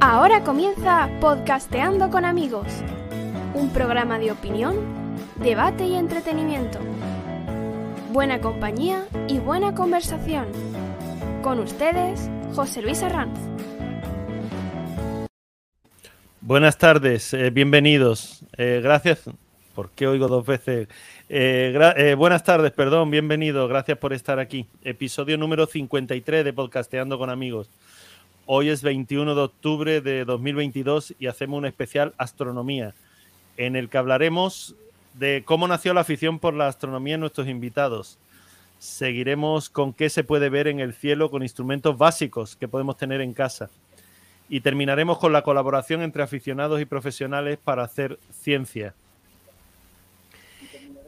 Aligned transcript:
Ahora 0.00 0.42
comienza 0.44 1.08
Podcasteando 1.20 2.10
con 2.10 2.24
amigos, 2.24 2.66
un 3.54 3.70
programa 3.70 4.18
de 4.18 4.32
opinión, 4.32 4.76
debate 5.36 5.86
y 5.86 5.94
entretenimiento. 5.94 6.78
Buena 8.12 8.40
compañía 8.40 9.06
y 9.28 9.38
buena 9.38 9.74
conversación. 9.74 10.46
Con 11.42 11.60
ustedes, 11.60 12.28
José 12.54 12.82
Luis 12.82 13.02
Arranz. 13.02 13.38
Buenas 16.40 16.78
tardes, 16.78 17.32
eh, 17.32 17.50
bienvenidos. 17.50 18.44
Eh, 18.56 18.80
gracias. 18.82 19.30
¿Por 19.74 19.90
qué 19.90 20.06
oigo 20.08 20.26
dos 20.26 20.44
veces? 20.44 20.88
Eh, 21.32 21.92
eh, 21.96 22.14
buenas 22.16 22.42
tardes, 22.42 22.72
perdón, 22.72 23.08
bienvenidos. 23.08 23.68
Gracias 23.68 23.96
por 23.98 24.12
estar 24.12 24.40
aquí. 24.40 24.66
Episodio 24.82 25.38
número 25.38 25.66
53 25.66 26.44
de 26.44 26.52
Podcasteando 26.52 27.18
con 27.18 27.30
Amigos. 27.30 27.70
Hoy 28.46 28.68
es 28.68 28.82
21 28.82 29.36
de 29.36 29.40
octubre 29.40 30.00
de 30.00 30.24
2022 30.24 31.14
y 31.20 31.28
hacemos 31.28 31.58
un 31.58 31.66
especial 31.66 32.14
astronomía 32.18 32.94
en 33.56 33.76
el 33.76 33.88
que 33.88 33.98
hablaremos 33.98 34.74
de 35.14 35.44
cómo 35.44 35.68
nació 35.68 35.94
la 35.94 36.00
afición 36.00 36.40
por 36.40 36.54
la 36.54 36.66
astronomía 36.66 37.14
en 37.14 37.20
nuestros 37.20 37.46
invitados. 37.46 38.18
Seguiremos 38.80 39.70
con 39.70 39.92
qué 39.92 40.10
se 40.10 40.24
puede 40.24 40.48
ver 40.48 40.66
en 40.66 40.80
el 40.80 40.94
cielo 40.94 41.30
con 41.30 41.44
instrumentos 41.44 41.96
básicos 41.96 42.56
que 42.56 42.66
podemos 42.66 42.96
tener 42.96 43.20
en 43.20 43.34
casa. 43.34 43.70
Y 44.48 44.62
terminaremos 44.62 45.18
con 45.18 45.32
la 45.32 45.42
colaboración 45.42 46.02
entre 46.02 46.24
aficionados 46.24 46.80
y 46.80 46.86
profesionales 46.86 47.56
para 47.62 47.84
hacer 47.84 48.18
ciencia. 48.32 48.94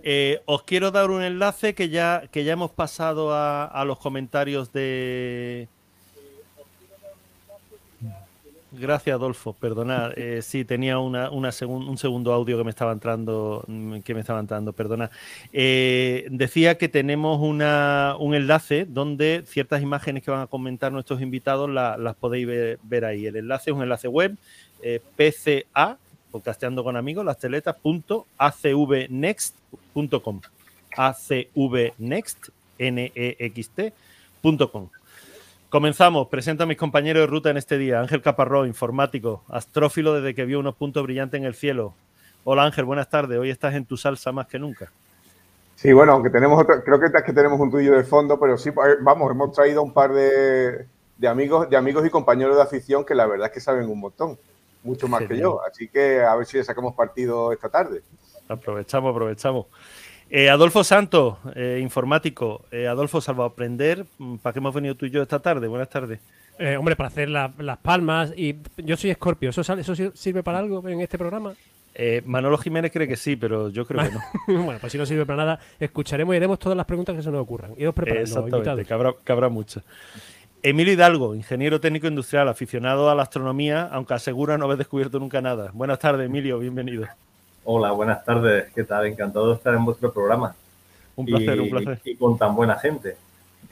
Eh, 0.02 0.40
os 0.46 0.62
quiero 0.64 0.90
dar 0.90 1.10
un 1.10 1.22
enlace 1.22 1.74
que 1.74 1.88
ya, 1.88 2.24
que 2.32 2.42
ya 2.44 2.54
hemos 2.54 2.70
pasado 2.72 3.32
a, 3.32 3.64
a 3.64 3.84
los 3.84 3.98
comentarios 3.98 4.72
de... 4.72 5.68
Gracias, 8.74 9.14
Adolfo. 9.14 9.52
Perdonad, 9.52 10.12
eh, 10.16 10.40
sí, 10.40 10.64
tenía 10.64 10.98
una, 10.98 11.30
una 11.30 11.50
segun- 11.52 11.86
un 11.88 11.98
segundo 11.98 12.32
audio 12.32 12.56
que 12.56 12.64
me 12.64 12.70
estaba 12.70 12.90
entrando, 12.92 13.62
mm, 13.66 13.98
que 13.98 14.14
me 14.14 14.20
estaba 14.20 14.40
entrando, 14.40 14.72
perdona. 14.72 15.10
Eh, 15.52 16.26
decía 16.30 16.78
que 16.78 16.88
tenemos 16.88 17.38
una- 17.40 18.16
un 18.18 18.34
enlace 18.34 18.86
donde 18.86 19.44
ciertas 19.46 19.82
imágenes 19.82 20.22
que 20.22 20.30
van 20.30 20.40
a 20.40 20.46
comentar 20.46 20.90
nuestros 20.90 21.20
invitados 21.20 21.68
la- 21.68 21.98
las 21.98 22.16
podéis 22.16 22.46
ver, 22.46 22.78
ver 22.82 23.04
ahí. 23.04 23.26
El 23.26 23.36
enlace 23.36 23.70
es 23.70 23.76
un 23.76 23.82
enlace 23.82 24.08
web, 24.08 24.36
eh, 24.82 25.00
PCA, 25.16 25.98
podcasteando 26.32 26.82
con 26.82 26.96
amigos, 26.96 27.24
las 27.24 27.38
teletas, 27.38 27.76
punto, 27.76 28.26
acvnext.com. 28.38 30.40
acvnext, 30.96 32.48
N-E-X-T, 32.78 33.92
punto 34.40 34.72
com. 34.72 34.88
Comenzamos. 35.68 36.28
Presento 36.28 36.64
a 36.64 36.66
mis 36.66 36.76
compañeros 36.76 37.22
de 37.22 37.26
ruta 37.28 37.50
en 37.50 37.56
este 37.56 37.78
día. 37.78 38.00
Ángel 38.00 38.20
Caparrós, 38.20 38.66
informático, 38.66 39.42
astrófilo 39.48 40.14
desde 40.14 40.34
que 40.34 40.44
vio 40.44 40.58
unos 40.58 40.74
puntos 40.74 41.02
brillantes 41.02 41.38
en 41.38 41.46
el 41.46 41.54
cielo. 41.54 41.94
Hola 42.44 42.64
Ángel, 42.64 42.84
buenas 42.84 43.08
tardes. 43.08 43.38
Hoy 43.38 43.50
estás 43.50 43.74
en 43.74 43.86
tu 43.86 43.96
salsa 43.96 44.32
más 44.32 44.48
que 44.48 44.58
nunca. 44.58 44.90
Sí, 45.76 45.92
bueno, 45.92 46.12
aunque 46.12 46.30
tenemos 46.30 46.60
otro, 46.60 46.82
creo 46.84 47.00
que, 47.00 47.10
que 47.24 47.32
tenemos 47.32 47.58
un 47.58 47.70
tuyo 47.70 47.96
de 47.96 48.04
fondo, 48.04 48.38
pero 48.38 48.58
sí, 48.58 48.70
vamos, 49.00 49.30
hemos 49.30 49.52
traído 49.52 49.82
un 49.82 49.92
par 49.92 50.12
de, 50.12 50.86
de 51.16 51.28
amigos, 51.28 51.70
de 51.70 51.76
amigos 51.76 52.06
y 52.06 52.10
compañeros 52.10 52.56
de 52.56 52.62
afición 52.62 53.04
que 53.04 53.14
la 53.14 53.26
verdad 53.26 53.46
es 53.46 53.52
que 53.52 53.60
saben 53.60 53.88
un 53.88 53.98
montón, 53.98 54.38
mucho 54.82 55.08
más 55.08 55.22
que 55.24 55.38
yo. 55.38 55.60
Así 55.64 55.88
que 55.88 56.20
a 56.22 56.34
ver 56.36 56.46
si 56.46 56.56
le 56.56 56.64
sacamos 56.64 56.94
partido 56.94 57.52
esta 57.52 57.68
tarde. 57.68 58.02
Aprovechamos, 58.48 59.10
aprovechamos. 59.10 59.66
Eh, 60.30 60.48
Adolfo 60.48 60.82
Santos, 60.82 61.36
eh, 61.54 61.78
informático. 61.82 62.64
Eh, 62.70 62.86
Adolfo, 62.88 63.20
salvo 63.20 63.44
aprender, 63.44 64.06
mm, 64.18 64.36
¿para 64.36 64.52
qué 64.54 64.58
hemos 64.60 64.74
venido 64.74 64.94
tú 64.94 65.04
y 65.06 65.10
yo 65.10 65.22
esta 65.22 65.40
tarde? 65.40 65.68
Buenas 65.68 65.90
tardes. 65.90 66.20
Eh, 66.58 66.76
hombre, 66.76 66.96
para 66.96 67.08
hacer 67.08 67.28
la- 67.28 67.52
las 67.58 67.78
palmas 67.78 68.32
y 68.36 68.56
yo 68.78 68.96
soy 68.96 69.10
Escorpio. 69.10 69.50
¿Eso, 69.50 69.62
sale- 69.64 69.82
¿Eso 69.82 69.94
sir- 69.94 70.12
sirve 70.14 70.42
para 70.42 70.58
algo 70.58 70.86
en 70.88 71.00
este 71.00 71.18
programa? 71.18 71.54
Eh, 71.94 72.22
Manolo 72.24 72.56
Jiménez 72.56 72.90
cree 72.90 73.06
que 73.06 73.16
sí, 73.16 73.36
pero 73.36 73.68
yo 73.68 73.84
creo 73.86 74.02
que 74.02 74.10
no. 74.12 74.20
bueno, 74.64 74.78
pues 74.80 74.92
si 74.92 74.96
no 74.98 75.04
sirve 75.04 75.26
para 75.26 75.36
nada, 75.44 75.60
escucharemos 75.78 76.32
y 76.34 76.36
haremos 76.38 76.58
todas 76.58 76.76
las 76.76 76.86
preguntas 76.86 77.14
que 77.14 77.22
se 77.22 77.30
nos 77.30 77.42
ocurran. 77.42 77.72
Iros 77.76 77.94
preparando, 77.94 78.22
Exactamente, 78.22 78.84
que 78.86 78.94
habrá, 78.94 79.12
que 79.22 79.32
habrá 79.32 79.48
muchas. 79.50 79.84
Emilio 80.64 80.92
Hidalgo, 80.92 81.34
ingeniero 81.34 81.80
técnico 81.80 82.06
industrial, 82.06 82.48
aficionado 82.48 83.10
a 83.10 83.16
la 83.16 83.24
astronomía, 83.24 83.88
aunque 83.90 84.14
asegura 84.14 84.56
no 84.56 84.66
haber 84.66 84.78
descubierto 84.78 85.18
nunca 85.18 85.40
nada. 85.40 85.70
Buenas 85.72 85.98
tardes, 85.98 86.26
Emilio, 86.26 86.60
bienvenido. 86.60 87.06
Hola, 87.64 87.90
buenas 87.90 88.24
tardes. 88.24 88.72
¿Qué 88.72 88.84
tal? 88.84 89.06
Encantado 89.06 89.48
de 89.48 89.54
estar 89.54 89.74
en 89.74 89.84
vuestro 89.84 90.12
programa. 90.12 90.54
Un 91.16 91.26
placer, 91.26 91.56
y, 91.56 91.60
un 91.60 91.70
placer. 91.70 92.00
Y 92.04 92.14
con 92.14 92.38
tan 92.38 92.54
buena 92.54 92.76
gente. 92.76 93.16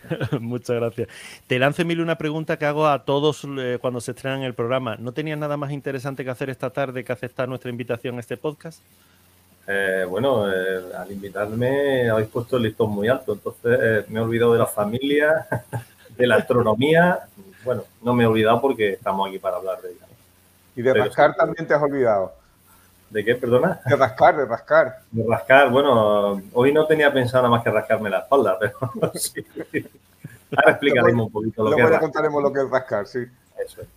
Muchas 0.41 0.77
gracias. 0.77 1.09
Te 1.47 1.61
lanzo, 1.61 1.83
Emilio, 1.83 2.03
una 2.03 2.19
pregunta 2.19 2.59
que 2.59 2.67
hago 2.67 2.89
a 2.89 3.05
todos 3.05 3.47
eh, 3.57 3.79
cuando 3.81 4.01
se 4.01 4.11
estrenan 4.11 4.43
el 4.43 4.55
programa. 4.55 4.97
¿No 4.97 5.13
tenías 5.13 5.39
nada 5.39 5.57
más 5.57 5.71
interesante 5.71 6.25
que 6.25 6.31
hacer 6.31 6.51
esta 6.51 6.71
tarde 6.71 7.05
que 7.05 7.13
aceptar 7.13 7.49
nuestra 7.49 7.71
invitación 7.71 8.17
a 8.17 8.21
este 8.21 8.37
podcast? 8.37 8.81
Eh, 9.69 10.05
bueno, 10.09 10.53
eh, 10.53 10.81
al 10.99 11.13
invitarme 11.13 12.11
habéis 12.11 12.29
puesto 12.29 12.57
el 12.57 12.65
listón 12.65 12.91
muy 12.91 13.07
alto, 13.07 13.35
entonces 13.35 14.09
me 14.09 14.19
he 14.19 14.23
olvidado 14.23 14.55
de 14.55 14.59
la 14.59 14.67
familia, 14.67 15.47
de 16.21 16.27
la 16.27 16.37
astronomía. 16.37 17.21
Bueno, 17.65 17.85
no 18.03 18.15
me 18.15 18.25
he 18.25 18.27
olvidado 18.27 18.61
porque 18.61 18.93
estamos 18.93 19.29
aquí 19.29 19.39
para 19.39 19.57
hablar 19.57 19.81
de 19.83 19.91
ella. 19.91 20.07
Y 20.77 20.83
de 20.83 20.93
Pero 20.93 21.05
rascar 21.05 21.33
sí. 21.33 21.37
también 21.39 21.67
te 21.67 21.75
has 21.75 21.83
olvidado. 21.83 22.33
¿De 23.11 23.25
qué, 23.25 23.35
perdona? 23.35 23.81
De 23.85 23.97
rascar, 23.97 24.37
de 24.37 24.45
rascar. 24.47 25.01
De 25.11 25.25
rascar. 25.29 25.69
Bueno, 25.71 26.41
hoy 26.53 26.73
no 26.73 26.87
tenía 26.87 27.13
pensado 27.13 27.43
nada 27.43 27.57
más 27.57 27.65
que 27.65 27.71
rascarme 27.71 28.09
la 28.09 28.21
espalda, 28.21 28.57
pero 28.59 28.77
sí. 29.15 29.45
Ahora 30.57 30.71
explicaremos 30.73 31.27
un 31.27 31.33
poquito 31.33 31.69
lo 31.69 31.75
que 31.77 31.83
es 31.83 31.99
contaremos 31.99 32.43
lo 32.43 32.53
que 32.53 32.61
es 32.61 32.71
rascar, 32.71 33.07
sí. 33.07 33.21
Eso 33.65 33.83
es. 33.83 33.89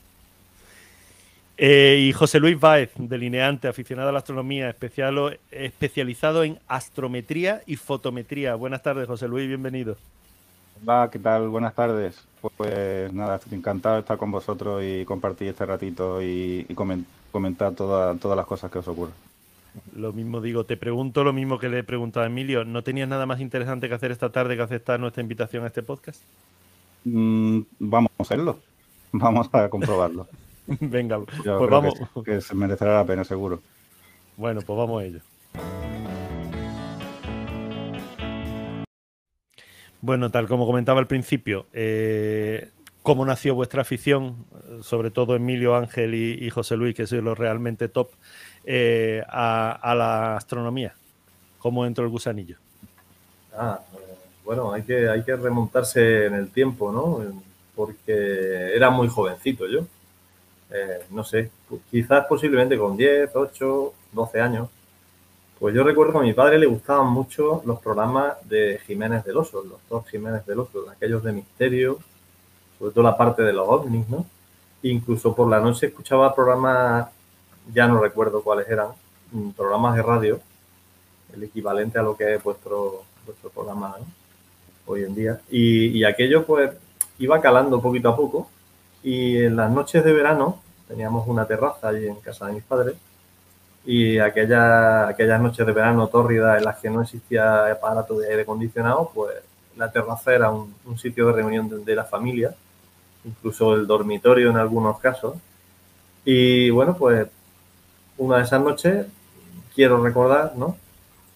Eh, 1.58 1.98
y 2.10 2.14
José 2.14 2.40
Luis 2.40 2.60
Báez, 2.60 2.90
delineante, 2.96 3.68
aficionado 3.68 4.10
a 4.10 4.12
la 4.12 4.18
astronomía, 4.20 4.70
especial- 4.70 5.38
especializado 5.52 6.44
en 6.44 6.60
astrometría 6.68 7.62
y 7.68 7.76
fotometría. 7.76 8.56
Buenas 8.56 8.82
tardes, 8.82 9.08
José 9.08 9.28
Luis, 9.28 9.48
bienvenido. 9.48 9.96
Hola, 10.86 11.10
¿qué 11.12 11.20
tal? 11.20 11.50
Buenas 11.50 11.74
tardes. 11.74 12.22
Pues, 12.42 12.54
pues, 12.58 13.14
nada, 13.14 13.38
estoy 13.38 13.58
encantado 13.58 13.96
de 13.96 14.02
estar 14.02 14.18
con 14.18 14.32
vosotros 14.32 14.84
y 14.84 15.06
compartir 15.06 15.48
este 15.48 15.66
ratito 15.66 16.22
y, 16.22 16.66
y 16.68 16.74
comen- 16.76 17.06
comentar 17.32 17.74
toda- 17.74 18.16
todas 18.16 18.36
las 18.38 18.46
cosas 18.46 18.70
que 18.72 18.80
os 18.80 18.88
ocurran. 18.88 19.16
Lo 19.96 20.14
mismo 20.14 20.40
digo, 20.42 20.66
te 20.66 20.78
pregunto 20.78 21.24
lo 21.24 21.34
mismo 21.34 21.58
que 21.58 21.70
le 21.70 21.80
he 21.80 21.84
preguntado 21.84 22.26
a 22.26 22.28
Emilio. 22.28 22.64
¿No 22.66 22.84
tenías 22.84 23.08
nada 23.08 23.26
más 23.26 23.40
interesante 23.40 23.88
que 23.90 23.96
hacer 23.96 24.12
esta 24.12 24.30
tarde 24.32 24.56
que 24.56 24.62
aceptar 24.62 25.00
nuestra 25.00 25.24
invitación 25.24 25.64
a 25.64 25.68
este 25.68 25.82
podcast? 25.84 26.22
Mm, 27.06 27.62
vamos 27.80 28.12
a 28.20 28.24
hacerlo. 28.24 28.60
Vamos 29.16 29.48
a 29.54 29.70
comprobarlo. 29.70 30.28
Venga, 30.80 31.20
Yo 31.46 31.60
pues 31.60 31.70
vamos. 31.70 31.94
Que, 32.16 32.24
que 32.24 32.42
se 32.42 32.56
merecerá 32.56 32.96
la 32.96 33.06
pena, 33.06 33.24
seguro. 33.24 33.62
Bueno, 34.38 34.62
pues 34.66 34.76
vamos 34.78 35.02
a 35.04 35.06
ello. 35.06 35.20
Bueno, 40.04 40.30
tal 40.30 40.50
como 40.50 40.66
comentaba 40.66 41.00
al 41.00 41.08
principio, 41.08 41.68
eh, 41.72 42.72
¿cómo 43.04 43.26
nació 43.26 43.56
vuestra 43.56 43.84
afición? 43.84 44.36
Sobre 44.82 45.12
todo 45.12 45.34
Emilio, 45.34 45.78
Ángel 45.78 46.14
y, 46.14 46.50
José 46.50 46.76
Luis, 46.76 46.94
que 46.94 47.08
sois 47.08 47.24
los 47.24 47.38
realmente 47.38 47.88
top, 47.88 48.10
eh, 48.66 49.24
a, 49.30 49.96
la 49.96 50.36
astronomía. 50.36 50.94
¿Cómo 51.58 51.86
entró 51.86 52.04
el 52.04 52.10
gusanillo? 52.10 52.58
Ah, 53.58 53.80
bueno, 54.44 54.74
hay 54.74 54.82
que, 54.82 55.38
remontarse 55.38 56.26
en 56.26 56.34
el 56.34 56.50
tiempo, 56.50 56.92
¿no? 56.92 57.24
Porque 57.74 58.76
era 58.76 58.90
muy 58.90 59.08
jovencito 59.08 59.66
yo. 59.68 59.88
Eh, 60.70 61.06
no 61.12 61.24
sé, 61.24 61.50
pu- 61.70 61.80
quizás 61.90 62.26
posiblemente 62.26 62.78
con 62.78 62.98
10, 62.98 63.34
8, 63.34 63.94
12 64.12 64.42
años. 64.42 64.68
Pues 65.64 65.74
yo 65.74 65.82
recuerdo 65.86 66.12
que 66.12 66.20
a 66.20 66.22
mi 66.24 66.34
padre 66.34 66.60
le 66.60 66.66
gustaban 66.66 67.08
mucho 67.08 67.62
los 67.66 67.80
programas 67.80 68.34
de 68.50 68.82
Jiménez 68.86 69.24
del 69.24 69.38
Oso, 69.38 69.64
los 69.64 69.80
dos 69.90 70.06
Jiménez 70.10 70.46
del 70.46 70.60
Oso, 70.60 70.90
aquellos 70.92 71.24
de 71.24 71.32
misterio, 71.32 72.00
sobre 72.78 72.92
todo 72.92 73.06
la 73.06 73.16
parte 73.16 73.44
de 73.44 73.54
los 73.54 73.66
ovnis, 73.70 74.10
¿no? 74.10 74.26
Incluso 74.82 75.34
por 75.34 75.50
la 75.50 75.62
noche 75.62 75.86
escuchaba 75.86 76.36
programas, 76.36 77.08
ya 77.74 77.88
no 77.88 78.02
recuerdo 78.02 78.44
cuáles 78.44 78.68
eran, 78.68 78.90
mm, 79.32 79.52
programas 79.52 79.96
de 79.96 80.02
radio, 80.02 80.42
el 81.34 81.44
equivalente 81.44 81.98
a 81.98 82.04
lo 82.04 82.18
que 82.18 82.36
es 82.36 82.44
vuestro, 82.44 83.04
vuestro 83.26 83.50
programa 83.50 83.96
hoy 84.86 85.04
en 85.06 85.16
día. 85.16 85.40
Y, 85.50 85.98
y 85.98 86.04
aquello 86.04 86.46
pues 86.46 86.72
iba 87.20 87.40
calando 87.40 87.82
poquito 87.82 88.10
a 88.10 88.18
poco 88.18 88.50
y 89.02 89.38
en 89.38 89.56
las 89.56 89.72
noches 89.72 90.04
de 90.04 90.12
verano 90.12 90.60
teníamos 90.90 91.26
una 91.26 91.46
terraza 91.46 91.88
allí 91.88 92.06
en 92.06 92.16
casa 92.16 92.48
de 92.48 92.52
mis 92.52 92.64
padres 92.64 92.96
y 93.86 94.20
aquella, 94.20 95.08
aquellas 95.08 95.42
noches 95.42 95.66
de 95.66 95.72
verano 95.74 96.08
tórridas 96.08 96.58
en 96.58 96.66
las 96.66 96.78
que 96.78 96.90
no 96.90 97.02
existía 97.02 97.72
aparato 97.72 98.18
de 98.18 98.30
aire 98.30 98.44
acondicionado, 98.44 99.12
pues 99.14 99.36
la 99.76 99.92
terraza 99.92 100.34
era 100.34 100.52
un, 100.52 100.74
un 100.86 100.98
sitio 100.98 101.28
de 101.28 101.34
reunión 101.34 101.68
de, 101.70 101.80
de 101.80 101.96
la 101.96 102.06
familia, 102.06 102.56
incluso 103.26 103.76
el 103.76 103.88
dormitorio 103.88 104.50
en 104.50 104.58
algunos 104.58 105.00
casos. 105.00 105.36
Y 106.26 106.70
bueno, 106.70 106.96
pues 106.96 107.28
una 108.18 108.38
de 108.38 108.44
esas 108.44 108.62
noches 108.62 109.08
quiero 109.76 110.02
recordar, 110.02 110.54
¿no? 110.56 110.78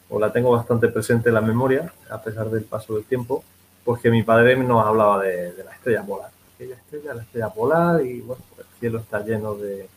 o 0.10 0.20
la 0.20 0.32
tengo 0.32 0.52
bastante 0.52 0.88
presente 0.88 1.30
en 1.30 1.36
la 1.36 1.42
memoria, 1.42 1.92
a 2.10 2.22
pesar 2.22 2.50
del 2.50 2.64
paso 2.64 2.96
del 2.96 3.06
tiempo, 3.06 3.44
pues 3.84 4.02
que 4.02 4.10
mi 4.10 4.24
padre 4.24 4.56
nos 4.56 4.86
hablaba 4.86 5.24
de, 5.24 5.54
la 5.64 5.74
estrella 5.74 6.04
polar. 6.04 6.32
Aquella 6.56 6.76
estrella, 6.76 7.14
la 7.14 7.22
estrella 7.24 7.50
polar, 7.50 8.06
y 8.06 8.22
bueno, 8.22 8.42
pues 8.56 8.68
el 8.68 8.80
cielo 8.80 9.00
está 9.00 9.24
lleno 9.24 9.56
de, 9.56 9.90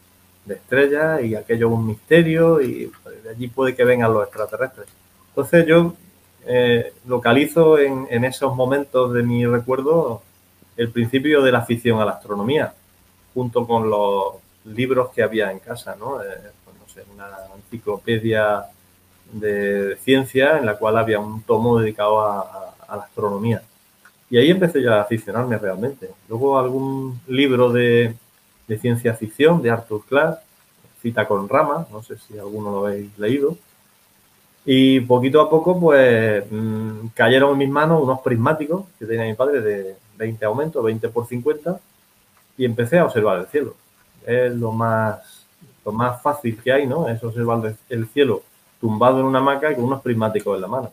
estrellas 0.48 1.22
y 1.22 1.34
aquello 1.34 1.68
es 1.68 1.72
un 1.72 1.86
misterio 1.86 2.60
y 2.60 2.90
pues, 3.02 3.22
de 3.22 3.30
allí 3.30 3.48
puede 3.48 3.74
que 3.74 3.84
vengan 3.84 4.12
los 4.12 4.24
extraterrestres. 4.24 4.88
Entonces 5.28 5.66
yo 5.66 5.94
eh, 6.46 6.92
localizo 7.06 7.78
en, 7.78 8.06
en, 8.10 8.24
esos 8.24 8.54
momentos 8.56 9.12
de 9.12 9.22
mi 9.22 9.46
recuerdo 9.46 10.22
el 10.76 10.90
principio 10.90 11.42
de 11.42 11.52
la 11.52 11.58
afición 11.58 12.00
a 12.00 12.04
la 12.04 12.12
astronomía, 12.12 12.74
junto 13.34 13.66
con 13.66 13.90
los 13.90 14.34
libros 14.64 15.10
que 15.10 15.22
había 15.22 15.50
en 15.50 15.58
casa, 15.58 15.96
¿no? 15.98 16.22
Eh, 16.22 16.26
pues, 16.64 16.76
no 16.76 16.88
sé, 16.88 17.04
una 17.14 17.28
enciclopedia 17.56 18.64
de 19.32 19.96
ciencia 20.02 20.58
en 20.58 20.66
la 20.66 20.76
cual 20.76 20.98
había 20.98 21.20
un 21.20 21.42
tomo 21.42 21.78
dedicado 21.78 22.20
a, 22.20 22.74
la 22.88 23.02
astronomía. 23.04 23.62
Y 24.28 24.36
ahí 24.36 24.50
empecé 24.50 24.82
ya 24.82 24.94
a 24.94 25.02
aficionarme 25.02 25.58
realmente. 25.58 26.10
Luego 26.28 26.58
algún 26.58 27.20
libro 27.28 27.70
de, 27.70 28.16
ciencia 28.78 29.14
ficción 29.14 29.62
de 29.62 29.70
Arthur 29.70 30.02
Clarke, 30.08 30.40
Cita 31.00 31.26
con 31.26 31.48
Rama, 31.48 31.86
no 31.90 32.02
sé 32.02 32.16
si 32.18 32.38
alguno 32.38 32.70
lo 32.70 32.86
habéis 32.86 33.18
leído. 33.18 33.56
Y 34.64 35.00
poquito 35.00 35.40
a 35.40 35.48
poco, 35.48 35.80
pues 35.80 36.44
mm, 36.50 37.08
cayeron 37.14 37.52
en 37.52 37.58
mis 37.58 37.70
manos 37.70 38.02
unos 38.02 38.20
prismáticos 38.20 38.84
que 38.98 39.06
tenía 39.06 39.24
mi 39.24 39.34
padre 39.34 39.60
de 39.62 39.96
20 40.18 40.44
aumentos, 40.44 40.84
20 40.84 41.08
por 41.08 41.26
50, 41.26 41.80
y 42.58 42.64
empecé 42.66 42.98
a 42.98 43.06
observar 43.06 43.38
el 43.40 43.46
cielo. 43.46 43.74
Es 44.26 44.54
lo 44.54 44.72
más, 44.72 45.46
lo 45.84 45.92
más 45.92 46.20
fácil 46.20 46.60
que 46.62 46.72
hay, 46.72 46.86
¿no? 46.86 47.08
Es 47.08 47.24
observar 47.24 47.74
el 47.88 48.06
cielo 48.08 48.42
tumbado 48.80 49.20
en 49.20 49.26
una 49.26 49.38
hamaca 49.38 49.70
y 49.70 49.74
con 49.74 49.84
unos 49.84 50.02
prismáticos 50.02 50.56
en 50.56 50.62
la 50.62 50.68
mano. 50.68 50.92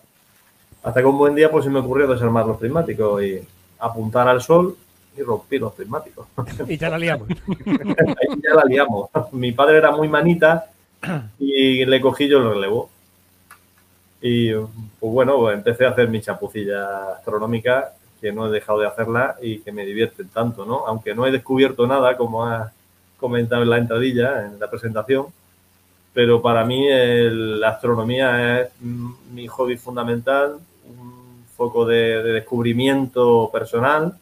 Hasta 0.84 1.02
que 1.02 1.08
un 1.08 1.18
buen 1.18 1.36
día 1.36 1.50
pues 1.52 1.66
se 1.66 1.72
me 1.72 1.80
ocurrió 1.80 2.08
desarmar 2.08 2.46
los 2.46 2.58
prismáticos 2.58 3.24
y 3.24 3.42
apuntar 3.80 4.28
al 4.28 4.42
sol 4.42 4.78
y 5.18 5.22
rompí 5.24 5.58
los 5.58 5.74
prismáticos. 5.74 6.28
Y 6.68 6.78
ya 6.78 6.90
la 6.90 6.98
liamos. 6.98 7.28
Ahí 7.30 8.40
ya 8.44 8.54
la 8.54 8.64
liamos. 8.66 9.10
Mi 9.32 9.52
padre 9.52 9.78
era 9.78 9.92
muy 9.92 10.08
manita 10.08 10.66
y 11.40 11.86
le 11.86 12.02
cogí 12.02 12.28
yo 12.28 12.40
el 12.40 12.50
relevo. 12.54 12.90
Y 14.22 14.54
pues 14.54 14.70
bueno, 15.00 15.38
pues 15.38 15.56
empecé 15.56 15.86
a 15.86 15.90
hacer 15.90 16.10
mi 16.10 16.22
chapucilla 16.22 17.14
astronómica, 17.14 17.94
que 18.20 18.32
no 18.32 18.48
he 18.48 18.52
dejado 18.52 18.80
de 18.80 18.88
hacerla 18.88 19.36
y 19.42 19.60
que 19.60 19.72
me 19.72 19.86
divierten 19.86 20.30
tanto, 20.30 20.66
¿no? 20.66 20.88
Aunque 20.88 21.14
no 21.14 21.26
he 21.26 21.32
descubierto 21.32 21.86
nada, 21.86 22.18
como 22.18 22.46
ha 22.46 22.72
comentado 23.20 23.64
en 23.64 23.70
la 23.70 23.78
entradilla, 23.78 24.46
en 24.46 24.60
la 24.60 24.70
presentación, 24.70 25.28
pero 26.14 26.42
para 26.42 26.66
mí 26.66 26.88
la 26.90 27.70
astronomía 27.70 28.62
es 28.62 28.70
mi 28.82 29.48
hobby 29.48 29.78
fundamental, 29.78 30.58
un 30.88 31.46
foco 31.56 31.86
de, 31.86 32.24
descubrimiento 32.24 33.50
personal 33.52 34.18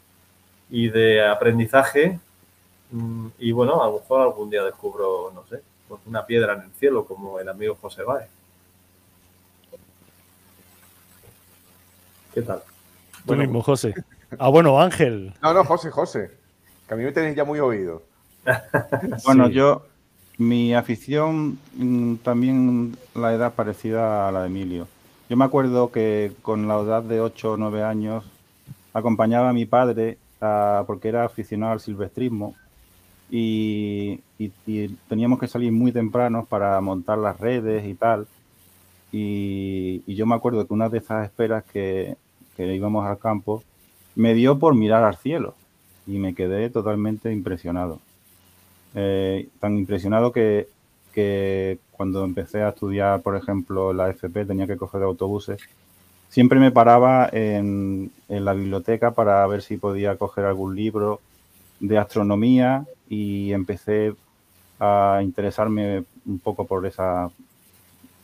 y 0.76 0.90
de 0.90 1.26
aprendizaje. 1.26 2.20
Mm, 2.92 3.28
y 3.40 3.54
bueno, 3.54 3.82
a 3.82 3.88
lo 3.88 4.00
mejor 4.00 4.24
algún 4.24 4.50
día 4.50 4.62
descubro, 4.62 5.32
no 5.34 5.46
sé, 5.48 5.62
pues 5.88 6.02
una 6.06 6.26
piedra 6.26 6.52
en 6.52 6.64
el 6.64 6.72
cielo 6.74 7.06
como 7.06 7.40
el 7.40 7.48
amigo 7.48 7.78
José 7.82 8.04
Báez. 8.04 8.28
¿Qué 12.34 12.42
tal? 12.42 12.62
Tú 13.26 13.38
mismo, 13.38 13.62
José. 13.62 13.94
Ah, 14.38 14.50
bueno, 14.50 14.82
Ángel. 14.82 15.34
No, 15.42 15.54
no, 15.54 15.64
José, 15.64 15.92
José. 15.92 16.32
Que 16.90 16.94
a 16.94 16.98
mí 16.98 17.06
me 17.06 17.14
tenéis 17.14 17.38
ya 17.38 17.46
muy 17.46 17.62
oído. 17.62 18.04
bueno, 19.26 19.48
yo, 19.48 19.86
mi 20.38 20.76
afición 20.76 21.58
mm, 21.76 22.16
también 22.16 22.98
la 23.14 23.34
edad 23.34 23.54
parecida 23.54 24.28
a 24.28 24.32
la 24.34 24.42
de 24.42 24.48
Emilio. 24.48 24.90
Yo 25.30 25.38
me 25.38 25.46
acuerdo 25.46 25.90
que 25.94 26.34
con 26.42 26.68
la 26.68 26.78
edad 26.82 27.02
de 27.02 27.22
8 27.22 27.54
o 27.54 27.58
9 27.58 27.82
años 27.82 28.26
acompañaba 28.94 29.50
a 29.50 29.54
mi 29.54 29.66
padre 29.66 30.18
porque 30.40 31.08
era 31.08 31.26
aficionado 31.26 31.74
al 31.74 31.80
silvestrismo 31.80 32.56
y, 33.30 34.22
teníamos 35.08 35.40
que 35.40 35.48
salir 35.48 35.72
muy 35.72 35.92
temprano 35.92 36.46
para 36.46 36.80
montar 36.82 37.18
las 37.18 37.40
redes 37.40 37.86
y 37.86 37.94
tal. 37.96 38.28
Y, 39.12 40.04
yo 40.14 40.26
me 40.26 40.36
acuerdo 40.36 40.68
que 40.68 40.74
una 40.74 40.90
de 40.90 41.00
esas 41.00 41.26
esperas 41.26 41.64
que, 41.64 42.18
que 42.56 42.76
íbamos 42.76 43.06
al 43.06 43.18
campo 43.20 43.64
me 44.16 44.34
dio 44.34 44.58
por 44.60 44.76
mirar 44.76 45.04
al 45.04 45.18
cielo 45.18 45.56
y 46.08 46.18
me 46.18 46.36
quedé 46.36 46.70
totalmente 46.70 47.32
impresionado. 47.32 48.00
Eh, 48.94 49.50
tan 49.60 49.78
impresionado 49.78 50.32
que, 50.32 50.68
cuando 51.92 52.24
empecé 52.26 52.62
a 52.62 52.70
estudiar, 52.70 53.22
por 53.22 53.36
ejemplo, 53.36 53.94
la 53.94 54.10
FP, 54.10 54.46
tenía 54.46 54.68
que 54.68 54.78
coger 54.78 55.04
autobuses, 55.04 55.62
siempre 56.30 56.60
me 56.60 56.72
paraba 56.72 57.30
en, 57.32 58.12
la 58.28 58.54
biblioteca 58.54 59.12
para 59.12 59.46
ver 59.48 59.62
si 59.62 59.78
podía 59.78 60.18
coger 60.18 60.46
algún 60.46 60.76
libro 60.76 61.22
de 61.80 61.98
astronomía 61.98 62.86
y 63.10 63.54
empecé 63.54 64.14
a 64.80 65.22
interesarme 65.24 66.04
un 66.26 66.40
poco 66.40 66.66
por 66.66 66.86
esa 66.86 67.30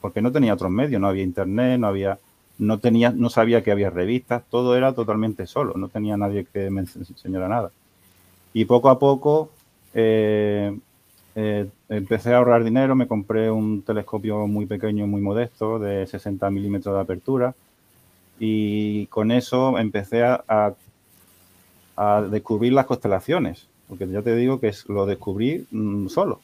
porque 0.02 0.22
no 0.22 0.32
tenía 0.32 0.56
otros 0.56 0.72
medios, 0.72 1.00
no 1.00 1.08
había 1.08 1.24
internet, 1.24 1.80
no 1.80 1.88
había 1.88 2.18
no 2.58 2.80
tenía 2.80 3.12
no 3.12 3.30
sabía 3.30 3.64
que 3.64 3.72
había 3.72 3.90
revistas, 3.90 4.44
todo 4.50 4.76
era 4.76 4.94
totalmente 4.94 5.46
solo, 5.48 5.76
no 5.76 5.88
tenía 5.88 6.18
nadie 6.18 6.46
que 6.52 6.70
me 6.70 6.82
enseñara 6.82 7.48
nada. 7.48 7.72
Y 8.54 8.66
poco 8.66 8.90
a 8.90 9.00
poco 9.00 9.52
eh, 9.94 10.76
eh, 11.36 11.68
empecé 11.90 12.34
a 12.34 12.38
ahorrar 12.38 12.64
dinero, 12.64 12.96
me 12.96 13.08
compré 13.08 13.50
un 13.50 13.84
telescopio 13.84 14.48
muy 14.48 14.66
pequeño, 14.66 15.08
muy 15.08 15.22
modesto, 15.22 15.80
de 15.80 16.06
60 16.08 16.50
milímetros 16.50 16.96
de 16.96 17.02
apertura, 17.02 17.56
y 18.44 19.06
con 19.08 19.30
eso 19.30 19.78
empecé 19.78 20.24
a, 20.24 20.74
a, 21.96 22.22
descubrir 22.24 22.74
las 22.74 22.88
constelaciones, 22.88 23.68
porque 23.88 24.08
ya 24.08 24.24
te 24.24 24.36
digo 24.36 24.60
que 24.60 24.74
lo 24.88 25.06
descubrí 25.06 25.68
mm, 25.70 26.08
solo. 26.08 26.40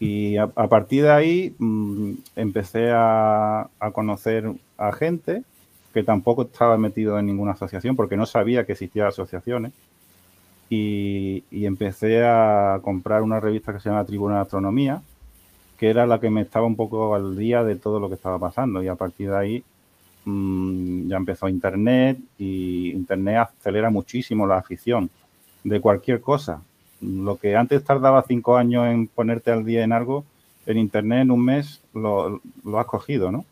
Y 0.00 0.38
a, 0.38 0.48
partir 0.48 1.04
de 1.04 1.12
ahí 1.12 1.54
mm, 1.56 2.14
empecé 2.34 2.90
a, 2.90 3.70
a, 3.78 3.90
conocer 3.92 4.50
a 4.76 4.90
gente 4.90 5.44
que 5.94 6.02
tampoco 6.02 6.42
estaba 6.42 6.76
metido 6.78 7.16
en 7.16 7.26
ninguna 7.26 7.52
asociación, 7.52 7.94
porque 7.94 8.16
no 8.16 8.26
sabía 8.26 8.66
que 8.66 8.72
existían 8.72 9.06
asociaciones 9.06 9.72
y, 10.68 11.44
empecé 11.64 12.24
a 12.24 12.80
comprar 12.82 13.22
una 13.22 13.38
revista 13.38 13.72
que 13.72 13.78
se 13.78 13.88
llama 13.88 14.04
Tribuna 14.04 14.36
de 14.36 14.40
Astronomía, 14.40 15.02
que 15.78 15.90
era 15.90 16.06
la 16.06 16.18
que 16.18 16.30
me 16.30 16.40
estaba 16.40 16.66
un 16.66 16.74
poco 16.74 17.14
al 17.14 17.36
día 17.36 17.62
de 17.62 17.76
todo 17.76 18.00
lo 18.00 18.08
que 18.08 18.16
estaba 18.16 18.40
pasando 18.40 18.82
y 18.82 18.88
a 18.88 18.96
partir 18.96 19.30
de 19.30 19.36
ahí 19.36 19.64
mm, 20.24 21.08
ya 21.08 21.16
empezó 21.16 21.48
Internet 21.48 22.18
y 22.38 22.90
Internet 22.92 23.48
acelera 23.58 23.90
muchísimo 23.90 24.46
la 24.46 24.58
afición 24.58 25.10
de 25.64 25.80
cualquier 25.80 26.20
cosa. 26.20 26.62
Lo 27.00 27.36
que 27.36 27.56
antes 27.56 27.84
tardaba 27.84 28.24
cinco 28.26 28.56
años 28.56 28.86
en 28.86 29.06
ponerte 29.06 29.50
al 29.50 29.64
día 29.64 29.84
en 29.84 29.92
algo, 29.92 30.24
en 30.66 30.78
Internet 30.78 31.22
en 31.22 31.30
un 31.30 31.44
mes 31.44 31.80
lo, 31.94 32.40
lo 32.64 32.78
has 32.78 32.86
cogido, 32.86 33.32
¿no? 33.32 33.44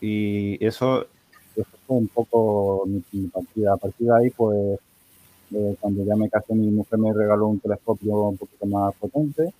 Y 0.00 0.64
eso, 0.64 1.06
fue 1.86 1.96
un 1.96 2.08
poco 2.08 2.84
mi, 2.86 3.26
partida. 3.28 3.74
A 3.74 3.76
partir 3.76 4.06
de 4.06 4.16
ahí, 4.16 4.30
pues 4.30 4.78
eh, 5.52 5.76
cuando 5.80 6.04
ya 6.04 6.16
me 6.16 6.28
casé, 6.28 6.54
mi 6.54 6.70
mujer 6.70 6.98
me 6.98 7.12
regaló 7.12 7.48
un 7.48 7.60
telescopio 7.60 8.14
un 8.28 8.36
poquito 8.36 8.66
más 8.66 8.94
potente 8.96 9.52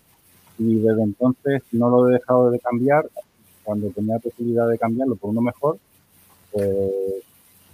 y 0.59 0.77
desde 0.77 1.03
entonces 1.03 1.63
no 1.73 1.89
lo 1.89 2.09
he 2.09 2.13
dejado 2.15 2.51
de 2.51 2.61
cambiar. 2.61 3.09
Cuando 3.65 3.91
tenía 3.91 4.19
posibilidad 4.19 4.67
de 4.69 4.79
cambiarlo 4.79 5.17
por 5.17 5.31
uno 5.31 5.43
mejor, 5.43 5.79
pues 6.53 6.71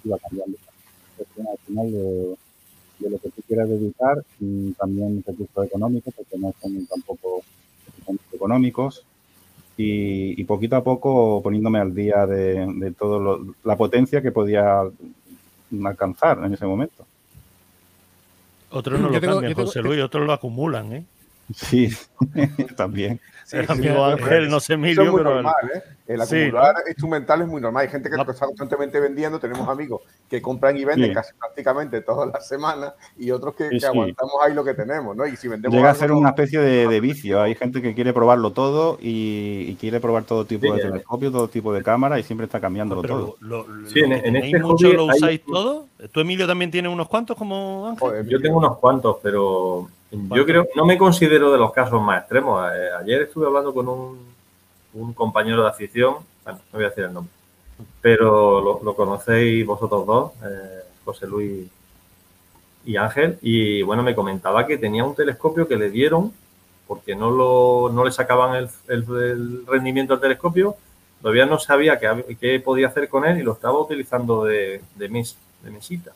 iba 0.05 0.19
cambiando. 0.19 0.59
Al 1.19 1.59
final 1.67 1.93
de, 1.93 2.37
lo 3.01 3.19
que 3.19 3.29
tú 3.31 3.43
quieras 3.47 3.69
dedicar 3.69 4.25
y 4.41 4.73
también 4.73 5.23
recursos 5.27 5.67
económicos, 5.67 6.15
porque 6.15 6.39
no 6.39 6.55
son 6.61 6.87
tampoco 6.87 7.43
económicos. 8.33 9.05
Y, 9.77 10.41
y, 10.41 10.45
poquito 10.45 10.77
a 10.77 10.85
poco 10.85 11.43
poniéndome 11.43 11.81
al 11.81 11.93
día 11.93 12.27
de, 12.27 12.65
de 12.77 12.93
todo 12.93 13.45
la 13.65 13.77
potencia 13.77 14.23
que 14.23 14.31
podía 14.31 14.83
alcanzar 15.85 16.39
en 16.45 16.55
ese 16.55 16.65
momento. 16.65 17.05
Otros 18.71 19.01
no 19.01 19.09
lo 19.09 19.21
cambian, 19.21 19.55
José 19.55 19.83
Luis, 19.83 20.03
otros 20.03 20.27
lo 20.27 20.33
acumulan, 20.33 20.93
¿eh? 20.93 21.05
Sí, 21.55 21.91
también. 22.77 23.21
el 23.53 23.71
amigo 23.71 24.05
Ángel, 24.05 24.49
no 24.49 24.59
sé 24.59 24.75
Emilio, 24.75 25.15
pero 25.17 25.35
normal, 25.35 25.55
¿eh? 25.75 25.83
El 26.07 26.21
acumular 26.21 26.75
instrumental 26.87 27.41
es 27.43 27.49
muy 27.49 27.63
normal. 27.63 27.83
Hay 27.83 27.89
gente 27.89 28.11
que 28.11 28.17
está 28.17 28.47
constantemente 28.47 29.01
vendiendo. 29.01 29.39
Tenemos 29.39 29.67
amigos 29.69 30.03
que 30.29 30.43
compran 30.43 30.77
y 30.77 30.85
venden 30.85 31.15
casi 31.15 31.33
prácticamente 31.35 32.03
todas 32.03 32.31
las 32.31 32.47
semanas 32.47 32.93
y 33.17 33.31
otros 33.31 33.55
que, 33.55 33.71
aguantamos 33.85 34.35
ahí 34.45 34.53
lo 34.53 34.65
que 34.65 34.75
tenemos, 34.75 35.17
¿no? 35.17 35.27
Y 35.27 35.37
si 35.37 35.49
vendemos 35.49 35.75
Llega 35.75 35.91
a 35.91 35.95
ser 35.95 36.13
una 36.13 36.31
especie 36.31 36.61
de, 36.61 37.01
vicio. 37.01 37.41
Hay 37.41 37.55
gente 37.55 37.81
que 37.81 37.95
quiere 37.95 38.13
probarlo 38.13 38.53
todo 38.53 38.99
y, 39.01 39.77
quiere 39.81 40.01
probar 40.01 40.25
todo 40.25 40.45
tipo 40.45 40.73
de 40.75 40.81
telescopio, 40.81 41.31
todo 41.31 41.49
tipo 41.49 41.73
de 41.73 41.83
cámara 41.83 42.19
y 42.19 42.23
siempre 42.23 42.45
está 42.45 42.61
cambiándolo 42.61 43.03
todo. 43.03 43.37
sí, 43.87 44.01
en, 44.01 44.37
este 44.37 44.59
mucho 44.59 44.93
lo 44.93 45.07
usáis 45.07 45.41
todo? 45.45 45.87
¿Tú, 46.13 46.21
Emilio, 46.21 46.47
también 46.47 46.71
tienes 46.71 46.93
unos 46.93 47.09
cuantos 47.09 47.37
como 47.37 47.89
Ángel? 47.89 48.29
yo 48.29 48.41
tengo 48.41 48.59
unos 48.59 48.79
cuantos, 48.79 49.17
pero 49.23 49.89
yo 50.11 50.47
creo, 50.47 50.67
no 50.77 50.85
me 50.85 50.99
considero 50.99 51.51
de 51.51 51.59
los 51.59 51.73
casos 51.73 52.01
más 52.03 52.21
extremos. 52.21 52.71
Eh, 52.73 52.89
ayer 53.01 53.23
estuve 53.23 53.47
hablando 53.47 53.75
con 53.75 53.89
un, 53.89 54.34
compañero 55.15 55.63
de 55.63 55.69
afición 55.69 56.17
bueno, 56.45 56.61
no 56.73 56.79
voy 56.79 56.85
a 56.85 56.89
decir 56.89 57.05
el 57.05 57.13
nombre, 57.13 57.33
pero 58.01 58.61
lo, 58.83 58.95
conocéis 58.95 59.65
vosotros 59.67 60.07
dos, 60.07 60.33
eh, 60.45 60.83
José 61.05 61.27
Luis 61.27 61.69
y 62.85 62.97
Ángel, 62.97 63.39
y 63.41 63.83
bueno, 63.83 64.03
me 64.03 64.15
comentaba 64.15 64.67
que 64.67 64.77
tenía 64.77 65.05
un 65.05 65.15
telescopio 65.15 65.67
que 65.67 65.77
le 65.77 65.91
dieron 65.91 66.33
porque 66.87 67.17
no, 67.17 67.31
lo, 67.31 67.91
no 67.91 68.05
le 68.05 68.13
sacaban 68.13 68.69
el, 68.89 69.67
rendimiento 69.67 70.13
al 70.13 70.21
telescopio, 70.21 70.77
todavía 71.23 71.47
no 71.47 71.59
sabía 71.59 71.99
qué, 71.99 72.37
qué, 72.39 72.61
podía 72.61 72.89
hacer 72.89 73.09
con 73.09 73.25
él 73.25 73.39
y 73.39 73.43
lo 73.43 73.53
estaba 73.53 73.79
utilizando 73.79 74.45
de, 74.45 74.83
de 74.97 75.09
mesita. 75.71 76.13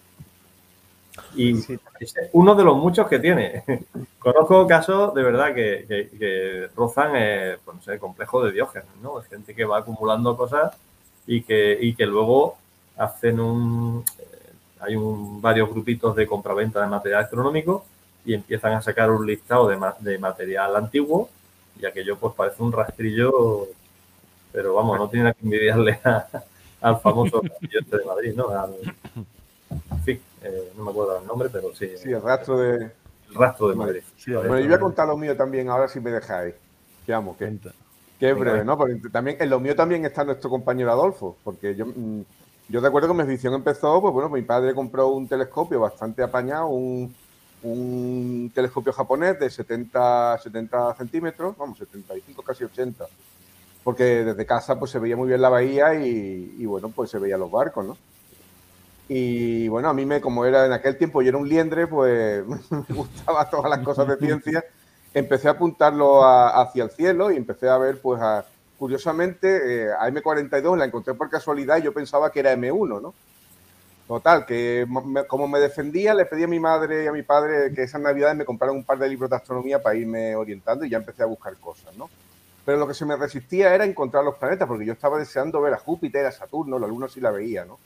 Y 1.35 1.59
es 2.01 2.15
uno 2.33 2.55
de 2.55 2.65
los 2.65 2.77
muchos 2.77 3.09
que 3.09 3.19
tiene. 3.19 3.65
Conozco 4.19 4.67
casos 4.67 5.15
de 5.15 5.23
verdad 5.23 5.55
que, 5.55 5.85
que, 6.19 6.69
rozan 6.77 7.13
eh, 7.15 7.57
pues 7.65 7.77
no 7.77 7.83
sé, 7.83 7.93
el 7.95 7.99
complejo 7.99 8.45
de 8.45 8.53
Diógenes, 8.53 8.89
¿no? 9.03 9.21
Gente 9.23 9.55
que 9.55 9.65
va 9.65 9.79
acumulando 9.79 10.37
cosas 10.37 10.77
y 11.27 11.43
que, 11.43 11.79
y 11.81 11.95
que 11.95 12.07
luego 12.07 12.57
hacen 12.97 13.41
un. 13.41 14.05
Eh, 14.19 14.53
hay 14.81 14.97
un, 14.97 15.41
varios 15.41 15.71
grupitos 15.71 16.15
de 16.15 16.27
compraventa 16.27 16.81
de 16.81 16.87
material 16.87 17.25
astronómico 17.25 17.85
y 18.25 18.35
empiezan 18.35 18.73
a 18.75 18.83
sacar 18.83 19.11
un 19.11 19.27
listado 19.27 19.69
de, 19.69 19.79
de 20.01 20.19
material 20.19 20.77
antiguo 20.77 21.29
y 21.81 21.87
aquello 21.87 22.17
pues 22.17 22.35
parece 22.35 22.63
un 22.63 22.73
rastrillo, 22.73 23.69
pero 24.53 24.75
vamos, 24.75 24.99
no 24.99 25.09
tiene 25.09 25.25
nada 25.25 25.35
que 25.35 25.45
envidiarle 25.45 26.01
al 26.81 27.01
famoso 27.01 27.41
rastrillo 27.43 27.81
de 27.81 28.05
Madrid, 28.05 28.35
¿no? 28.35 28.47
en 29.91 30.03
fin, 30.05 30.21
eh, 30.43 30.73
no 30.77 30.85
me 30.85 30.91
acuerdo 30.91 31.19
el 31.19 31.27
nombre, 31.27 31.49
pero 31.51 31.75
sí. 31.75 31.91
Sí, 31.97 32.11
el 32.11 32.23
rastro 32.23 32.59
de... 32.59 32.91
El 33.29 33.35
rastro 33.35 33.69
de 33.69 33.75
Madrid. 33.75 34.03
bueno, 34.27 34.59
yo 34.59 34.67
voy 34.67 34.75
a 34.75 34.81
contar 34.81 35.07
lo 35.07 35.17
mío 35.17 35.37
también, 35.37 35.69
ahora 35.69 35.89
si 35.89 36.01
me 36.01 36.11
dejáis. 36.11 36.55
Que 37.05 37.13
amo, 37.13 37.37
que, 37.37 37.59
que 38.19 38.31
es 38.31 38.39
breve, 38.39 38.65
¿no? 38.65 38.77
Porque 38.77 39.01
también, 39.11 39.37
en 39.41 39.51
lo 39.51 39.61
mío 39.61 39.77
también 39.77 40.05
está 40.05 40.25
nuestro 40.25 40.51
compañero 40.51 40.91
Adolfo, 40.91 41.37
porque 41.45 41.75
yo, 41.75 41.87
mm, 41.87 42.23
yo 42.69 42.81
recuerdo 42.81 43.09
que 43.09 43.15
mi 43.15 43.23
edición 43.23 43.55
empezó, 43.55 44.01
pues 44.01 44.13
bueno, 44.13 44.29
mi 44.29 44.43
padre 44.43 44.75
compró 44.75 45.09
un 45.09 45.29
telescopio 45.29 45.81
bastante 45.81 46.23
apañado, 46.23 46.69
un, 46.69 47.15
un 47.63 48.51
telescopio 48.55 48.93
japonés 48.93 49.39
de 49.39 49.51
70, 49.51 50.39
70 50.39 50.95
centímetros, 50.97 51.57
vamos, 51.57 51.79
75, 51.79 52.43
casi 52.43 52.65
80, 52.65 53.07
porque 53.85 54.05
desde 54.25 54.47
casa 54.47 54.79
pues 54.79 54.91
se 54.91 54.99
veía 54.99 55.17
muy 55.17 55.29
bien 55.29 55.41
la 55.41 55.49
bahía 55.49 55.95
y, 55.95 56.57
y 56.59 56.67
bueno, 56.67 56.91
pues 56.95 57.11
se 57.11 57.19
veían 57.19 57.41
los 57.41 57.51
barcos, 57.51 57.87
¿no? 57.87 57.97
Y 59.09 59.69
bueno, 59.69 59.89
a 59.89 59.95
mí 59.95 60.05
me, 60.05 60.21
como 60.21 60.45
era 60.45 60.67
en 60.67 60.73
aquel 60.73 60.99
tiempo 60.99 61.23
yo 61.23 61.31
era 61.31 61.39
un 61.39 61.49
liendre, 61.49 61.87
pues 61.87 62.45
me 62.71 62.95
gustaban 62.95 63.49
todas 63.51 63.71
las 63.71 63.81
cosas 63.81 64.07
de 64.07 64.17
ciencia. 64.19 64.65
Empecé 65.15 65.49
a 65.49 65.53
apuntarlo 65.53 66.23
hacia 66.25 66.85
el 66.85 66.91
cielo 66.91 67.31
y 67.31 67.37
empecé 67.37 67.69
a 67.69 67.79
ver, 67.79 68.01
pues, 68.01 68.21
a, 68.21 68.45
curiosamente, 68.79 69.87
eh, 69.87 69.93
a 69.93 70.09
M42 70.09 70.77
la 70.77 70.85
encontré 70.85 71.15
por 71.15 71.31
casualidad 71.31 71.79
y 71.79 71.83
yo 71.83 71.93
pensaba 71.95 72.31
que 72.31 72.41
era 72.41 72.53
M1, 72.53 73.01
¿no? 73.01 73.15
Total, 74.07 74.47
que 74.47 74.87
como 75.27 75.49
me 75.49 75.59
defendía, 75.59 76.15
le 76.15 76.25
pedí 76.25 76.45
a 76.45 76.49
mi 76.49 76.59
madre 76.59 77.05
y 77.05 77.07
a 77.07 77.13
mi 77.13 77.23
padre 77.23 77.75
que 77.75 77.83
esas 77.83 78.01
navidades 78.01 78.37
me 78.37 78.47
compraran 78.47 78.75
un 78.75 78.85
par 78.85 78.99
de 78.99 79.07
libros 79.07 79.29
de 79.29 79.37
astronomía 79.37 79.83
para 79.83 79.97
irme 79.97 80.35
orientando 80.35 80.85
y 80.85 80.89
ya 80.89 80.97
empecé 80.97 81.23
a 81.23 81.27
buscar 81.27 81.55
cosas, 81.57 81.95
¿no? 81.95 82.09
Pero 82.65 82.79
lo 82.79 82.89
que 82.89 82.95
se 82.95 83.05
me 83.05 83.17
resistía 83.17 83.75
era 83.75 83.85
encontrar 83.85 84.25
los 84.25 84.37
planetas, 84.37 84.67
porque 84.67 84.87
yo 84.87 84.95
estaba 84.95 85.19
deseando 85.19 85.61
ver 85.61 85.75
a 85.75 85.79
Júpiter, 85.79 86.25
a 86.25 86.33
Saturno, 86.33 86.79
la 86.79 86.87
Luna 86.87 87.09
sí 87.09 87.21
la 87.21 87.31
veía, 87.31 87.67
¿no? 87.67 87.79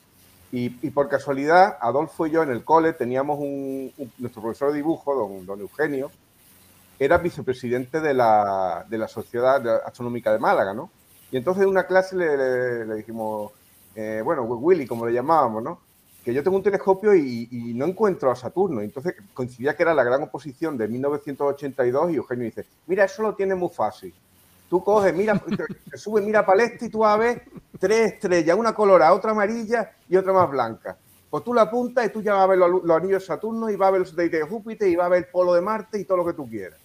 Y, 0.54 0.68
por 0.90 1.08
casualidad, 1.08 1.78
Adolfo 1.80 2.26
y 2.26 2.30
yo 2.30 2.42
en 2.42 2.50
el 2.50 2.62
cole 2.62 2.92
teníamos 2.92 3.38
un, 3.38 3.90
nuestro 4.18 4.42
profesor 4.42 4.70
de 4.70 4.76
dibujo, 4.76 5.14
don, 5.14 5.46
don, 5.46 5.58
Eugenio, 5.60 6.10
era 6.98 7.16
vicepresidente 7.16 8.00
de 8.02 8.12
la, 8.12 8.84
de 8.86 8.98
la 8.98 9.08
Sociedad 9.08 9.66
Astronómica 9.86 10.30
de 10.30 10.38
Málaga, 10.38 10.74
¿no? 10.74 10.90
Y 11.30 11.38
entonces 11.38 11.62
en 11.62 11.70
una 11.70 11.86
clase 11.86 12.16
le, 12.16 12.84
le, 12.84 12.94
dijimos, 12.96 13.52
eh, 13.94 14.20
bueno, 14.22 14.42
Willy, 14.42 14.86
como 14.86 15.06
le 15.06 15.14
llamábamos, 15.14 15.62
¿no? 15.62 15.80
Que 16.22 16.34
yo 16.34 16.42
tengo 16.42 16.58
un 16.58 16.62
telescopio 16.62 17.14
y, 17.14 17.48
y, 17.50 17.72
no 17.72 17.86
encuentro 17.86 18.30
a 18.30 18.36
Saturno. 18.36 18.82
Entonces 18.82 19.14
coincidía 19.32 19.74
que 19.74 19.84
era 19.84 19.94
la 19.94 20.04
gran 20.04 20.22
oposición 20.22 20.76
de 20.76 20.86
1982 20.86 22.12
y 22.12 22.16
Eugenio 22.16 22.44
dice, 22.44 22.66
mira, 22.86 23.04
eso 23.04 23.22
lo 23.22 23.34
tiene 23.34 23.54
muy 23.54 23.70
fácil. 23.70 24.12
Tú 24.72 24.82
coges, 24.82 25.14
mira, 25.14 25.38
te 25.90 25.98
subes, 25.98 26.24
mira 26.24 26.46
este 26.60 26.86
y 26.86 26.88
tú 26.88 27.00
vas 27.00 27.12
a 27.12 27.18
ver 27.18 27.44
tres 27.78 28.14
estrellas, 28.14 28.56
una 28.56 28.74
colorada, 28.74 29.12
otra 29.12 29.32
amarilla 29.32 29.92
y 30.08 30.16
otra 30.16 30.32
más 30.32 30.48
blanca. 30.48 30.96
Pues 31.28 31.44
tú 31.44 31.52
la 31.52 31.60
apuntas 31.60 32.06
y 32.06 32.08
tú 32.08 32.22
ya 32.22 32.32
vas 32.32 32.44
a 32.44 32.46
ver 32.46 32.58
los, 32.58 32.90
anillos 32.90 33.20
de 33.20 33.26
Saturno 33.26 33.68
y 33.68 33.76
vas 33.76 33.88
a 33.88 33.90
ver 33.90 34.00
los 34.00 34.08
satélites 34.08 34.40
de 34.40 34.46
Júpiter 34.46 34.88
y 34.88 34.96
vas 34.96 35.04
a 35.04 35.08
ver 35.10 35.24
el 35.24 35.30
polo 35.30 35.52
de 35.52 35.60
Marte 35.60 36.00
y 36.00 36.06
todo 36.06 36.16
lo 36.16 36.24
que 36.24 36.32
tú 36.32 36.48
quieras. 36.48 36.78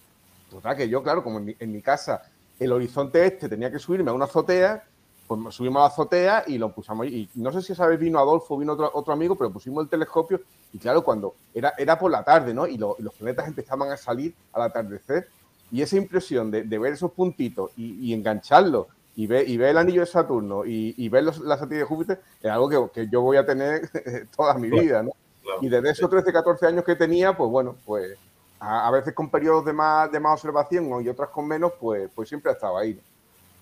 Total, 0.50 0.76
que 0.76 0.86
yo, 0.86 1.02
claro, 1.02 1.24
como 1.24 1.38
en 1.38 1.72
mi, 1.72 1.80
casa 1.80 2.20
el 2.60 2.72
horizonte 2.72 3.24
este 3.24 3.48
tenía 3.48 3.72
que 3.72 3.78
subirme 3.78 4.10
a 4.10 4.12
una 4.12 4.26
azotea, 4.26 4.84
pues 5.26 5.54
subimos 5.54 5.80
a 5.80 5.84
la 5.84 5.86
azotea 5.86 6.44
y 6.46 6.58
lo 6.58 6.70
pusimos. 6.70 7.06
Y 7.06 7.30
no 7.36 7.50
sé 7.52 7.62
si 7.62 7.72
esa 7.72 7.86
vez 7.86 7.98
vino 7.98 8.18
Adolfo, 8.18 8.58
vino 8.58 8.74
otro, 8.74 8.90
otro 8.92 9.14
amigo, 9.14 9.34
pero 9.34 9.50
pusimos 9.50 9.82
el 9.82 9.88
telescopio 9.88 10.42
y 10.74 10.78
claro, 10.78 11.02
cuando 11.02 11.36
era, 11.54 11.72
era 11.78 11.98
por 11.98 12.10
la 12.10 12.22
tarde, 12.22 12.52
¿no? 12.52 12.66
Y, 12.66 12.76
los 12.76 13.14
planetas 13.18 13.48
empezaban 13.48 13.90
a 13.90 13.96
salir 13.96 14.34
al 14.52 14.60
atardecer 14.60 15.30
y 15.70 15.82
esa 15.82 15.96
impresión 15.96 16.50
de, 16.50 16.62
ver 16.62 16.92
esos 16.92 17.12
puntitos 17.12 17.70
y, 17.76 18.12
engancharlos 18.12 18.86
y 19.16 19.26
ver, 19.26 19.48
y 19.48 19.56
ver 19.56 19.70
el 19.70 19.78
anillo 19.78 20.00
de 20.00 20.06
Saturno 20.06 20.64
y, 20.64 21.08
ver 21.08 21.24
los, 21.24 21.38
la 21.40 21.56
de 21.56 21.84
Júpiter 21.84 22.20
es 22.42 22.50
algo 22.50 22.90
que, 22.90 23.08
yo 23.08 23.22
voy 23.22 23.36
a 23.36 23.46
tener 23.46 23.90
toda 24.36 24.54
mi 24.54 24.70
vida, 24.70 25.02
¿no? 25.02 25.12
y 25.60 25.68
desde 25.68 25.90
esos 25.90 26.10
13, 26.10 26.32
14 26.32 26.66
años 26.66 26.84
que 26.84 26.94
tenía, 26.94 27.36
pues 27.36 27.50
bueno, 27.50 27.76
pues 27.84 28.16
a, 28.60 28.90
veces 28.90 29.14
con 29.14 29.30
periodos 29.30 29.64
de 29.64 29.72
más, 29.72 30.10
de 30.10 30.20
más 30.20 30.34
observación 30.34 31.02
y 31.02 31.08
otras 31.08 31.30
con 31.30 31.46
menos, 31.46 31.72
pues, 31.80 32.10
pues 32.14 32.28
siempre 32.28 32.50
ha 32.50 32.54
estado 32.54 32.76
ahí. 32.76 33.00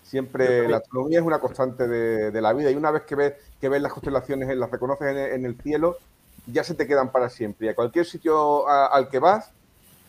Siempre 0.02 0.68
la 0.68 0.76
astronomía 0.76 1.18
es 1.18 1.24
una 1.24 1.40
constante 1.40 1.88
de, 1.88 2.40
la 2.40 2.52
vida 2.52 2.70
y 2.70 2.76
una 2.76 2.92
vez 2.92 3.02
que 3.02 3.16
ves, 3.16 3.34
que 3.60 3.68
ves 3.68 3.82
las 3.82 3.92
constelaciones, 3.92 4.56
las 4.56 4.70
reconoces 4.70 5.08
en 5.08 5.44
el, 5.44 5.60
cielo, 5.60 5.96
ya 6.46 6.62
se 6.62 6.74
te 6.74 6.86
quedan 6.86 7.10
para 7.10 7.28
siempre. 7.28 7.66
Y 7.66 7.70
a 7.70 7.74
cualquier 7.74 8.06
sitio 8.06 8.68
al 8.68 9.08
que 9.08 9.18
vas, 9.18 9.50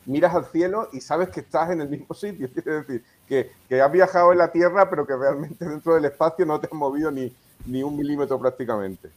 miras 0.08 0.34
al 0.34 0.46
cielo 0.46 0.90
y 0.94 1.02
sabes 1.02 1.30
que 1.30 1.42
estás 1.42 1.70
en 1.70 1.82
el 1.82 1.90
mismo 1.90 2.16
sitio. 2.16 2.50
Quiere 2.54 2.72
decir, 2.72 3.04
que, 3.28 3.52
que, 3.70 3.82
has 3.82 3.92
viajado 3.92 4.32
en 4.32 4.40
la 4.40 4.52
Tierra, 4.52 4.90
pero 4.90 5.06
que 5.06 5.16
realmente 5.16 5.66
dentro 5.70 5.94
del 5.96 6.06
espacio 6.06 6.46
no 6.46 6.60
te 6.60 6.68
has 6.68 6.74
movido 6.74 7.12
ni, 7.12 7.32
ni 7.66 7.84
un 7.84 7.96
milímetro 7.96 8.40
prácticamente. 8.40 9.10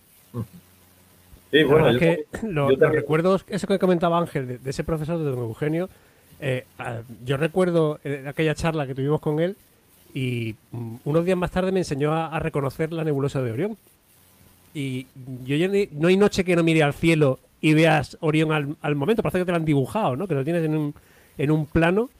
Sí, 1.50 1.64
bueno, 1.64 1.88
es 1.88 1.98
que 1.98 2.26
los 2.42 2.78
recuerdos, 2.78 3.44
eso 3.48 3.66
que 3.66 3.78
comentaba 3.78 4.18
Ángel, 4.18 4.62
de, 4.62 4.70
ese 4.70 4.84
profesor 4.84 5.18
de 5.18 5.24
don 5.24 5.38
Eugenio, 5.38 5.88
eh, 6.38 6.64
yo 7.24 7.36
recuerdo 7.36 7.98
aquella 8.26 8.54
charla 8.54 8.86
que 8.86 8.94
tuvimos 8.94 9.20
con 9.20 9.40
él 9.40 9.56
y 10.14 10.54
mm, 10.70 10.96
unos 11.04 11.24
días 11.24 11.36
más 11.36 11.50
tarde 11.50 11.72
me 11.72 11.80
enseñó 11.80 12.14
a, 12.14 12.38
reconocer 12.38 12.92
la 12.92 13.04
nebulosa 13.04 13.42
de 13.42 13.52
Orión. 13.52 13.76
Y 14.72 15.06
yo 15.44 15.56
ya 15.56 15.68
no 15.92 16.08
hay 16.08 16.16
noche 16.16 16.44
que 16.44 16.54
no 16.54 16.62
mire 16.62 16.84
al 16.84 16.94
cielo 16.94 17.40
y 17.60 17.74
veas 17.74 18.16
Orión 18.20 18.52
al, 18.52 18.94
momento. 18.96 19.22
Parece 19.22 19.38
que 19.38 19.44
te 19.44 19.52
lo 19.52 19.56
han 19.56 19.64
dibujado, 19.64 20.16
¿no? 20.16 20.26
Que 20.26 20.34
lo 20.34 20.44
tienes 20.44 20.64
en 20.64 20.76
un, 20.76 20.94
en 21.38 21.50
un 21.50 21.66
plano 21.66 22.10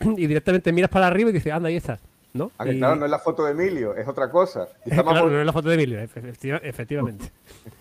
y 0.00 0.26
directamente 0.26 0.72
miras 0.72 0.90
para 0.90 1.06
arriba 1.06 1.30
y 1.30 1.32
dices, 1.32 1.52
anda, 1.52 1.68
ahí 1.68 1.76
está. 1.76 1.98
¿no? 2.34 2.52
Ah, 2.58 2.64
claro, 2.64 2.96
no 2.96 3.04
es 3.04 3.10
la 3.10 3.18
foto 3.18 3.44
de 3.44 3.52
Emilio, 3.52 3.94
es 3.96 4.06
otra 4.06 4.30
cosa. 4.30 4.68
claro, 4.84 5.30
no 5.30 5.40
es 5.40 5.46
la 5.46 5.52
foto 5.52 5.68
de 5.68 5.74
Emilio, 5.74 5.98
efectivamente. 6.00 7.30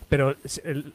Pero 0.09 0.35
él, 0.63 0.93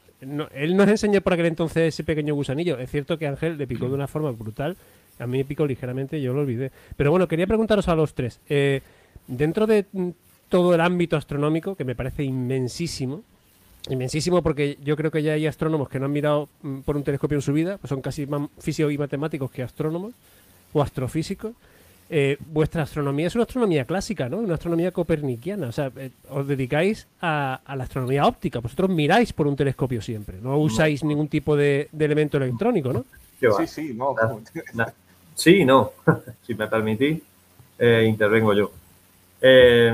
nos 0.75 0.87
enseñó 0.87 1.21
por 1.21 1.33
aquel 1.33 1.45
entonces 1.47 1.93
ese 1.93 2.03
pequeño 2.03 2.33
gusanillo. 2.33 2.77
Es 2.77 2.89
cierto 2.89 3.17
que 3.17 3.27
Ángel 3.27 3.57
le 3.57 3.67
picó 3.67 3.87
de 3.87 3.93
una 3.93 4.07
forma 4.07 4.31
brutal. 4.31 4.75
A 5.19 5.27
mí 5.27 5.37
me 5.37 5.45
picó 5.45 5.65
ligeramente, 5.65 6.21
yo 6.21 6.33
lo 6.33 6.41
olvidé. 6.41 6.71
Pero 6.97 7.11
bueno, 7.11 7.27
quería 7.27 7.45
preguntaros 7.45 7.87
a 7.87 7.95
los 7.95 8.13
tres. 8.13 8.39
Eh, 8.49 8.81
dentro 9.27 9.67
de 9.67 9.85
todo 10.49 10.73
el 10.73 10.81
ámbito 10.81 11.15
astronómico, 11.15 11.75
que 11.75 11.85
me 11.85 11.95
parece 11.95 12.23
inmensísimo, 12.23 13.23
inmensísimo 13.89 14.41
porque 14.41 14.77
yo 14.83 14.95
creo 14.95 15.11
que 15.11 15.21
ya 15.23 15.33
hay 15.33 15.47
astrónomos 15.47 15.89
que 15.89 15.99
no 15.99 16.05
han 16.05 16.11
mirado 16.11 16.49
mm, 16.61 16.79
por 16.79 16.95
un 16.95 17.03
telescopio 17.03 17.37
en 17.37 17.41
su 17.41 17.53
vida, 17.53 17.77
pues 17.77 17.89
son 17.89 18.01
casi 18.01 18.25
más 18.25 18.49
físicos 18.59 18.91
y 18.91 18.97
matemáticos 18.97 19.51
que 19.51 19.63
astrónomos 19.63 20.13
o 20.73 20.81
astrofísicos. 20.81 21.53
Eh, 22.09 22.37
vuestra 22.51 22.83
astronomía 22.83 23.27
es 23.27 23.35
una 23.35 23.45
astronomía 23.45 23.85
clásica, 23.85 24.29
¿no? 24.29 24.37
Una 24.37 24.55
astronomía 24.55 24.91
coperniquiana. 24.91 25.67
O 25.67 25.71
sea, 25.71 25.91
eh, 25.95 26.11
os 26.29 26.47
dedicáis 26.47 27.07
a, 27.21 27.61
la 27.75 27.83
astronomía 27.83 28.25
óptica. 28.25 28.59
Vosotros 28.59 28.89
miráis 28.89 29.33
por 29.33 29.47
un 29.47 29.55
telescopio 29.55 30.01
siempre. 30.01 30.37
No 30.41 30.57
usáis 30.57 31.03
ningún 31.03 31.27
tipo 31.27 31.55
de, 31.55 31.89
elemento 31.97 32.37
electrónico, 32.37 32.93
¿no? 32.93 33.05
Sí, 33.39 33.67
sí, 33.67 33.93
no. 33.95 34.15
Sí, 35.33 35.65
no. 35.65 35.91
si 36.45 36.53
me 36.53 36.67
permitís, 36.67 37.21
eh, 37.79 38.05
intervengo 38.07 38.53
yo. 38.53 38.71
Eh, 39.45 39.93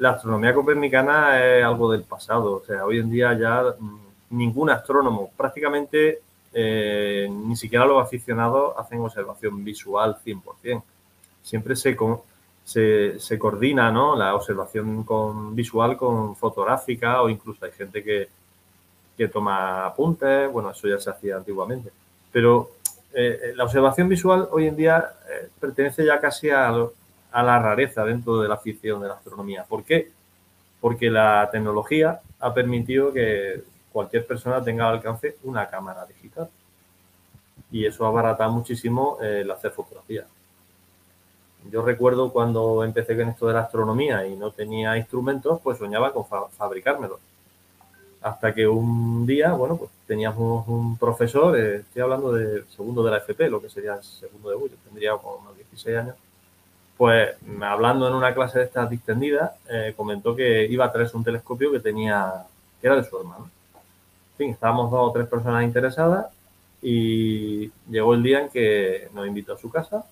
la 0.00 0.10
astronomía 0.10 0.52
copernicana 0.52 1.40
es 1.40 1.64
algo 1.64 1.92
del 1.92 2.02
pasado. 2.02 2.56
O 2.56 2.64
sea, 2.64 2.84
hoy 2.84 2.98
en 2.98 3.10
día 3.10 3.32
ya 3.38 3.62
mm, 3.78 3.98
ningún 4.30 4.70
astrónomo, 4.70 5.30
prácticamente 5.36 6.18
eh, 6.52 7.28
ni 7.30 7.54
siquiera 7.54 7.86
los 7.86 8.02
aficionados 8.02 8.74
hacen 8.76 8.98
observación 8.98 9.62
visual 9.62 10.16
100%. 10.26 10.82
Siempre 11.44 11.76
se, 11.76 11.96
se, 12.64 13.20
se 13.20 13.38
coordina 13.38 13.92
¿no? 13.92 14.16
la 14.16 14.34
observación 14.34 15.04
con, 15.04 15.54
visual 15.54 15.96
con 15.96 16.34
fotográfica 16.34 17.22
o 17.22 17.28
incluso 17.28 17.64
hay 17.64 17.70
gente 17.72 18.02
que, 18.02 18.28
toma 19.32 19.86
apuntes. 19.86 20.50
Bueno, 20.50 20.72
eso 20.72 20.88
ya 20.88 20.98
se 20.98 21.08
hacía 21.08 21.36
antiguamente. 21.36 21.92
Pero 22.32 22.72
eh, 23.14 23.52
la 23.54 23.62
observación 23.62 24.08
visual 24.08 24.48
hoy 24.50 24.66
en 24.66 24.74
día 24.74 25.12
pertenece 25.60 26.04
ya 26.04 26.20
casi 26.20 26.50
a, 26.50 26.72
a 27.32 27.42
la 27.42 27.58
rareza 27.58 28.04
dentro 28.04 28.40
de 28.40 28.48
la 28.48 28.54
afición 28.54 29.00
de 29.02 29.08
la 29.08 29.14
astronomía. 29.14 29.64
¿Por 29.68 29.84
qué? 29.84 30.10
porque 30.82 31.08
la 31.08 31.48
tecnología 31.52 32.20
ha 32.40 32.52
permitido 32.52 33.12
que 33.12 33.62
cualquier 33.92 34.26
persona 34.26 34.62
tenga 34.64 34.88
al 34.88 34.96
alcance 34.96 35.36
una 35.44 35.68
cámara 35.68 36.04
digital. 36.06 36.50
Y 37.70 37.86
eso 37.86 38.04
abarata 38.04 38.48
muchísimo 38.48 39.16
el 39.22 39.48
hacer 39.48 39.70
fotografía. 39.70 40.26
Yo 41.70 41.82
recuerdo 41.82 42.32
cuando 42.32 42.82
empecé 42.82 43.16
con 43.16 43.28
esto 43.28 43.46
de 43.46 43.54
la 43.54 43.60
astronomía 43.60 44.26
y 44.26 44.34
no 44.34 44.50
tenía 44.50 44.98
instrumentos, 44.98 45.60
pues 45.62 45.78
soñaba 45.78 46.12
con 46.12 46.26
fabricármelos. 46.50 47.20
Hasta 48.20 48.52
que 48.52 48.66
un 48.66 49.24
día, 49.24 49.52
bueno, 49.52 49.76
pues 49.76 49.90
teníamos 50.08 50.66
un 50.66 50.98
profesor, 50.98 51.56
eh, 51.56 51.76
estoy 51.76 52.02
hablando 52.02 52.32
de 52.32 52.64
segundo 52.76 53.04
de 53.04 53.10
la 53.12 53.18
FP, 53.18 53.48
lo 53.48 53.62
que 53.62 53.70
sería 53.70 53.94
el 53.94 54.02
segundo 54.02 54.50
de 54.50 54.56
yo 54.58 54.76
tendría 54.84 55.12
como 55.16 55.36
unos 55.36 55.56
16 55.56 55.96
años, 55.96 56.16
pues 57.02 57.34
hablando 57.62 58.06
en 58.06 58.14
una 58.14 58.32
clase 58.32 58.60
de 58.60 58.66
estas 58.66 58.88
distendidas, 58.88 59.50
eh, 59.68 59.92
comentó 59.96 60.36
que 60.36 60.66
iba 60.66 60.84
a 60.84 60.92
traerse 60.92 61.16
un 61.16 61.24
telescopio 61.24 61.72
que 61.72 61.80
tenía, 61.80 62.32
que 62.80 62.86
era 62.86 62.94
de 62.94 63.02
su 63.02 63.18
hermano. 63.18 63.50
En 64.30 64.36
fin, 64.38 64.50
estábamos 64.50 64.88
dos 64.88 65.10
o 65.10 65.12
tres 65.12 65.26
personas 65.26 65.64
interesadas 65.64 66.26
y 66.80 67.72
llegó 67.90 68.14
el 68.14 68.22
día 68.22 68.42
en 68.42 68.50
que 68.50 69.08
nos 69.14 69.26
invitó 69.26 69.54
a 69.54 69.58
su 69.58 69.68
casa, 69.68 70.04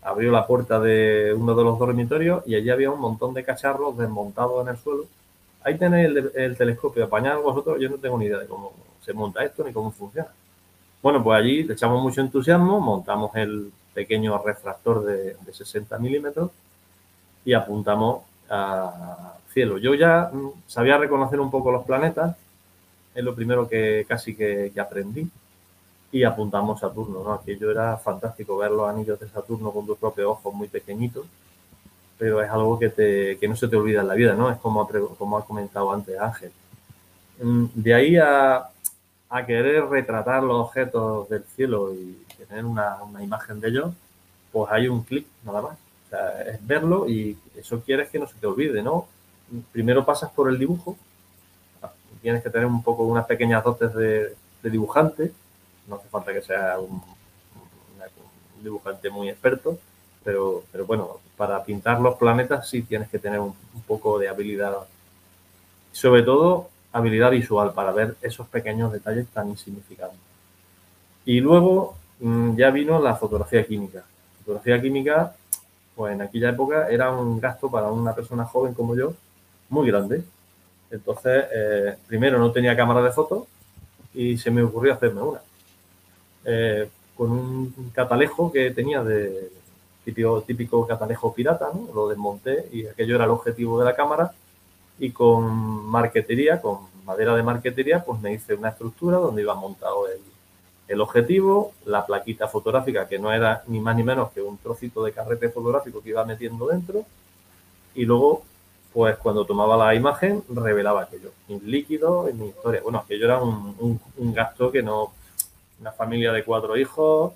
abrió 0.00 0.32
la 0.32 0.46
puerta 0.46 0.80
de 0.80 1.34
uno 1.36 1.54
de 1.54 1.62
los 1.62 1.78
dormitorios 1.78 2.42
y 2.46 2.54
allí 2.54 2.70
había 2.70 2.90
un 2.90 2.98
montón 2.98 3.34
de 3.34 3.44
cacharros 3.44 3.98
desmontados 3.98 4.62
en 4.62 4.72
el 4.72 4.78
suelo. 4.78 5.04
Ahí 5.62 5.76
tenéis 5.76 6.08
el, 6.34 6.56
telescopio, 6.56 7.04
apañad 7.04 7.38
vosotros, 7.38 7.78
yo 7.78 7.90
no 7.90 7.96
tengo 7.96 8.16
ni 8.16 8.24
idea 8.24 8.38
de 8.38 8.46
cómo 8.46 8.72
se 9.04 9.12
monta 9.12 9.44
esto 9.44 9.62
ni 9.62 9.74
cómo 9.74 9.90
funciona. 9.90 10.28
Bueno, 11.02 11.22
pues 11.22 11.38
allí 11.38 11.70
echamos 11.70 12.02
mucho 12.02 12.22
entusiasmo, 12.22 12.80
montamos 12.80 13.30
el 13.36 13.70
pequeño 13.94 14.40
refractor 14.42 15.04
de, 15.04 15.36
60 15.52 15.98
milímetros 15.98 16.50
y 17.44 17.52
apuntamos 17.52 18.22
al 18.48 19.34
cielo. 19.52 19.78
Yo 19.78 19.94
ya 19.94 20.30
mm, 20.32 20.50
sabía 20.66 20.98
reconocer 20.98 21.40
un 21.40 21.50
poco 21.50 21.70
los 21.70 21.84
planetas, 21.84 22.36
es 23.14 23.24
lo 23.24 23.34
primero 23.34 23.68
que 23.68 24.04
casi 24.08 24.34
que, 24.34 24.72
aprendí, 24.80 25.28
y 26.10 26.24
apuntamos 26.24 26.80
Saturno. 26.80 27.22
¿no? 27.22 27.32
Aquello 27.32 27.70
era 27.70 27.96
fantástico 27.96 28.56
ver 28.56 28.70
los 28.70 28.88
anillos 28.88 29.18
de 29.18 29.28
Saturno 29.28 29.70
con 29.70 29.86
tus 29.86 29.98
propios 29.98 30.28
ojos 30.28 30.54
muy 30.54 30.68
pequeñitos, 30.68 31.26
pero 32.18 32.42
es 32.42 32.50
algo 32.50 32.78
que, 32.78 33.36
que 33.38 33.48
no 33.48 33.56
se 33.56 33.68
te 33.68 33.76
olvida 33.76 34.02
en 34.02 34.08
la 34.08 34.14
vida, 34.14 34.34
¿no? 34.34 34.50
Es 34.50 34.58
como, 34.58 34.88
como 35.18 35.38
ha 35.38 35.44
comentado 35.44 35.92
antes 35.92 36.18
Ángel. 36.20 36.52
Mm, 37.42 37.66
de 37.74 37.94
ahí 37.94 38.16
a, 38.16 38.70
a 39.32 39.46
querer 39.46 39.86
retratar 39.86 40.42
los 40.42 40.66
objetos 40.66 41.28
del 41.30 41.42
cielo 41.44 41.94
y 41.94 42.18
tener 42.46 42.64
una, 42.64 42.98
imagen 43.20 43.60
de 43.60 43.68
ellos, 43.68 43.94
pues 44.52 44.70
hay 44.70 44.88
un 44.88 45.02
clic 45.02 45.26
nada 45.44 45.62
más. 45.62 45.78
O 46.06 46.10
sea, 46.10 46.42
es 46.42 46.66
verlo 46.66 47.08
y 47.08 47.38
eso 47.56 47.80
quieres 47.80 48.10
que 48.10 48.18
no 48.18 48.26
se 48.26 48.34
te 48.34 48.46
olvide, 48.46 48.82
¿no? 48.82 49.06
Primero 49.72 50.04
pasas 50.04 50.30
por 50.30 50.48
el 50.48 50.58
dibujo, 50.58 50.96
tienes 52.20 52.42
que 52.42 52.50
tener 52.50 52.66
un 52.66 52.82
poco 52.82 53.04
unas 53.04 53.26
pequeñas 53.26 53.64
dotes 53.64 53.92
de, 53.94 54.34
dibujante, 54.62 55.32
no 55.88 55.96
hace 55.96 56.08
falta 56.08 56.32
que 56.32 56.42
sea 56.42 56.78
un, 56.78 57.02
dibujante 58.62 59.10
muy 59.10 59.28
experto, 59.28 59.78
pero, 60.22 60.62
pero 60.70 60.86
bueno, 60.86 61.18
para 61.36 61.64
pintar 61.64 62.00
los 62.00 62.16
planetas 62.16 62.68
sí 62.68 62.82
tienes 62.82 63.08
que 63.08 63.18
tener 63.18 63.40
un, 63.40 63.54
un 63.74 63.82
poco 63.82 64.20
de 64.20 64.28
habilidad. 64.28 64.76
Sobre 65.90 66.22
todo 66.22 66.70
habilidad 66.92 67.30
visual 67.32 67.72
para 67.72 67.90
ver 67.92 68.16
esos 68.22 68.46
pequeños 68.46 68.92
detalles 68.92 69.26
tan 69.28 69.48
insignificantes. 69.48 70.20
Y 71.24 71.40
luego 71.40 71.96
ya 72.56 72.70
vino 72.70 73.00
la 73.00 73.16
fotografía 73.16 73.66
química. 73.66 74.04
Fotografía 74.38 74.80
química, 74.80 75.34
pues 75.96 76.14
en 76.14 76.22
aquella 76.22 76.50
época 76.50 76.88
era 76.88 77.10
un 77.10 77.40
gasto 77.40 77.70
para 77.70 77.90
una 77.90 78.14
persona 78.14 78.44
joven 78.44 78.74
como 78.74 78.94
yo 78.94 79.14
muy 79.68 79.88
grande. 79.88 80.22
Entonces, 80.90 81.44
eh, 81.52 81.96
primero 82.06 82.38
no 82.38 82.52
tenía 82.52 82.76
cámara 82.76 83.02
de 83.02 83.10
fotos 83.10 83.44
y 84.14 84.36
se 84.38 84.50
me 84.50 84.62
ocurrió 84.62 84.92
hacerme 84.92 85.22
una. 85.22 85.40
Eh, 86.44 86.88
con 87.16 87.30
un 87.30 87.90
catalejo 87.94 88.52
que 88.52 88.70
tenía 88.70 89.02
de 89.02 89.50
típico, 90.04 90.42
típico 90.42 90.86
catalejo 90.86 91.32
pirata, 91.34 91.70
¿no? 91.72 91.88
lo 91.94 92.08
desmonté 92.08 92.68
y 92.72 92.86
aquello 92.86 93.16
era 93.16 93.24
el 93.24 93.30
objetivo 93.30 93.78
de 93.78 93.84
la 93.84 93.94
cámara 93.94 94.32
y 94.98 95.10
con 95.10 95.44
marquetería, 95.86 96.60
con 96.60 96.78
madera 97.04 97.34
de 97.34 97.42
marquetería, 97.42 98.04
pues 98.04 98.20
me 98.20 98.32
hice 98.32 98.54
una 98.54 98.70
estructura 98.70 99.18
donde 99.18 99.42
iba 99.42 99.54
montado 99.54 100.08
el, 100.08 100.20
el 100.88 101.00
objetivo, 101.00 101.72
la 101.86 102.04
plaquita 102.04 102.48
fotográfica, 102.48 103.08
que 103.08 103.18
no 103.18 103.32
era 103.32 103.62
ni 103.66 103.80
más 103.80 103.96
ni 103.96 104.02
menos 104.02 104.30
que 104.32 104.42
un 104.42 104.58
trocito 104.58 105.04
de 105.04 105.12
carrete 105.12 105.48
fotográfico 105.48 106.02
que 106.02 106.10
iba 106.10 106.24
metiendo 106.24 106.66
dentro, 106.66 107.04
y 107.94 108.04
luego, 108.04 108.42
pues 108.92 109.16
cuando 109.16 109.44
tomaba 109.44 109.76
la 109.76 109.94
imagen, 109.94 110.42
revelaba 110.48 111.02
aquello, 111.02 111.30
mi 111.48 111.60
líquido, 111.60 112.28
en 112.28 112.38
mi 112.38 112.48
historia. 112.48 112.80
Bueno, 112.82 112.98
aquello 112.98 113.24
era 113.24 113.42
un, 113.42 114.00
un, 114.16 114.34
gasto 114.34 114.70
que 114.70 114.82
no, 114.82 115.12
una 115.80 115.92
familia 115.92 116.32
de 116.32 116.44
cuatro 116.44 116.76
hijos, 116.76 117.32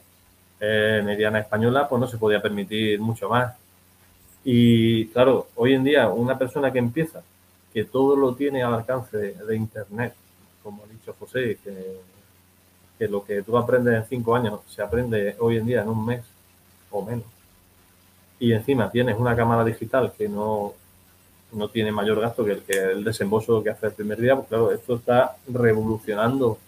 eh, 0.60 1.02
mediana 1.04 1.40
española, 1.40 1.88
pues 1.88 2.00
no 2.00 2.06
se 2.08 2.18
podía 2.18 2.40
permitir 2.40 3.00
mucho 3.00 3.28
más. 3.28 3.54
Y 4.44 5.08
claro, 5.08 5.48
hoy 5.56 5.74
en 5.74 5.84
día 5.84 6.08
una 6.08 6.38
persona 6.38 6.72
que 6.72 6.78
empieza 6.78 7.22
que 7.72 7.84
todo 7.84 8.16
lo 8.16 8.34
tiene 8.34 8.62
al 8.62 8.74
alcance 8.74 9.18
de, 9.18 9.56
Internet, 9.56 10.14
como 10.62 10.84
ha 10.84 10.86
dicho 10.86 11.14
José, 11.18 11.58
que, 11.62 12.00
lo 13.00 13.24
que 13.24 13.42
tú 13.42 13.56
aprendes 13.56 13.94
en 13.94 14.08
cinco 14.08 14.34
años 14.34 14.60
se 14.68 14.82
aprende 14.82 15.36
hoy 15.38 15.58
en 15.58 15.66
día 15.66 15.82
en 15.82 15.88
un 15.88 16.04
mes 16.04 16.24
o 16.90 17.02
menos. 17.02 17.26
Y 18.38 18.52
encima 18.52 18.90
tienes 18.90 19.18
una 19.18 19.36
cámara 19.36 19.64
digital 19.64 20.12
que 20.16 20.28
no, 20.28 20.74
no 21.52 21.68
tiene 21.68 21.92
mayor 21.92 22.20
gasto 22.20 22.44
que 22.44 22.52
el, 22.52 22.62
que 22.62 22.78
el 22.92 23.04
desembolso 23.04 23.62
que 23.62 23.70
hace 23.70 23.86
el 23.86 23.92
primer 23.92 24.20
día, 24.20 24.36
pues 24.36 24.48
claro, 24.48 24.72
esto 24.72 24.96
está 24.96 25.36
revolucionando 25.48 26.58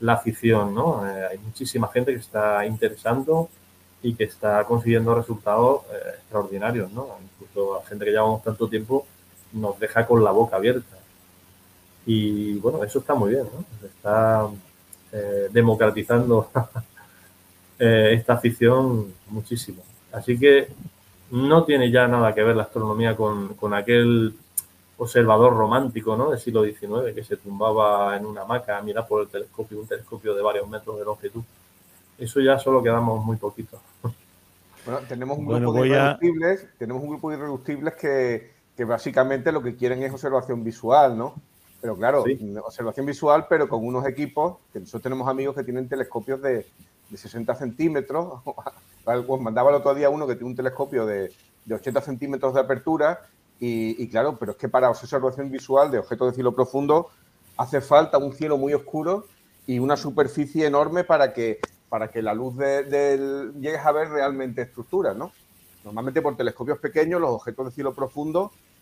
la 0.00 0.14
afición, 0.14 0.74
¿no? 0.74 1.06
Eh, 1.06 1.26
hay 1.32 1.38
muchísima 1.38 1.88
gente 1.88 2.12
que 2.12 2.20
está 2.20 2.66
interesando 2.66 3.48
y 4.02 4.14
que 4.14 4.24
está 4.24 4.64
consiguiendo 4.64 5.14
resultados 5.14 5.82
eh, 5.90 6.10
extraordinarios, 6.18 6.92
¿no? 6.92 7.16
Incluso 7.40 7.80
la 7.80 7.88
gente 7.88 8.04
que 8.04 8.10
llevamos 8.10 8.42
tanto 8.42 8.68
tiempo 8.68 9.06
nos 9.52 9.78
deja 9.80 10.06
con 10.06 10.22
la 10.22 10.32
boca 10.32 10.56
abierta. 10.56 10.96
Y 12.04 12.54
bueno, 12.58 12.84
eso 12.84 12.98
está 12.98 13.14
muy 13.14 13.30
bien, 13.30 13.44
¿no? 13.44 13.86
Está 13.86 14.48
eh, 15.18 15.48
democratizando 15.50 16.50
eh, 17.78 18.10
esta 18.12 18.34
afición 18.34 19.14
muchísimo. 19.30 19.82
Así 20.12 20.38
que 20.38 20.68
no 21.30 21.64
tiene 21.64 21.90
ya 21.90 22.06
nada 22.06 22.34
que 22.34 22.42
ver 22.42 22.54
la 22.54 22.64
astronomía 22.64 23.16
con, 23.16 23.54
con 23.54 23.72
aquel 23.72 24.34
observador 24.98 25.56
romántico 25.56 26.18
¿no? 26.18 26.30
del 26.30 26.38
siglo 26.38 26.64
XIX 26.64 27.14
que 27.14 27.24
se 27.24 27.38
tumbaba 27.38 28.14
en 28.14 28.26
una 28.26 28.42
hamaca 28.42 28.76
a 28.76 28.82
mirar 28.82 29.06
por 29.06 29.22
el 29.22 29.28
telescopio, 29.28 29.80
un 29.80 29.86
telescopio 29.86 30.34
de 30.34 30.42
varios 30.42 30.68
metros 30.68 30.98
de 30.98 31.04
longitud. 31.06 31.42
Eso 32.18 32.40
ya 32.40 32.58
solo 32.58 32.82
quedamos 32.82 33.24
muy 33.24 33.36
poquito. 33.36 33.80
Bueno, 34.84 35.00
tenemos 35.08 35.36
un 35.36 35.46
grupo 35.48 35.82
de 35.82 35.88
irreductibles, 35.88 36.68
tenemos 36.78 37.02
un 37.02 37.08
grupo 37.08 37.30
de 37.30 37.36
irreductibles 37.36 37.94
que, 37.96 38.52
que 38.76 38.84
básicamente 38.84 39.50
lo 39.50 39.60
que 39.60 39.74
quieren 39.74 40.00
es 40.04 40.12
observación 40.12 40.62
visual, 40.62 41.18
¿no? 41.18 41.34
Pero 41.86 41.96
claro, 41.96 42.24
observación 42.64 43.06
visual, 43.06 43.46
pero 43.48 43.68
con 43.68 43.86
unos 43.86 44.04
equipos, 44.08 44.56
que 44.72 44.80
nosotros 44.80 45.04
tenemos 45.04 45.28
amigos 45.28 45.54
que 45.54 45.62
tienen 45.62 45.88
telescopios 45.88 46.42
de, 46.42 46.66
60 47.14 47.54
centímetros. 47.54 48.40
Os 49.04 49.40
mandaba 49.40 49.70
el 49.70 49.76
otro 49.76 49.94
día 49.94 50.10
uno 50.10 50.26
que 50.26 50.34
tiene 50.34 50.50
un 50.50 50.56
telescopio 50.56 51.06
de, 51.06 51.32
80 51.70 52.00
centímetros 52.00 52.54
de 52.54 52.60
apertura. 52.60 53.20
Y, 53.60 54.08
claro, 54.08 54.36
pero 54.36 54.50
es 54.50 54.58
que 54.58 54.68
para 54.68 54.90
observación 54.90 55.48
visual 55.48 55.92
de 55.92 56.00
objetos 56.00 56.32
de 56.32 56.34
cielo 56.34 56.52
profundo 56.52 57.08
hace 57.56 57.80
falta 57.80 58.18
un 58.18 58.32
cielo 58.32 58.58
muy 58.58 58.74
oscuro 58.74 59.26
y 59.64 59.78
una 59.78 59.96
superficie 59.96 60.66
enorme 60.66 61.04
para 61.04 61.32
que, 61.32 61.60
para 61.88 62.08
que 62.08 62.20
la 62.20 62.34
luz 62.34 62.56
del 62.56 63.54
llegues 63.60 63.86
a 63.86 63.92
ver 63.92 64.08
realmente 64.08 64.62
estructuras, 64.62 65.16
¿no? 65.16 65.30
Normalmente 65.84 66.20
por 66.20 66.36
telescopios 66.36 66.80
pequeños 66.80 67.20
los 67.20 67.30
objetos 67.30 67.66
de 67.66 67.70
cielo 67.70 67.94
profundo 67.94 68.50
Mm, 68.50 68.75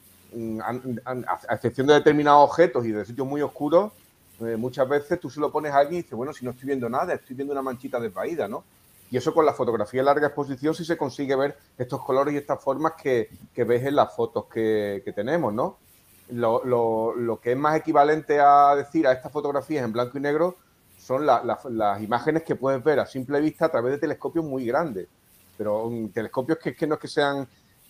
a 0.65 1.55
excepción 1.55 1.87
de 1.87 1.95
determinados 1.95 2.49
objetos 2.49 2.85
y 2.87 2.93
de 2.93 3.05
sitios 3.05 3.27
muy 3.27 3.43
oscuros, 3.43 3.93
eh, 4.41 4.57
muchas 4.57 4.89
veces 4.89 5.21
tú 5.21 5.31
se 5.31 5.41
lo 5.41 5.53
pones 5.53 5.73
a 5.73 5.79
alguien 5.79 6.01
y 6.01 6.03
dices, 6.03 6.17
bueno, 6.17 6.33
si 6.33 6.45
no 6.45 6.51
estoy 6.51 6.67
viendo 6.67 6.89
nada, 6.89 7.15
estoy 7.15 7.37
viendo 7.37 7.53
una 7.53 7.63
manchita 7.63 8.01
desvaída, 8.01 8.49
¿no? 8.49 8.65
Y 9.11 9.17
eso 9.17 9.33
con 9.33 9.47
la 9.47 9.53
fotografía 9.53 10.01
de 10.01 10.07
larga 10.07 10.27
exposición 10.27 10.75
sí 10.75 10.85
se 10.85 10.97
consigue 10.97 11.37
ver 11.37 11.57
estos 11.79 12.03
colores 12.05 12.35
y 12.35 12.39
estas 12.39 12.63
formas 12.63 12.95
que, 13.01 13.29
ves 13.57 13.85
en 13.85 13.95
las 13.95 14.15
fotos 14.15 14.47
que, 14.47 15.13
tenemos, 15.15 15.55
¿no? 15.55 15.79
Lo, 16.31 17.39
que 17.41 17.53
es 17.53 17.57
más 17.57 17.77
equivalente 17.77 18.41
a 18.41 18.75
decir 18.75 19.07
a 19.07 19.13
estas 19.13 19.31
fotografías 19.31 19.85
en 19.85 19.93
blanco 19.93 20.19
y 20.19 20.21
negro 20.21 20.57
son 20.99 21.27
las 21.27 22.03
imágenes 22.03 22.43
que 22.43 22.57
puedes 22.57 22.83
ver 22.83 22.99
a 22.99 23.07
simple 23.07 23.41
vista 23.41 23.67
a 23.67 23.69
través 23.69 23.93
de 23.93 23.99
telescopios 23.99 24.45
muy 24.45 24.65
grandes. 24.65 25.07
Pero 25.57 25.85
um, 25.85 26.09
telescopios 26.09 26.59
que, 26.59 26.75
que 26.75 26.87
no 26.87 26.95
es 26.95 27.01
que 27.01 27.09
sean 27.09 27.47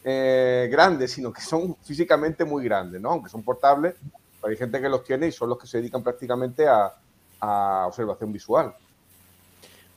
eh, 0.07 0.69
grandes, 0.71 1.13
sino 1.13 1.33
que 1.33 1.41
son 1.41 1.77
físicamente 1.83 2.45
muy 2.45 2.63
grandes, 2.65 3.01
¿no? 3.01 3.11
Aunque 3.11 3.31
son 3.31 3.43
portables, 3.43 3.95
hay 4.43 4.55
gente 4.55 4.79
que 4.79 4.89
los 4.91 5.03
tiene 5.03 5.29
y 5.29 5.33
son 5.33 5.49
los 5.49 5.59
que 5.59 5.67
se 5.67 5.79
dedican 5.79 6.03
prácticamente 6.03 6.67
a, 6.69 6.93
observación 7.87 8.33
visual. 8.33 8.75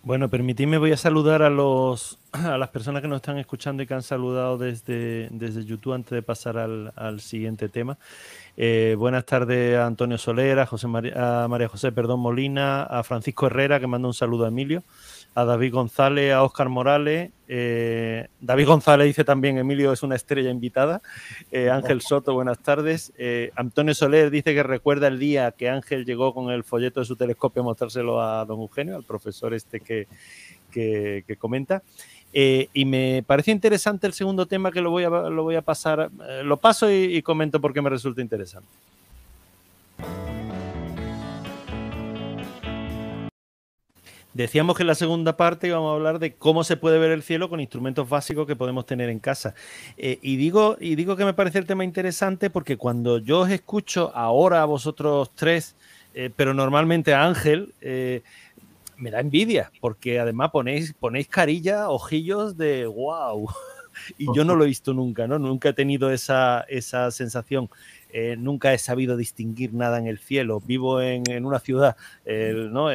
Bueno, 0.04 0.30
permitidme, 0.30 0.78
voy 0.78 0.92
a 0.92 0.98
saludar 0.98 1.42
a 1.42 1.50
los, 1.50 2.20
a 2.32 2.58
las 2.58 2.70
personas 2.70 3.02
que 3.02 3.08
nos 3.08 3.18
están 3.18 3.38
escuchando 3.38 3.84
y 3.84 3.88
que 3.88 3.94
han 3.94 4.04
saludado 4.04 4.58
desde, 4.58 5.30
desde 5.32 5.64
YouTube 5.64 5.94
antes 5.94 6.12
de 6.12 6.22
pasar 6.22 6.58
al, 6.58 7.22
siguiente 7.22 7.70
tema. 7.70 7.98
Eh, 8.58 8.96
buenas 8.98 9.26
tardes 9.26 9.78
a 9.78 9.86
Antonio 9.86 10.18
Solera, 10.18 10.64
a, 10.64 10.66
José 10.66 10.88
María, 10.88 11.44
a 11.44 11.48
María 11.48 11.70
José 11.70 11.94
perdón, 11.94 12.20
Molina, 12.20 12.84
a 12.84 13.04
Francisco 13.04 13.48
Herrera, 13.48 13.80
que 13.80 13.88
manda 13.88 14.08
un 14.10 14.14
saludo 14.14 14.44
a 14.44 14.50
Emilio, 14.50 14.84
a 15.36 15.46
David 15.46 15.74
González, 15.74 16.34
a 16.34 16.44
Óscar 16.44 16.70
Morales. 16.70 17.32
Eh, 17.48 18.28
David 18.42 18.68
González 18.68 19.08
dice 19.08 19.24
también, 19.24 19.58
Emilio 19.58 19.94
es 19.94 20.04
una 20.04 20.16
estrella 20.16 20.50
invitada. 20.50 21.02
Eh, 21.52 21.70
Ángel 21.70 22.02
Soto, 22.02 22.34
buenas 22.34 22.60
tardes. 22.60 23.14
Antonio 23.56 23.94
Soler 23.94 24.30
dice 24.32 24.54
que 24.54 24.64
recuerda 24.64 25.08
el 25.08 25.20
día 25.20 25.52
que 25.52 25.70
Ángel 25.70 26.06
llegó 26.06 26.34
con 26.34 26.52
el 26.52 26.64
folleto 26.64 27.00
de 27.00 27.06
su 27.06 27.16
telescopio 27.16 27.62
a 27.62 27.66
mostrárselo 27.66 28.22
a 28.22 28.46
don 28.46 28.62
Eugenio, 28.62 28.96
al 28.96 29.04
profesor 29.04 29.54
este 29.54 29.80
que, 29.80 30.08
que, 30.72 31.24
que 31.28 31.36
comenta. 31.36 31.84
Eh, 32.34 32.70
y 32.74 32.86
me 32.86 33.24
parece 33.26 33.52
interesante 33.52 34.06
el 34.06 34.14
segundo 34.14 34.46
tema 34.46 34.72
que 34.72 34.82
lo 34.82 34.92
voy 34.92 35.06
a, 35.06 35.10
lo 35.10 35.44
voy 35.44 35.56
a 35.56 35.62
pasar, 35.62 36.12
eh, 36.28 36.44
lo 36.44 36.58
paso 36.58 36.92
y, 36.92 37.22
comento 37.22 37.62
porque 37.62 37.82
me 37.82 37.90
resulta 37.90 38.22
interesante. 38.22 38.68
Decíamos 44.38 44.78
que 44.78 44.84
en 44.84 44.88
la 44.88 44.96
segunda 44.96 45.36
parte 45.36 45.68
íbamos 45.68 45.92
a 45.92 45.96
hablar 45.96 46.20
de 46.20 46.36
cómo 46.36 46.64
se 46.64 46.78
puede 46.78 47.00
ver 47.00 47.12
el 47.12 47.24
cielo 47.24 47.50
con 47.50 47.60
instrumentos 47.60 48.08
básicos 48.08 48.46
que 48.46 48.56
podemos 48.56 48.86
tener 48.86 49.10
en 49.10 49.20
casa. 49.20 49.56
Eh, 49.98 50.20
y, 50.22 50.36
digo, 50.36 50.78
y 50.80 50.96
digo 50.96 51.16
que 51.16 51.26
me 51.26 51.34
parece 51.34 51.58
el 51.58 51.66
tema 51.66 51.84
interesante 51.84 52.52
porque 52.52 52.78
cuando 52.78 53.18
yo 53.18 53.40
os 53.40 53.50
escucho 53.50 54.12
ahora 54.16 54.62
a 54.62 54.66
vosotros 54.66 55.32
tres, 55.34 55.76
pero 56.36 56.54
normalmente 56.54 57.14
a 57.14 57.26
Ángel, 57.26 57.74
me 58.98 59.12
da 59.12 59.20
envidia, 59.20 59.72
porque 59.80 60.20
además 60.20 60.52
ponéis, 60.52 60.94
ponéis 60.94 61.28
carilla, 61.28 61.90
ojillos 61.90 62.58
de 62.58 62.86
wow. 62.86 63.48
y 64.18 64.28
yo 64.36 64.44
no 64.44 64.56
lo 64.56 64.64
he 64.64 64.68
visto 64.68 64.94
nunca, 64.94 65.28
¿no? 65.28 65.40
Nunca 65.40 65.70
he 65.70 65.74
tenido 65.74 66.12
esa, 66.12 66.66
esa 66.68 67.12
sensación. 67.12 67.70
Eh, 68.12 68.36
nunca 68.38 68.74
he 68.74 68.78
sabido 68.78 69.18
distinguir 69.18 69.74
nada 69.74 69.98
en 69.98 70.08
el 70.08 70.20
cielo. 70.20 70.62
Vivo 70.62 71.02
en, 71.02 71.46
una 71.46 71.60
ciudad, 71.60 71.96
¿no? 72.26 72.90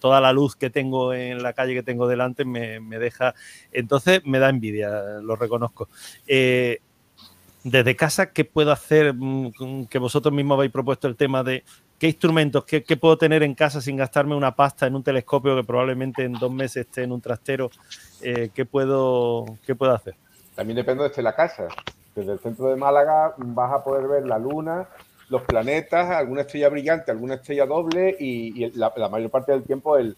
Toda 0.00 0.20
la 0.20 0.32
luz 0.32 0.56
que 0.56 0.70
tengo 0.70 1.14
en 1.14 1.42
la 1.42 1.52
calle 1.52 1.74
que 1.74 1.82
tengo 1.82 2.08
delante 2.08 2.44
me, 2.44 2.80
deja. 2.98 3.34
Entonces 3.72 4.24
me 4.24 4.38
da 4.38 4.48
envidia, 4.48 5.20
lo 5.22 5.36
reconozco. 5.36 5.88
Eh, 6.26 6.80
desde 7.62 7.96
casa, 7.96 8.32
¿qué 8.32 8.44
puedo 8.44 8.72
hacer? 8.72 9.14
Mm, 9.14 9.86
que 9.86 9.98
vosotros 9.98 10.34
mismos 10.34 10.56
habéis 10.56 10.72
propuesto 10.72 11.08
el 11.08 11.16
tema 11.16 11.42
de 11.42 11.64
¿Qué 11.98 12.08
instrumentos, 12.08 12.64
qué, 12.64 12.96
puedo 12.96 13.16
tener 13.16 13.42
en 13.44 13.54
casa 13.54 13.80
sin 13.80 13.96
gastarme 13.96 14.34
una 14.34 14.54
pasta 14.54 14.86
en 14.86 14.96
un 14.96 15.02
telescopio 15.02 15.54
que 15.56 15.62
probablemente 15.62 16.24
en 16.24 16.32
dos 16.32 16.52
meses 16.52 16.86
esté 16.86 17.04
en 17.04 17.12
un 17.12 17.20
trastero? 17.20 17.70
Eh, 18.20 18.50
¿qué, 18.52 18.66
puedo, 18.66 19.44
¿Qué 19.64 19.74
puedo 19.76 19.94
hacer? 19.94 20.14
También 20.56 20.76
depende 20.76 21.08
de 21.08 21.22
la 21.22 21.34
casa. 21.34 21.68
Desde 22.14 22.32
el 22.32 22.38
centro 22.38 22.68
de 22.68 22.76
Málaga 22.76 23.34
vas 23.38 23.72
a 23.72 23.82
poder 23.82 24.06
ver 24.06 24.26
la 24.26 24.38
luna, 24.38 24.88
los 25.28 25.42
planetas, 25.42 26.10
alguna 26.10 26.42
estrella 26.42 26.68
brillante, 26.68 27.10
alguna 27.10 27.34
estrella 27.34 27.66
doble 27.66 28.16
y, 28.18 28.70
la, 28.76 28.92
mayor 29.10 29.30
parte 29.30 29.52
del 29.52 29.62
tiempo 29.62 29.96
el, 29.96 30.16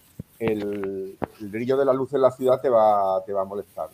brillo 1.40 1.76
de 1.76 1.84
la 1.84 1.94
luz 1.94 2.12
en 2.12 2.20
la 2.20 2.30
ciudad 2.30 2.60
te 2.60 2.68
va, 2.68 3.22
te 3.24 3.32
va 3.32 3.42
a 3.42 3.44
molestar. 3.44 3.88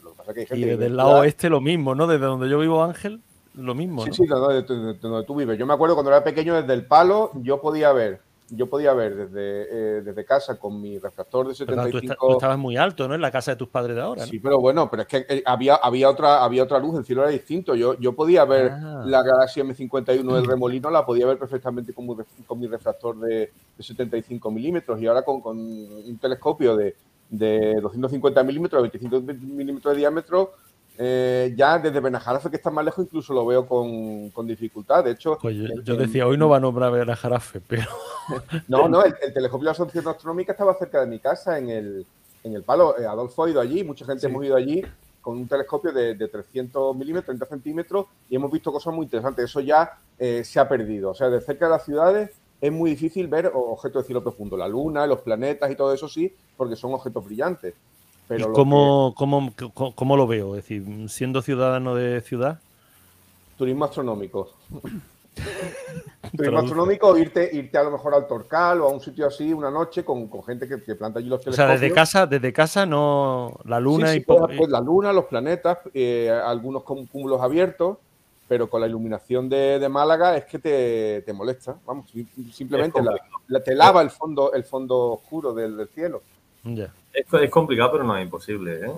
y 0.50 0.64
desde 0.64 0.86
el 0.86 0.96
lado 0.96 1.20
oeste 1.20 1.48
lo 1.48 1.60
mismo, 1.60 1.94
¿no? 1.94 2.06
Desde 2.06 2.24
donde 2.24 2.48
yo 2.48 2.58
vivo, 2.58 2.82
Ángel 2.82 3.20
lo 3.54 3.74
mismo. 3.74 4.04
Sí, 4.04 4.12
sí, 4.12 4.26
donde, 4.26 4.62
donde, 4.62 5.26
tú 5.26 5.34
vives. 5.34 5.58
Yo 5.58 5.66
me 5.66 5.74
acuerdo 5.74 5.94
cuando 5.94 6.10
era 6.10 6.24
pequeño, 6.24 6.54
desde 6.54 6.72
el 6.72 6.86
palo, 6.86 7.30
yo 7.42 7.60
podía 7.60 7.92
ver, 7.92 8.20
yo 8.54 8.68
podía 8.68 8.92
ver 8.92 9.16
desde, 9.16 9.98
eh, 9.98 10.02
desde 10.02 10.24
casa 10.24 10.58
con 10.58 10.80
mi 10.80 10.98
refractor 10.98 11.48
de 11.48 11.54
75. 11.54 12.14
tú, 12.18 12.32
estabas 12.32 12.58
muy 12.58 12.76
alto, 12.76 13.08
¿no? 13.08 13.14
En 13.14 13.20
la 13.22 13.30
casa 13.30 13.52
de 13.52 13.56
tus 13.56 13.68
padres 13.68 13.96
de 13.96 14.02
ahora. 14.02 14.26
Sí, 14.26 14.38
pero 14.38 14.60
bueno, 14.60 14.90
pero 14.90 15.02
es 15.02 15.08
que 15.08 15.24
eh, 15.26 15.42
había, 15.46 15.76
había, 15.76 16.10
otra, 16.10 16.44
había 16.44 16.62
otra 16.62 16.78
luz, 16.78 16.98
el 16.98 17.04
cielo 17.04 17.22
era 17.22 17.30
distinto. 17.30 17.74
Yo, 17.74 17.98
yo 17.98 18.14
podía 18.14 18.44
ver 18.44 18.72
ah. 18.72 19.04
la 19.06 19.22
galaxia 19.22 19.64
M51 19.64 20.34
del 20.34 20.44
remolino, 20.44 20.90
la 20.90 21.06
podía 21.06 21.26
ver 21.26 21.38
perfectamente 21.38 21.94
con, 21.94 22.06
con 22.46 22.60
mi 22.60 22.66
refractor 22.66 23.18
de, 23.18 23.50
75 23.78 24.50
milímetros 24.50 25.00
y 25.00 25.06
ahora 25.06 25.22
con, 25.22 25.40
con 25.40 25.58
un 25.58 26.18
telescopio 26.20 26.76
de, 26.76 26.94
de 27.30 27.80
250 27.80 28.44
milímetros, 28.44 28.82
25 28.82 29.20
milímetros 29.22 29.94
de 29.94 29.98
diámetro 29.98 30.52
eh, 30.98 31.54
ya 31.56 31.78
desde 31.78 32.00
Benajarafe, 32.00 32.50
que 32.50 32.56
está 32.56 32.70
más 32.70 32.84
lejos, 32.84 33.04
incluso 33.04 33.32
lo 33.32 33.46
veo 33.46 33.66
con, 33.66 34.46
dificultad. 34.46 35.04
De 35.04 35.12
hecho, 35.12 35.38
pues 35.40 35.56
yo, 35.84 35.96
decía, 35.96 36.26
hoy 36.26 36.36
no 36.36 36.48
va 36.48 36.58
a 36.58 36.60
nombrar 36.60 36.92
Benajarafe, 36.92 37.60
pero. 37.66 37.88
no, 38.68 38.88
no, 38.88 39.02
el, 39.02 39.14
telescopio 39.32 39.64
de 39.64 39.64
la 39.66 39.70
Asociación 39.72 40.08
Astronómica 40.08 40.52
estaba 40.52 40.74
cerca 40.74 41.00
de 41.00 41.06
mi 41.06 41.18
casa, 41.18 41.58
en 41.58 41.70
el, 41.70 42.06
en 42.44 42.54
el 42.54 42.62
palo. 42.62 42.98
Eh, 42.98 43.06
Adolfo 43.06 43.44
ha 43.44 43.50
ido 43.50 43.60
allí, 43.60 43.82
mucha 43.84 44.04
gente 44.04 44.26
hemos 44.26 44.44
ido 44.44 44.56
allí 44.56 44.82
con 45.22 45.38
un 45.38 45.46
telescopio 45.46 45.92
de, 45.92 46.16
300 46.16 46.96
milímetros, 46.96 47.26
30 47.26 47.46
centímetros, 47.46 48.06
y 48.28 48.36
hemos 48.36 48.50
visto 48.50 48.72
cosas 48.72 48.92
muy 48.92 49.04
interesantes. 49.04 49.44
Eso 49.44 49.60
ya 49.60 49.98
eh, 50.18 50.42
se 50.44 50.58
ha 50.58 50.68
perdido. 50.68 51.10
O 51.10 51.14
sea, 51.14 51.30
de 51.30 51.40
cerca 51.40 51.66
de 51.66 51.70
las 51.70 51.84
ciudades 51.84 52.30
es 52.60 52.72
muy 52.72 52.90
difícil 52.90 53.28
ver 53.28 53.50
objetos 53.54 54.02
de 54.02 54.06
cielo 54.08 54.22
profundo. 54.22 54.56
La 54.56 54.68
luna, 54.68 55.06
los 55.06 55.20
planetas 55.20 55.70
y 55.70 55.76
todo 55.76 55.94
eso 55.94 56.08
sí, 56.08 56.34
porque 56.56 56.76
son 56.76 56.92
objetos 56.92 57.24
brillantes 57.24 57.74
cómo, 58.54 59.14
cómo, 59.94 60.16
lo 60.16 60.26
veo? 60.26 60.56
Es 60.56 60.64
decir, 60.64 61.08
siendo 61.08 61.42
ciudadano 61.42 61.94
de 61.94 62.20
ciudad. 62.20 62.60
Turismo 63.56 63.84
astronómico. 63.84 64.50
Turismo 66.36 66.58
astronómico 66.58 67.16
irte, 67.18 67.50
irte 67.52 67.78
a 67.78 67.82
lo 67.82 67.90
mejor 67.90 68.14
al 68.14 68.26
Torcal 68.26 68.80
o 68.80 68.88
a 68.88 68.92
un 68.92 69.00
sitio 69.00 69.26
así 69.26 69.52
una 69.52 69.70
noche 69.70 70.04
con, 70.04 70.28
gente 70.44 70.68
que, 70.68 70.94
planta 70.94 71.18
allí 71.18 71.28
los 71.28 71.40
telescopios. 71.40 71.54
O 71.54 71.72
sea, 71.72 71.80
desde 71.80 71.94
casa, 71.94 72.26
desde 72.26 72.52
casa 72.52 72.86
no 72.86 73.58
la 73.64 73.80
luna 73.80 74.14
y 74.14 74.20
pues, 74.20 74.56
pues, 74.56 74.70
la 74.70 74.80
luna, 74.80 75.12
los 75.12 75.26
planetas, 75.26 75.78
eh, 75.94 76.30
algunos 76.30 76.84
con 76.84 77.06
cúmulos 77.06 77.40
abiertos, 77.40 77.98
pero 78.52 78.68
con 78.68 78.82
la 78.82 78.86
iluminación 78.86 79.48
de, 79.48 79.88
Málaga 79.88 80.36
es 80.36 80.44
que 80.44 80.58
te, 80.58 81.32
molesta. 81.32 81.76
Vamos, 81.86 82.12
simplemente 82.52 83.00
te 83.64 83.74
lava 83.74 84.02
el 84.02 84.10
fondo, 84.10 84.52
el 84.52 84.64
fondo 84.64 85.12
oscuro 85.12 85.54
del, 85.54 85.88
cielo. 85.88 86.22
Es, 87.12 87.50
complicado, 87.50 87.92
pero 87.92 88.04
no 88.04 88.16
es 88.16 88.24
imposible. 88.24 88.86
¿eh? 88.86 88.92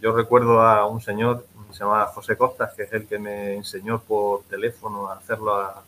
Yo 0.00 0.12
recuerdo 0.12 0.60
a 0.60 0.86
un 0.86 1.00
señor, 1.00 1.46
se 1.72 1.80
llama 1.80 2.06
José 2.06 2.36
Costas, 2.36 2.74
que 2.74 2.82
es 2.82 2.92
el 2.92 3.06
que 3.06 3.18
me 3.18 3.54
enseñó 3.54 4.00
por 4.00 4.42
teléfono 4.44 5.08
a 5.08 5.14
hacerlo 5.14 5.54
a, 5.54 5.82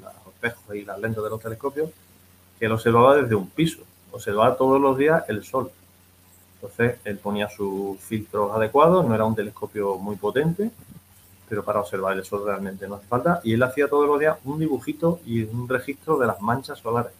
los 0.00 0.34
espejos 0.34 0.74
y 0.74 0.84
las 0.84 0.98
lentes 0.98 1.22
de 1.22 1.30
los 1.30 1.40
telescopios, 1.40 1.90
que 2.58 2.68
lo 2.68 2.74
observaba 2.74 3.16
desde 3.16 3.34
un 3.34 3.48
piso, 3.48 3.82
observaba 4.10 4.56
todos 4.56 4.80
los 4.80 4.96
días 4.96 5.24
el 5.28 5.44
sol. 5.44 5.70
Entonces, 6.56 6.98
él 7.04 7.18
ponía 7.18 7.48
sus 7.48 8.00
filtros 8.00 8.52
adecuados, 8.52 9.06
no 9.06 9.14
era 9.14 9.24
un 9.24 9.34
telescopio 9.34 9.96
muy 9.96 10.16
potente, 10.16 10.70
pero 11.48 11.62
para 11.62 11.80
observar 11.80 12.16
el 12.16 12.24
sol 12.24 12.42
realmente 12.44 12.88
no 12.88 12.96
hace 12.96 13.06
falta. 13.06 13.40
Y 13.44 13.52
él 13.52 13.62
hacía 13.62 13.88
todos 13.88 14.06
los 14.06 14.18
días 14.18 14.38
un 14.44 14.58
dibujito 14.58 15.20
y 15.26 15.42
un 15.42 15.68
registro 15.68 16.18
de 16.18 16.26
las 16.26 16.40
manchas 16.40 16.78
solares 16.78 17.12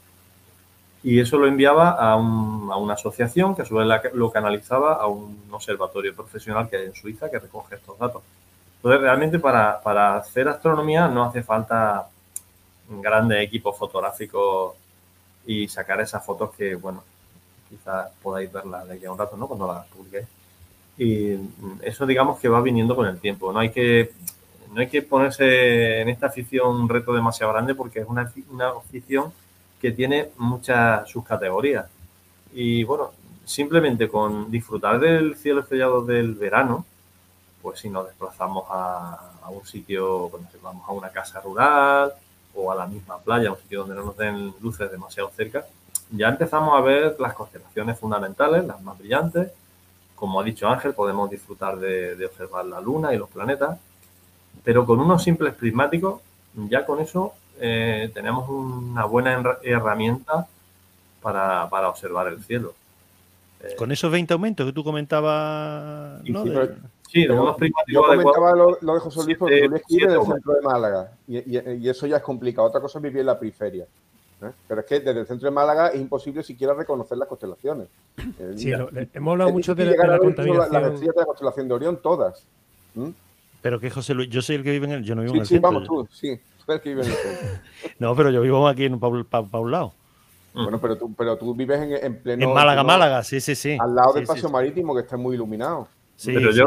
y 1.05 1.21
eso 1.21 1.37
lo 1.37 1.47
enviaba 1.47 1.91
a, 1.91 2.17
una 2.17 2.95
asociación 2.95 3.55
que 3.55 3.61
a 3.61 3.65
su 3.67 3.75
vez 3.75 3.87
lo 4.15 4.33
canalizaba 4.33 4.95
a 4.95 5.07
un 5.07 5.39
observatorio 5.51 6.17
profesional 6.17 6.67
que 6.67 6.79
hay 6.79 6.87
en 6.87 6.95
Suiza 6.95 7.31
que 7.31 7.39
recoge 7.39 7.75
estos 7.75 7.99
datos. 7.99 8.23
Entonces, 8.77 9.03
realmente 9.03 9.39
para, 9.39 10.17
hacer 10.17 10.49
astronomía 10.49 11.07
no 11.07 11.25
hace 11.25 11.43
falta 11.43 12.09
grandes 12.89 13.43
equipos 13.43 13.77
fotográficos 13.77 14.77
y 15.45 15.69
sacar 15.69 16.01
esas 16.01 16.25
fotos 16.25 16.55
que, 16.57 16.75
bueno, 16.75 17.05
quizás 17.69 18.09
podáis 18.23 18.51
verlas 18.51 18.89
de 18.89 18.95
aquí 18.95 19.05
a 19.05 19.13
un 19.13 19.19
rato, 19.19 19.37
¿no? 19.37 19.47
Cuando 19.47 19.71
las 19.71 19.87
publiquéis. 19.89 20.27
Y 20.97 21.37
eso, 21.83 22.07
digamos, 22.07 22.41
que 22.41 22.49
va 22.49 22.63
viniendo 22.63 22.97
con 22.97 23.07
el 23.07 23.21
tiempo. 23.21 23.53
No 23.53 23.59
hay 23.59 23.69
que, 23.71 24.11
no 24.73 24.81
hay 24.81 24.89
que 24.89 25.03
ponerse 25.03 26.01
en 26.01 26.09
esta 26.09 26.29
afición 26.29 26.75
un 26.75 26.89
reto 26.89 27.13
demasiado 27.13 27.53
grande 27.53 27.75
porque 27.75 28.01
es 28.01 28.09
una, 28.09 28.33
una 28.51 28.71
afición 28.71 29.35
que 29.85 29.93
tiene 29.93 30.31
muchas 30.39 31.07
subcategorías. 31.11 31.85
Y 32.55 32.85
bueno, 32.85 33.11
simplemente 33.45 34.09
con 34.09 34.51
disfrutar 34.51 34.99
del 34.99 35.37
cielo 35.37 35.61
estrellado 35.61 36.03
del 36.03 36.37
verano, 36.37 36.87
pues 37.61 37.81
si 37.81 37.91
nos 37.91 38.07
desplazamos 38.07 38.65
a, 38.71 39.51
un 39.51 39.67
sitio, 39.67 40.31
vamos 40.63 40.89
a 40.89 40.93
una 40.93 41.11
casa 41.11 41.39
rural 41.43 42.15
o 42.55 42.73
a 42.73 42.75
la 42.75 42.87
misma 42.87 43.19
playa, 43.19 43.53
un 43.53 43.59
sitio 43.59 43.81
donde 43.81 43.97
no 43.97 44.05
nos 44.05 44.17
den 44.17 44.55
luces 44.63 44.91
demasiado 44.91 45.31
cerca, 45.37 45.67
ya 46.11 46.29
empezamos 46.29 46.79
a 46.79 46.81
ver 46.81 47.17
las 47.19 47.35
constelaciones 47.35 47.99
fundamentales, 47.99 48.65
las 48.65 48.81
más 48.81 48.97
brillantes. 48.97 49.53
Como 50.15 50.41
ha 50.41 50.45
dicho 50.45 50.67
Ángel, 50.67 50.95
podemos 50.95 51.29
disfrutar 51.29 51.77
de 51.79 52.25
observar 52.25 52.65
la 52.65 52.81
luna 52.81 53.13
y 53.13 53.19
los 53.19 53.29
planetas, 53.29 53.79
pero 54.65 54.87
con 54.87 54.99
unos 54.99 55.23
simples 55.23 55.53
prismáticos, 55.53 56.23
ya 56.55 56.87
con 56.87 57.01
eso 57.01 57.35
eh, 57.61 58.11
tenemos 58.13 58.49
una 58.49 59.05
buena 59.05 59.59
herramienta 59.63 60.47
para, 61.23 61.89
observar 61.89 62.29
el 62.29 62.43
cielo. 62.43 62.75
Eh, 63.61 63.75
Con 63.77 63.93
esos 63.93 64.11
20 64.11 64.35
aumentos 64.35 64.67
que 64.67 64.73
tú 64.73 64.85
comentabas. 64.85 66.23
Sí, 66.23 67.27
Yo 67.27 68.03
comentaba 68.03 68.53
lo, 68.57 68.95
de 68.95 69.01
José 69.01 69.25
Luis 69.25 69.39
porque 69.39 69.69
Luis 69.69 69.83
del 69.89 70.23
centro 70.23 70.55
de 70.55 70.61
Málaga 70.63 71.13
y, 71.29 71.89
eso 71.89 72.07
ya 72.07 72.17
es 72.17 72.23
complicado. 72.23 72.67
Otra 72.67 72.81
cosa 72.81 72.99
es 72.99 73.03
vivir 73.03 73.21
en 73.21 73.27
la 73.27 73.39
periferia. 73.39 73.85
¿eh? 74.43 74.51
Pero 74.67 74.81
es 74.81 74.87
que 74.87 75.01
desde 75.01 75.21
el 75.21 75.27
centro 75.27 75.49
de 75.49 75.55
Málaga 75.55 75.89
es 75.89 76.01
imposible 76.01 76.43
siquiera 76.43 76.75
reconocer 76.75 77.17
las 77.17 77.29
constelaciones. 77.29 77.87
Sí, 78.57 78.73
hemos 78.73 79.33
hablado 79.33 79.53
mucho 79.53 79.75
de, 79.75 79.97
la, 79.97 80.19
contaminación. 80.19 80.73
Las 80.73 80.83
la 80.83 80.91
de 80.91 81.07
la 81.07 81.25
constelación 81.25 81.69
de 81.69 81.75
Orión, 81.75 81.99
todas. 82.03 82.45
Pero 83.63 83.81
que 83.81 83.91
José 83.91 84.13
Luis, 84.13 84.29
yo 84.29 84.43
soy 84.43 84.57
el 84.57 84.63
que 84.63 84.73
vive 84.73 84.87
en 84.87 84.93
el, 84.93 85.05
yo 85.05 85.15
no 85.15 85.23
vivo 85.23 85.35
en 85.35 85.41
el 85.41 85.47
sí, 85.47 85.55
centro. 85.55 85.71
Vamos 85.71 85.89
tú, 85.89 86.07
sí, 86.13 86.39
tú 86.65 86.73
eres 86.73 86.81
el 86.81 86.83
que 86.83 86.89
vive 86.91 87.03
en 87.03 87.11
el 87.11 87.17
centro. 87.17 87.49
no, 87.99 88.17
pero 88.17 88.31
yo 88.31 88.41
vivo 88.41 88.67
aquí 88.69 88.85
en 88.85 88.99
para 88.99 89.49
un 89.61 89.71
lado. 89.71 89.93
Bueno, 90.55 90.81
pero 90.81 90.97
tú, 90.97 91.13
pero 91.15 91.37
tú 91.37 91.55
vives 91.55 91.81
en, 91.81 91.93
en 91.93 92.23
pleno. 92.23 92.45
En 92.47 92.55
Málaga, 92.55 92.85
Málaga, 92.85 93.25
sí, 93.25 93.41
sí, 93.41 93.55
sí. 93.55 93.77
Al 93.81 93.95
lado 93.95 94.13
del 94.13 94.25
sí, 94.25 94.29
paseo 94.33 94.51
marítimo 94.51 94.95
que 94.95 95.01
está 95.01 95.17
muy 95.17 95.35
iluminado. 95.35 95.89
Sí, 96.17 96.33
pero 96.33 96.53
yo, 96.53 96.67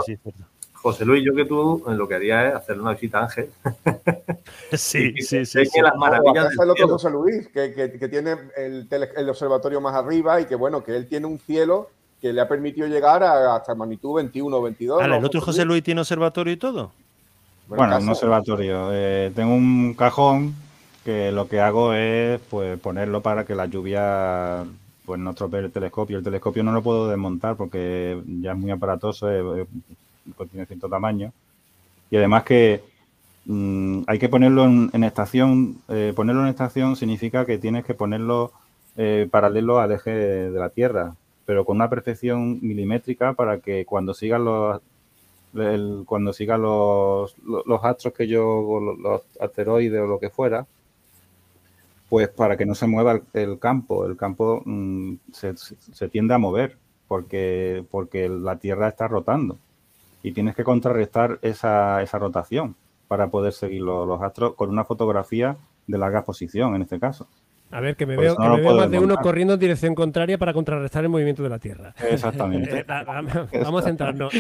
José 0.73 1.05
Luis, 1.05 1.23
yo 1.25 1.33
que 1.33 1.45
tú 1.45 1.83
lo 1.87 2.07
que 2.07 2.15
haría 2.15 2.49
es 2.49 2.55
hacer 2.55 2.79
una 2.79 2.93
visita 2.93 3.19
a 3.19 3.23
Ángel. 3.23 3.49
sí, 4.73 5.13
sí, 5.21 5.45
sí. 5.45 5.63
que 5.73 5.81
las 5.81 5.95
maravillas. 5.95 6.53
el 6.61 6.69
otro 6.69 6.87
José 6.87 7.09
Luis, 7.09 7.47
que, 7.47 7.73
que, 7.73 8.07
tiene 8.09 8.35
el, 8.55 8.87
el, 8.89 9.29
observatorio 9.29 9.81
más 9.81 9.95
arriba 9.95 10.39
y 10.39 10.45
que, 10.45 10.55
bueno, 10.55 10.83
que 10.83 10.95
él 10.95 11.07
tiene 11.07 11.25
un 11.25 11.39
cielo 11.39 11.89
que 12.21 12.33
le 12.33 12.41
ha 12.41 12.47
permitido 12.47 12.87
llegar 12.87 13.23
a, 13.23 13.55
hasta 13.55 13.75
magnitud 13.75 14.15
21 14.15 14.55
o 14.55 14.61
22. 14.61 15.03
¿El 15.03 15.25
otro 15.25 15.41
José 15.41 15.65
Luis 15.65 15.83
tiene 15.83 16.01
observatorio 16.01 16.53
y 16.53 16.57
todo? 16.57 16.91
Bueno, 17.67 17.97
un 17.97 18.09
observatorio. 18.09 18.89
Eh, 18.93 19.31
tengo 19.35 19.53
un 19.53 19.93
cajón 19.93 20.55
que 21.03 21.31
lo 21.31 21.47
que 21.47 21.59
hago 21.59 21.93
es 21.93 22.39
pues 22.49 22.79
ponerlo 22.79 23.21
para 23.21 23.45
que 23.45 23.55
la 23.55 23.65
lluvia 23.65 24.65
pues 25.05 25.19
no 25.19 25.31
estropee 25.31 25.61
el 25.61 25.71
telescopio. 25.71 26.17
El 26.17 26.23
telescopio 26.23 26.63
no 26.63 26.71
lo 26.71 26.81
puedo 26.81 27.09
desmontar 27.09 27.55
porque 27.55 28.21
ya 28.41 28.51
es 28.51 28.57
muy 28.57 28.71
aparatoso, 28.71 29.27
tiene 30.51 30.65
cierto 30.65 30.89
tamaño. 30.89 31.31
Y 32.09 32.17
además 32.17 32.43
que 32.43 32.83
mm, 33.45 34.01
hay 34.07 34.19
que 34.19 34.29
ponerlo 34.29 34.65
en, 34.65 35.03
estación. 35.03 35.77
Eh, 35.89 36.13
ponerlo 36.15 36.43
en 36.43 36.49
estación 36.49 36.95
significa 36.95 37.45
que 37.45 37.57
tienes 37.57 37.85
que 37.85 37.93
ponerlo 37.93 38.51
eh, 38.95 39.27
paralelo 39.29 39.79
al 39.79 39.91
eje 39.91 40.11
de 40.11 40.59
la 40.59 40.69
Tierra, 40.69 41.15
pero 41.45 41.65
con 41.65 41.77
una 41.77 41.89
perfección 41.89 42.59
milimétrica 42.61 43.33
para 43.33 43.59
que 43.59 43.85
cuando 43.85 44.13
sigan 44.13 44.45
los 44.45 44.81
cuando 46.05 46.33
sigan 46.33 46.61
los, 46.61 47.35
los, 47.43 47.83
astros 47.83 48.13
que 48.13 48.27
yo, 48.27 48.79
los 48.99 49.21
asteroides 49.39 50.01
o 50.01 50.07
lo 50.07 50.19
que 50.19 50.29
fuera, 50.29 50.67
pues 52.09 52.29
para 52.29 52.57
que 52.57 52.65
no 52.65 52.75
se 52.75 52.87
mueva 52.87 53.21
el, 53.33 53.59
campo. 53.59 54.05
El 54.05 54.17
campo 54.17 54.61
mm, 54.65 55.15
se, 55.31 56.09
tiende 56.09 56.33
a 56.33 56.37
mover 56.37 56.77
porque, 57.07 57.85
porque 57.91 58.29
la 58.29 58.57
Tierra 58.57 58.87
está 58.87 59.07
rotando 59.07 59.57
y 60.23 60.31
tienes 60.31 60.55
que 60.55 60.63
contrarrestar 60.63 61.39
esa, 61.41 62.01
esa 62.01 62.19
rotación 62.19 62.75
para 63.07 63.29
poder 63.29 63.53
seguir 63.53 63.81
los, 63.81 64.21
astros 64.21 64.55
con 64.55 64.69
una 64.69 64.83
fotografía 64.83 65.57
de 65.87 65.97
larga 65.97 66.19
exposición 66.19 66.75
en 66.75 66.81
este 66.81 66.99
caso. 66.99 67.27
A 67.69 67.81
ver, 67.81 67.95
que 67.97 68.05
me 68.05 68.15
veo, 68.15 68.35
más 68.37 68.89
de 68.89 68.99
uno 68.99 69.17
corriendo 69.17 69.55
en 69.55 69.59
dirección 69.59 69.93
contraria 69.93 70.37
para 70.37 70.53
contrarrestar 70.53 71.03
el 71.03 71.09
movimiento 71.09 71.43
de 71.43 71.49
la 71.49 71.59
Tierra. 71.59 71.93
Exactamente. 72.09 72.67
Eh, 72.77 72.83
vamos 73.63 73.83
a 73.83 73.87
centrarnos. 73.87 74.33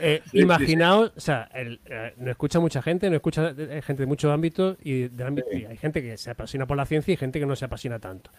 Eh, 0.00 0.22
imaginaos, 0.32 1.12
o 1.16 1.20
sea, 1.20 1.48
el, 1.54 1.80
eh, 1.86 2.12
no 2.18 2.30
escucha 2.30 2.60
mucha 2.60 2.82
gente, 2.82 3.08
no 3.08 3.16
escucha 3.16 3.54
gente 3.82 4.02
de 4.02 4.06
muchos 4.06 4.32
ámbitos 4.32 4.76
y, 4.82 5.04
hay 5.04 5.76
gente 5.76 6.02
que 6.02 6.16
se 6.16 6.30
apasiona 6.30 6.66
por 6.66 6.76
la 6.76 6.86
ciencia 6.86 7.12
y 7.12 7.16
gente 7.16 7.38
que 7.38 7.46
no 7.46 7.56
se 7.56 7.64
apasiona 7.64 7.98
tanto. 7.98 8.30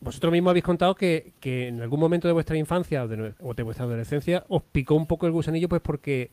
vosotros 0.00 0.32
mismos 0.32 0.50
habéis 0.50 0.64
contado 0.64 0.94
que, 0.94 1.32
en 1.42 1.80
algún 1.80 2.00
momento 2.00 2.28
de 2.28 2.34
vuestra 2.34 2.56
infancia 2.56 3.04
o 3.04 3.08
de, 3.08 3.34
o 3.40 3.54
de 3.54 3.62
vuestra 3.62 3.84
adolescencia 3.84 4.44
os 4.48 4.62
picó 4.62 4.94
un 4.94 5.06
poco 5.06 5.26
el 5.26 5.32
gusanillo 5.32 5.68
pues 5.68 5.82
porque 5.82 6.30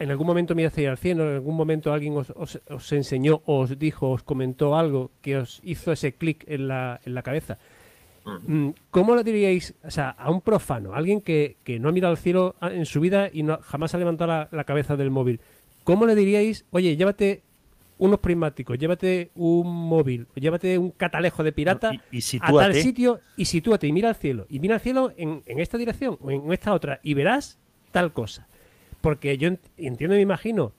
en 0.00 0.10
algún 0.10 0.26
momento 0.26 0.54
mirasteis 0.54 0.88
al 0.88 0.96
cielo, 0.96 1.28
en 1.28 1.36
algún 1.36 1.54
momento 1.54 1.92
alguien 1.92 2.16
os, 2.16 2.32
os, 2.34 2.92
enseñó, 2.92 3.42
os 3.44 3.78
dijo, 3.78 4.10
os 4.10 4.22
comentó 4.22 4.74
algo 4.74 5.10
que 5.20 5.36
os 5.36 5.60
hizo 5.62 5.92
ese 5.92 6.14
clic 6.14 6.42
en 6.48 6.68
la, 6.68 7.00
en 7.04 7.14
la 7.14 7.22
cabeza. 7.22 7.58
Mm, 8.24 8.70
¿Cómo 8.90 9.14
lo 9.14 9.22
diríais 9.22 9.74
o 9.84 9.90
sea, 9.90 10.10
a 10.10 10.30
un 10.30 10.40
profano, 10.40 10.94
alguien 10.94 11.20
que, 11.20 11.56
no 11.80 11.90
ha 11.90 11.92
mirado 11.92 12.12
al 12.12 12.18
cielo 12.18 12.56
en 12.62 12.86
su 12.86 13.00
vida 13.00 13.28
y 13.30 13.42
no, 13.42 13.58
jamás 13.62 13.94
ha 13.94 13.98
levantado 13.98 14.48
la, 14.50 14.64
cabeza 14.64 14.96
del 14.96 15.10
móvil? 15.10 15.40
¿Cómo 15.84 16.06
le 16.06 16.14
diríais, 16.14 16.64
oye, 16.70 16.96
llévate 16.96 17.42
unos 17.98 18.20
prismáticos, 18.20 18.78
llévate 18.78 19.30
un 19.34 19.66
móvil, 19.66 20.26
llévate 20.34 20.78
un 20.78 20.92
catalejo 20.92 21.42
de 21.42 21.52
pirata 21.52 21.90
a 22.40 22.52
tal 22.52 22.74
sitio 22.74 23.20
y 23.36 23.44
sitúate 23.44 23.86
y 23.86 23.92
mira 23.92 24.08
al 24.08 24.14
cielo. 24.14 24.46
Y 24.48 24.60
mira 24.60 24.76
al 24.76 24.80
cielo 24.80 25.12
en, 25.18 25.42
en 25.44 25.60
esta 25.60 25.76
dirección 25.76 26.16
o 26.22 26.30
en 26.30 26.50
esta 26.54 26.72
otra 26.72 27.00
y 27.02 27.12
verás 27.12 27.58
tal 27.92 28.14
cosa. 28.14 28.48
Porque 29.00 29.36
yo 29.38 29.48
entiendo 29.76 30.14
y 30.14 30.18
me 30.18 30.22
imagino 30.22 30.72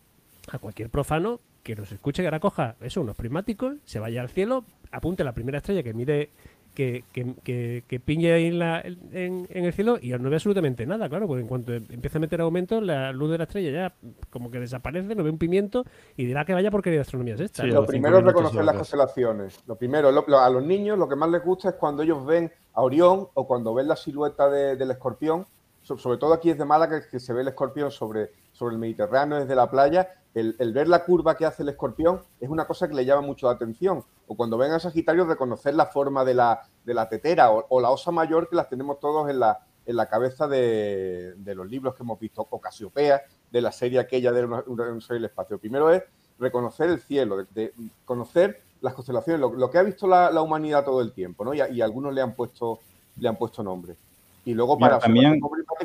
a 0.52 0.60
cualquier 0.60 0.90
profano 0.90 1.40
que 1.64 1.76
nos 1.76 1.92
escuche 1.92 2.22
que 2.22 2.28
ahora 2.28 2.40
coja 2.40 2.76
eso, 2.82 3.02
unos 3.02 3.16
prismáticos, 3.16 3.76
se 3.86 4.00
vaya 4.00 4.22
al 4.22 4.30
cielo, 4.30 4.66
apunte 4.92 5.24
la 5.24 5.34
primera 5.34 5.60
estrella 5.60 5.84
que 5.84 5.94
mire, 5.94 6.30
que, 6.74 7.04
que, 7.12 7.84
que, 7.88 8.00
piñe 8.00 8.32
ahí 8.32 8.48
en, 8.48 9.48
el 9.50 9.74
cielo 9.74 9.98
y 10.02 10.12
no 10.12 10.30
ve 10.30 10.38
absolutamente 10.38 10.86
nada, 10.86 11.10
claro, 11.10 11.28
porque 11.28 11.42
en 11.42 11.48
cuanto 11.48 11.74
empieza 11.74 12.18
a 12.18 12.22
meter 12.22 12.42
aumentos, 12.42 12.82
la 12.82 13.12
luz 13.12 13.32
de 13.32 13.38
la 13.38 13.44
estrella 13.44 13.72
ya 13.72 13.94
como 14.30 14.50
que 14.50 14.60
desaparece, 14.60 15.14
no 15.14 15.24
ve 15.24 15.30
un 15.30 15.38
pimiento 15.38 15.84
y 16.16 16.26
dirá 16.26 16.46
que 16.46 16.54
vaya 16.54 16.72
porque 16.72 16.90
de 16.90 17.00
astronomía 17.00 17.36
es 17.36 17.42
esta. 17.42 17.66
lo 17.66 17.86
primero 17.86 18.20
es 18.20 18.26
reconocer 18.26 18.64
las 18.64 18.76
constelaciones. 18.76 19.60
Lo 19.68 19.76
primero, 19.76 20.10
a 20.10 20.50
los 20.50 20.66
niños 20.66 20.98
lo 20.98 21.10
que 21.10 21.16
más 21.16 21.30
les 21.30 21.44
gusta 21.44 21.70
es 21.70 21.76
cuando 21.76 22.04
ellos 22.04 22.26
ven 22.26 22.52
a 22.74 22.82
Orión 22.82 23.28
o 23.34 23.48
cuando 23.48 23.74
ven 23.74 23.88
la 23.88 23.96
silueta 23.96 24.50
del 24.50 24.90
escorpión 24.92 25.46
sobre 25.84 26.18
todo 26.18 26.34
aquí 26.34 26.50
desde 26.50 26.66
Málaga, 26.66 27.08
que 27.08 27.20
se 27.20 27.34
ve 27.34 27.42
el 27.42 27.50
escorpión 27.50 27.92
sobre, 27.92 28.32
sobre 28.52 28.76
el 28.76 28.80
Mediterráneo 28.80 29.40
desde 29.40 29.56
la 29.56 29.70
playa, 29.70 30.08
el, 30.34 30.56
ver 30.74 30.88
la 30.88 31.04
curva 31.04 31.36
que 31.36 31.46
hace 31.46 31.64
el 31.64 31.70
escorpión 31.70 32.22
es 32.40 32.50
una 32.50 32.66
cosa 32.66 32.88
que 32.88 32.94
le 32.94 33.06
llama 33.06 33.22
mucho 33.22 33.48
la 33.48 33.54
atención. 33.54 34.04
O 34.28 34.36
cuando 34.36 34.58
ven 34.58 34.72
a 34.72 34.80
Sagitario, 34.80 35.26
reconocer 35.26 35.74
la 35.76 35.88
forma 35.88 36.24
de 36.24 36.34
la, 36.34 36.62
de 36.86 36.94
la 36.94 37.10
tetera 37.10 37.52
o, 37.52 37.82
la 37.82 37.90
osa 37.90 38.12
mayor 38.12 38.50
que 38.50 38.56
las 38.56 38.70
tenemos 38.70 39.00
todos 39.00 39.30
en 39.30 39.40
la, 39.40 39.60
en 39.86 39.96
la 39.96 40.08
cabeza 40.08 40.48
de, 40.48 41.36
los 41.38 41.70
libros 41.70 41.96
que 41.96 42.04
hemos 42.04 42.20
visto, 42.20 42.48
o 42.50 42.62
Casiopea, 42.62 43.22
de 43.52 43.62
la 43.62 43.72
serie 43.72 44.00
aquella 44.00 44.32
de 44.32 44.46
un, 44.46 45.04
el 45.10 45.26
espacio. 45.26 45.58
Primero 45.60 45.92
es 45.92 46.04
reconocer 46.40 46.90
el 46.90 47.02
cielo, 47.02 47.46
de, 47.52 47.74
conocer 48.06 48.62
las 48.80 48.94
constelaciones, 48.94 49.42
lo, 49.42 49.70
que 49.70 49.78
ha 49.78 49.84
visto 49.84 50.08
la, 50.08 50.42
humanidad 50.42 50.86
todo 50.86 51.02
el 51.02 51.12
tiempo, 51.12 51.44
¿no? 51.44 51.54
Y, 51.54 51.62
y 51.74 51.82
algunos 51.82 52.14
le 52.14 52.22
han 52.22 52.34
puesto, 52.34 52.80
le 53.18 53.28
han 53.28 53.36
puesto 53.36 53.62
nombre. 53.62 53.98
Y 54.46 54.54
luego 54.54 54.78
para 54.78 55.00
también 55.00 55.40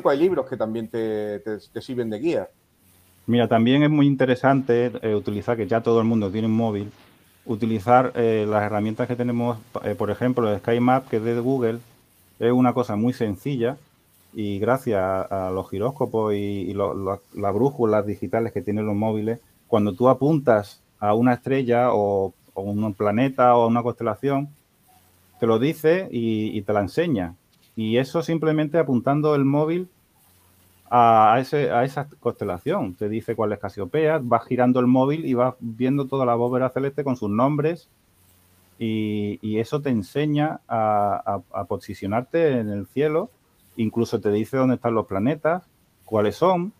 hay 0.05 0.17
libros 0.17 0.47
que 0.47 0.57
también 0.57 0.87
te, 0.87 1.41
sirven 1.81 2.09
de 2.09 2.19
guía. 2.19 2.49
Mira, 3.27 3.47
también 3.47 3.83
es 3.83 3.89
muy 3.89 4.07
interesante 4.07 4.91
eh, 5.01 5.13
utilizar, 5.13 5.57
que 5.57 5.67
ya 5.67 5.81
todo 5.81 5.99
el 5.99 6.07
mundo 6.07 6.31
tiene 6.31 6.47
un 6.47 6.55
móvil, 6.55 6.91
utilizar 7.45 8.13
eh, 8.15 8.45
las 8.49 8.63
herramientas 8.63 9.07
que 9.07 9.15
tenemos, 9.15 9.57
eh, 9.83 9.95
por 9.95 10.09
ejemplo, 10.09 10.51
el 10.51 10.59
SkyMap, 10.59 11.07
que 11.09 11.17
es 11.17 11.23
de 11.23 11.39
Google, 11.39 11.79
es 12.39 12.51
una 12.51 12.73
cosa 12.73 12.95
muy 12.95 13.13
sencilla 13.13 13.77
y 14.33 14.59
gracias 14.59 15.01
a, 15.01 15.51
los 15.51 15.69
giróscopos 15.69 16.33
y, 16.33 16.73
las 16.73 17.53
brújulas 17.53 18.05
digitales 18.05 18.53
que 18.53 18.61
tienen 18.61 18.85
los 18.85 18.95
móviles, 18.95 19.39
cuando 19.67 19.93
tú 19.93 20.09
apuntas 20.09 20.81
a 20.99 21.13
una 21.13 21.33
estrella 21.33 21.93
o, 21.93 22.33
a 22.55 22.59
un 22.59 22.93
planeta 22.93 23.55
o 23.55 23.63
a 23.63 23.67
una 23.67 23.83
constelación, 23.83 24.49
te 25.39 25.47
lo 25.47 25.59
dice 25.59 26.07
y 26.11 26.61
te 26.61 26.73
la 26.73 26.81
enseña. 26.81 27.35
Y 27.77 27.97
eso 27.97 28.21
simplemente 28.21 28.77
apuntando 28.77 29.35
el 29.35 29.45
móvil 29.45 29.87
a, 30.89 31.37
ese, 31.39 31.71
a 31.71 31.85
esa 31.85 32.09
constelación. 32.19 32.95
Te 32.95 33.07
dice 33.07 33.35
cuál 33.35 33.53
es 33.53 33.59
Casiopea, 33.59 34.19
vas 34.21 34.45
girando 34.45 34.81
el 34.81 34.87
móvil 34.87 35.25
y 35.25 35.33
vas 35.33 35.55
viendo 35.61 36.07
toda 36.07 36.25
la 36.25 36.35
bóveda 36.35 36.69
celeste 36.69 37.05
con 37.05 37.15
sus 37.15 37.29
nombres 37.29 37.87
y, 38.79 39.59
eso 39.59 39.81
te 39.81 39.89
enseña 39.89 40.59
a, 40.67 41.39
posicionarte 41.67 42.59
en 42.59 42.69
el 42.69 42.87
cielo. 42.87 43.29
Incluso 43.75 44.19
te 44.19 44.31
dice 44.31 44.57
dónde 44.57 44.75
están 44.75 44.93
los 44.93 45.07
planetas, 45.07 45.63
cuáles 46.05 46.35
son. 46.35 46.73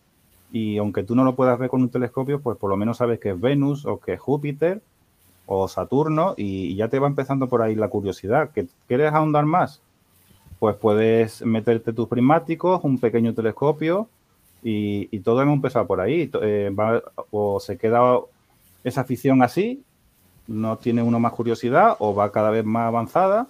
Y 0.52 0.78
aunque 0.78 1.02
tú 1.02 1.14
no 1.14 1.24
lo 1.24 1.34
puedas 1.34 1.58
ver 1.58 1.68
con 1.68 1.82
un 1.82 1.90
telescopio, 1.90 2.40
pues 2.40 2.56
por 2.56 2.70
lo 2.70 2.76
menos 2.76 2.98
sabes 2.98 3.20
que 3.20 3.30
es 3.30 3.40
Venus 3.40 3.84
o 3.84 3.98
que 3.98 4.14
es 4.14 4.20
Júpiter 4.20 4.82
o 5.46 5.68
Saturno 5.68 6.34
y, 6.36 6.74
ya 6.76 6.88
te 6.88 6.98
va 6.98 7.06
empezando 7.06 7.48
por 7.48 7.62
ahí 7.62 7.74
la 7.74 7.88
curiosidad. 7.88 8.50
¿Quieres 8.86 9.12
ahondar 9.12 9.44
más? 9.44 9.82
Pues 10.58 10.76
puedes 10.76 11.44
meterte 11.44 11.92
tus 11.92 12.08
prismáticos, 12.08 12.82
un 12.82 12.98
pequeño 12.98 13.34
telescopio 13.34 14.08
y, 14.62 15.18
todo 15.20 15.42
hemos 15.42 15.54
empezado 15.54 15.86
por 15.86 16.00
ahí. 16.00 16.30
Eh, 16.42 16.74
o 17.30 17.60
se 17.60 17.78
queda 17.78 18.18
esa 18.84 19.02
afición 19.02 19.42
así, 19.42 19.82
no 20.46 20.78
tiene 20.78 21.02
uno 21.02 21.20
más 21.20 21.32
curiosidad 21.32 21.96
o 21.98 22.14
va 22.14 22.32
cada 22.32 22.50
vez 22.50 22.64
más 22.64 22.88
avanzada 22.88 23.46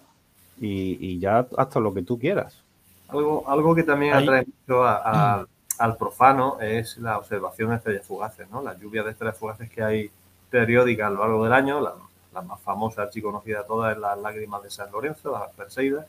y, 0.61 1.19
ya 1.19 1.47
hasta 1.57 1.81
lo 1.81 1.95
que 1.95 2.03
tú 2.03 2.19
quieras. 2.19 2.63
Algo, 3.09 3.49
algo 3.49 3.75
que 3.75 3.85
también 3.85 4.15
atrae 4.15 4.45
mucho 4.45 4.85
al 4.85 5.97
profano 5.97 6.59
es 6.61 6.99
la 6.99 7.19
observación 7.19 7.71
de 7.71 7.77
estrellas 7.77 8.07
fugaces, 8.07 8.51
¿no? 8.51 8.61
Las 8.61 8.79
lluvias 8.79 9.05
de 9.05 9.13
estrellas 9.13 9.39
fugaces 9.39 9.71
que 9.71 9.83
hay 9.83 10.11
periódicas 10.51 11.07
a 11.07 11.11
lo 11.11 11.21
largo 11.21 11.45
del 11.45 11.53
año, 11.53 11.81
la, 11.81 11.95
más 12.43 12.61
famosa, 12.61 13.09
y 13.13 13.21
conocida 13.21 13.65
toda 13.65 13.93
es 13.93 13.99
las 13.99 14.17
lágrimas 14.19 14.63
de 14.63 14.71
San 14.71 14.93
Lorenzo, 14.93 15.33
las 15.33 15.51
Perseidas, 15.51 16.07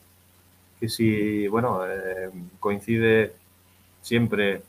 que 0.80 0.88
si, 0.88 1.46
bueno, 1.46 1.82
eh, 1.86 2.30
coincide 2.58 3.34
siempre 4.00 4.62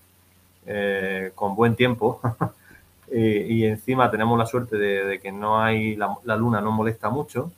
eh, 0.65 1.31
con 1.33 1.55
buen 1.55 1.75
tiempo 1.75 2.19
y, 3.11 3.63
encima 3.65 4.11
tenemos 4.11 4.37
la 4.37 4.45
suerte 4.45 4.77
de, 4.77 5.19
que 5.19 5.31
no 5.31 5.61
hay, 5.61 5.95
la, 5.95 6.35
luna 6.35 6.59
no 6.59 6.71
molesta 6.71 7.09
mucho, 7.09 7.51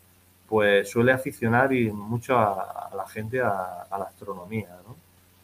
pues 0.47 0.89
suele 0.89 1.11
aficionar 1.11 1.73
y 1.73 1.91
mucho 1.91 2.37
a, 2.37 2.91
la 2.95 3.07
gente 3.07 3.41
a, 3.41 3.87
la 3.91 4.05
astronomía. 4.05 4.69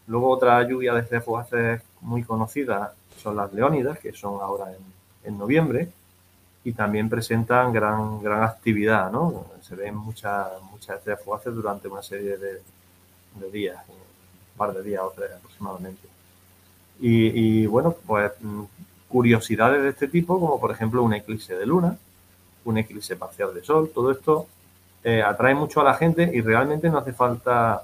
Luego 0.07 0.29
otra 0.29 0.61
lluvia 0.67 0.93
de 0.93 1.21
fugaces 1.21 1.81
muy 2.01 2.23
conocida 2.23 2.93
son 3.17 3.35
las 3.35 3.51
leónidas, 3.53 3.99
que 3.99 4.13
son 4.13 4.41
ahora 4.41 4.67
en, 5.23 5.37
noviembre, 5.37 5.89
y 6.63 6.73
también 6.73 7.09
presentan 7.09 7.71
gran, 7.71 8.21
gran 8.21 8.43
actividad, 8.43 9.11
¿no? 9.11 9.45
Se 9.61 9.75
ven 9.75 9.95
muchas, 9.95 10.47
muchas 10.71 11.01
fugaces 11.23 11.53
durante 11.53 11.87
una 11.87 12.01
serie 12.01 12.37
de, 12.37 12.61
días, 13.51 13.77
un 13.87 14.57
par 14.57 14.73
de 14.73 14.83
días 14.83 15.01
o 15.03 15.13
tres 15.15 15.31
aproximadamente. 15.31 16.07
Y, 17.01 17.65
bueno, 17.65 17.95
pues 18.05 18.31
mm, 18.41 18.63
curiosidades 19.07 19.81
de 19.81 19.89
este 19.89 20.07
tipo, 20.07 20.39
como 20.39 20.59
por 20.59 20.71
ejemplo 20.71 21.01
un 21.01 21.13
eclipse 21.13 21.55
de 21.55 21.65
luna, 21.65 21.97
un 22.65 22.77
eclipse 22.77 23.15
parcial 23.15 23.53
de 23.53 23.63
sol, 23.63 23.89
todo 23.93 24.11
esto 24.11 24.47
eh, 25.03 25.23
atrae 25.23 25.55
mucho 25.55 25.79
a 25.79 25.85
la 25.85 25.93
gente 25.93 26.29
y 26.33 26.41
realmente 26.41 26.89
no 26.89 26.97
hace 26.97 27.13
falta 27.13 27.83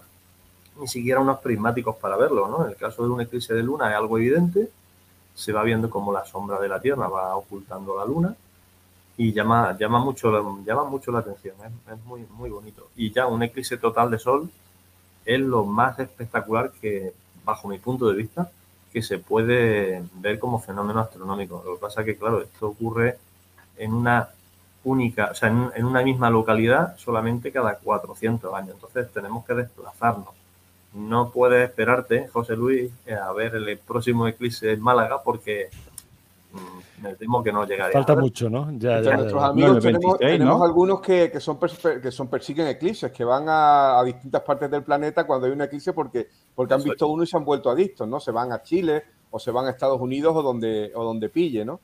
ni 0.80 0.88
siquiera 0.88 1.22
unos 1.22 1.40
prismáticos 1.40 1.96
para 1.96 2.18
verlo, 2.18 2.48
¿no? 2.50 2.66
En 2.66 2.72
el 2.72 2.76
caso 2.76 3.04
de 3.04 3.10
un 3.10 3.22
eclipse 3.22 3.54
de 3.54 3.64
luna 3.64 3.90
es 3.90 3.96
algo 3.96 4.18
evidente, 4.18 4.70
se 5.34 5.54
va 5.54 5.64
viendo 5.64 5.90
como 5.90 6.12
la 6.12 6.26
sombra 6.26 6.60
de 6.60 6.68
la 6.68 6.80
Tierra 6.80 7.08
va 7.08 7.36
ocultando 7.36 7.98
la 7.98 8.06
luna 8.06 8.36
y 9.18 9.32
llama, 9.32 9.78
llama, 9.78 10.00
mucho, 10.00 10.62
llama 10.66 10.84
mucho 10.84 11.12
la 11.12 11.20
atención, 11.20 11.56
es, 11.88 12.06
muy, 12.06 12.26
muy 12.32 12.50
bonito. 12.50 12.90
Y 12.98 13.12
ya 13.12 13.28
un 13.28 13.44
eclipse 13.44 13.78
total 13.78 14.12
de 14.12 14.20
sol 14.20 14.50
es 15.26 15.40
lo 15.40 15.66
más 15.66 16.00
espectacular 16.00 16.72
que, 16.80 17.14
bajo 17.44 17.68
mi 17.68 17.80
punto 17.80 18.10
de 18.10 18.16
vista, 18.16 18.50
que 18.94 19.02
se 19.02 19.20
puede 19.20 20.04
ver 20.16 20.40
como 20.40 20.60
fenómeno 20.60 21.02
astronómico. 21.02 21.62
Lo 21.66 21.76
que 21.76 21.82
pasa 21.82 22.02
es 22.02 22.06
que, 22.06 22.18
claro, 22.18 22.42
esto 22.42 22.68
ocurre 22.68 23.18
en 23.78 23.94
una 23.94 24.30
única, 24.86 25.30
o 25.32 25.36
sea, 25.36 25.50
en, 25.50 25.86
una 25.86 26.02
misma 26.02 26.30
localidad 26.30 26.96
solamente 26.98 27.52
cada 27.52 27.78
400 27.78 28.54
años. 28.54 28.76
Entonces 28.76 29.12
tenemos 29.12 29.46
que 29.46 29.54
desplazarnos. 29.54 30.30
No 30.94 31.32
puedes 31.32 31.68
esperarte, 31.68 32.30
José 32.30 32.56
Luis, 32.56 32.92
a 33.22 33.34
ver 33.34 33.56
el 33.56 33.78
próximo 33.80 34.28
eclipse 34.28 34.72
en 34.72 34.82
Málaga 34.82 35.22
porque 35.24 35.70
me 37.02 37.16
temo 37.16 37.44
que 37.44 37.52
no 37.52 37.66
llegaría. 37.66 37.94
Falta 37.94 38.16
mucho, 38.16 38.50
¿no? 38.50 38.72
Ya, 38.78 39.02
nuestros 39.02 39.44
amigos 39.44 39.84
tenemos, 40.20 40.62
algunos 40.62 41.02
que, 41.02 41.40
son, 41.40 41.60
que 42.02 42.12
son 42.12 42.28
persiguen 42.28 42.68
eclipses, 42.68 43.12
que 43.12 43.24
van 43.24 43.46
a, 43.48 44.02
distintas 44.04 44.42
partes 44.42 44.72
del 44.72 44.84
planeta 44.84 45.26
cuando 45.26 45.48
hay 45.48 45.54
un 45.54 45.62
eclipse 45.62 45.94
porque, 45.94 46.28
porque 46.54 46.74
han 46.74 46.84
visto 46.84 47.08
uno 47.08 47.24
y 47.24 47.28
se 47.28 47.38
han 47.38 47.46
vuelto 47.46 47.70
adictos, 47.70 48.08
¿no? 48.08 48.20
Se 48.20 48.32
van 48.32 48.52
a 48.52 48.62
Chile 48.62 49.04
o 49.32 49.40
se 49.40 49.52
van 49.52 49.66
a 49.66 49.70
Estados 49.70 50.00
Unidos 50.00 50.34
o 50.36 50.42
donde, 50.42 50.92
o 50.96 51.04
donde 51.04 51.30
pille, 51.30 51.66
¿no? 51.66 51.80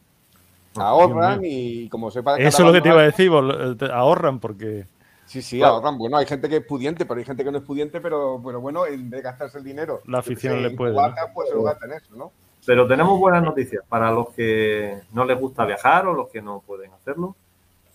Ahorran 0.75 1.41
y 1.43 1.89
como 1.89 2.09
sepa... 2.11 2.37
Eso 2.37 2.59
es 2.59 2.65
lo 2.65 2.73
que 2.73 2.81
te 2.81 2.89
iba 2.89 3.01
a 3.01 3.03
decir, 3.03 3.31
eh, 3.31 3.89
ahorran 3.93 4.39
porque... 4.39 4.87
Sí, 5.25 5.41
sí, 5.41 5.61
ahorran. 5.61 5.97
Bueno, 5.97 6.17
hay 6.17 6.25
gente 6.25 6.47
que 6.49 6.57
es 6.57 6.65
pudiente, 6.65 7.05
pero 7.05 7.19
hay 7.19 7.25
gente 7.25 7.43
que 7.43 7.51
no 7.51 7.57
es 7.57 7.63
pudiente, 7.63 7.99
pero, 8.01 8.41
pero 8.43 8.61
bueno, 8.61 8.85
en 8.85 9.09
vez 9.09 9.19
de 9.19 9.21
gastarse 9.21 9.57
el 9.57 9.63
dinero... 9.63 10.01
La 10.05 10.19
afición 10.19 10.61
le 10.61 10.71
puede. 10.71 10.95
pues 11.33 11.49
se 11.49 11.55
lo 11.55 11.63
gastan 11.63 11.91
eso, 11.93 12.15
¿no? 12.15 12.31
Pero 12.65 12.87
tenemos 12.87 13.19
buenas 13.19 13.43
noticias 13.43 13.83
para 13.87 14.11
los 14.11 14.29
que 14.29 15.01
no 15.13 15.25
les 15.25 15.39
gusta 15.39 15.65
viajar 15.65 16.05
o 16.05 16.13
los 16.13 16.29
que 16.29 16.41
no 16.41 16.59
pueden 16.59 16.91
hacerlo. 16.93 17.35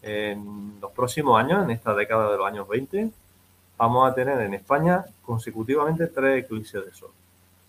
En 0.02 0.78
los 0.80 0.90
próximos 0.92 1.38
años, 1.38 1.64
en 1.64 1.70
esta 1.70 1.94
década 1.94 2.30
de 2.30 2.36
los 2.36 2.46
años 2.46 2.66
20, 2.66 3.10
vamos 3.76 4.10
a 4.10 4.14
tener 4.14 4.40
en 4.40 4.54
España 4.54 5.04
consecutivamente 5.22 6.08
tres 6.08 6.44
eclipses 6.44 6.84
de 6.84 6.92
sol. 6.92 7.10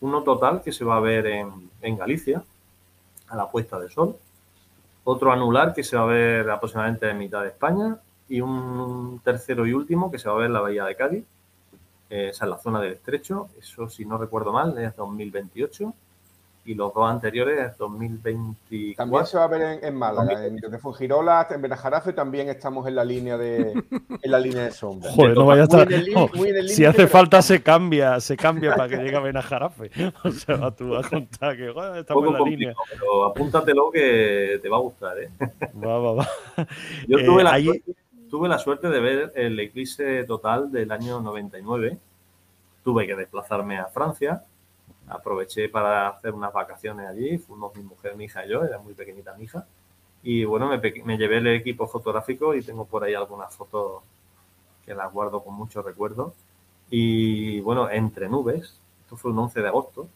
Uno 0.02 0.24
total 0.24 0.62
que 0.64 0.72
se 0.72 0.86
va 0.86 0.98
a 0.98 1.00
ver 1.00 1.28
en, 1.28 1.98
Galicia, 1.98 2.44
a 3.28 3.36
la 3.36 3.50
puesta 3.50 3.80
de 3.80 3.90
sol, 3.90 4.18
otro 5.04 5.32
anular 5.32 5.74
que 5.74 5.84
se 5.84 5.98
va 5.98 6.04
a 6.04 6.08
ver 6.08 6.50
aproximadamente 6.50 7.10
en 7.10 7.18
mitad 7.18 7.42
de 7.42 7.50
España. 7.50 7.98
Y 8.30 8.42
un 8.42 9.22
tercero 9.24 9.66
y 9.66 9.74
último 9.74 10.12
que 10.12 10.20
se 10.20 10.28
va 10.28 10.36
a 10.36 10.38
ver 10.40 10.48
en 10.48 10.54
la 10.54 10.62
bahía 10.62 10.84
de 10.84 10.96
Cádiz, 10.96 11.26
eh, 12.10 12.30
esa 12.32 12.46
es 12.46 12.52
la 12.52 12.58
zona 12.58 12.82
del 12.82 12.94
estrecho, 12.94 13.48
eso 13.60 13.88
si 13.88 14.04
no 14.06 14.18
recuerdo 14.18 14.52
mal 14.52 14.78
es 14.78 14.96
2028 14.96 15.94
y 16.68 16.76
los 16.76 16.94
dos 16.94 17.10
anteriores 17.10 17.72
es 17.72 17.78
2024. 17.78 18.96
También 18.98 19.26
se 19.26 19.38
va 19.38 19.46
a 19.46 19.48
ver 19.48 19.80
en, 19.82 19.96
Málaga, 19.96 20.46
en, 20.46 20.58
de 20.58 20.78
Fuengirola, 20.78 21.48
en 21.50 21.62
Benajarafe 21.62 22.12
también 22.12 22.50
estamos 22.50 22.86
en 22.88 22.96
la 22.96 23.06
línea 23.06 23.38
de 23.38 23.72
en 24.22 24.32
la 24.32 24.38
línea 24.38 24.66
de 24.66 24.72
sombra. 24.72 25.10
Joder, 25.14 25.38
no 25.38 25.46
vaya 25.46 25.62
a 25.62 25.64
estar. 25.64 25.88
si 26.68 26.84
hace 26.84 27.08
falta 27.08 27.42
se 27.42 27.64
cambia, 27.64 28.20
se 28.20 28.36
cambia 28.36 28.76
para 28.76 28.90
que 28.90 28.98
llegue 28.98 29.16
a 29.16 29.22
Benajarafe. 29.22 29.90
O 30.24 30.32
sea, 30.32 30.72
tú 30.72 30.90
vas 30.90 31.06
a 31.06 31.10
contar 31.10 31.56
que 31.56 31.70
estamos 32.00 32.28
en 32.28 32.34
la 32.34 32.40
línea. 32.42 32.74
Pero 32.92 33.26
apúntatelo 33.26 33.90
que 33.90 34.60
te 34.62 34.68
va 34.68 34.78
a 34.78 34.82
gustar, 34.82 35.18
¿eh? 35.20 35.30
Va, 35.84 36.00
va, 36.00 36.14
va. 36.14 36.28
Yo 37.08 37.24
tuve, 37.24 37.44
la 37.44 37.58
eh, 37.58 37.64
suerte, 37.64 37.96
tuve 38.30 38.50
la 38.50 38.58
suerte 38.58 38.90
de 38.90 39.00
ver 39.00 39.32
el 39.36 39.58
eclipse 39.60 40.26
total 40.26 40.72
del 40.72 40.92
año 40.92 41.22
99. 41.22 41.98
Tuve 42.84 43.08
que 43.08 43.16
desplazarme 43.16 43.78
a 43.78 43.86
Francia 43.86 44.44
aproveché 45.08 45.70
para 45.70 46.10
hacer 46.10 46.34
unas 46.34 46.54
vacaciones 46.54 47.08
allí, 47.08 47.38
fuimos 47.38 47.76
mi 47.76 47.84
mujer, 47.84 48.16
mi 48.16 48.26
hija 48.26 48.46
y 48.46 48.50
yo, 48.50 48.64
era 48.64 48.78
muy 48.80 48.94
pequeñita 48.94 49.34
mi 49.36 49.46
hija, 49.46 49.66
y 50.24 50.44
bueno, 50.46 50.68
me, 50.68 51.18
llevé 51.18 51.38
el 51.38 51.48
equipo 51.48 51.88
fotográfico 51.88 52.54
y 52.56 52.62
tengo 52.62 52.86
por 52.86 53.04
ahí 53.04 53.14
algunas 53.14 53.56
fotos 53.56 54.02
que 54.86 54.94
las 54.94 55.12
guardo 55.14 55.44
con 55.44 55.54
mucho 55.54 55.82
recuerdo. 55.82 56.34
Y 56.90 57.60
bueno, 57.62 57.90
entre 57.90 58.30
nubes, 58.30 58.80
esto 59.04 59.18
fue 59.18 59.32
un 59.32 59.40
11 59.40 59.62
de 59.62 59.68
agosto, 59.68 60.08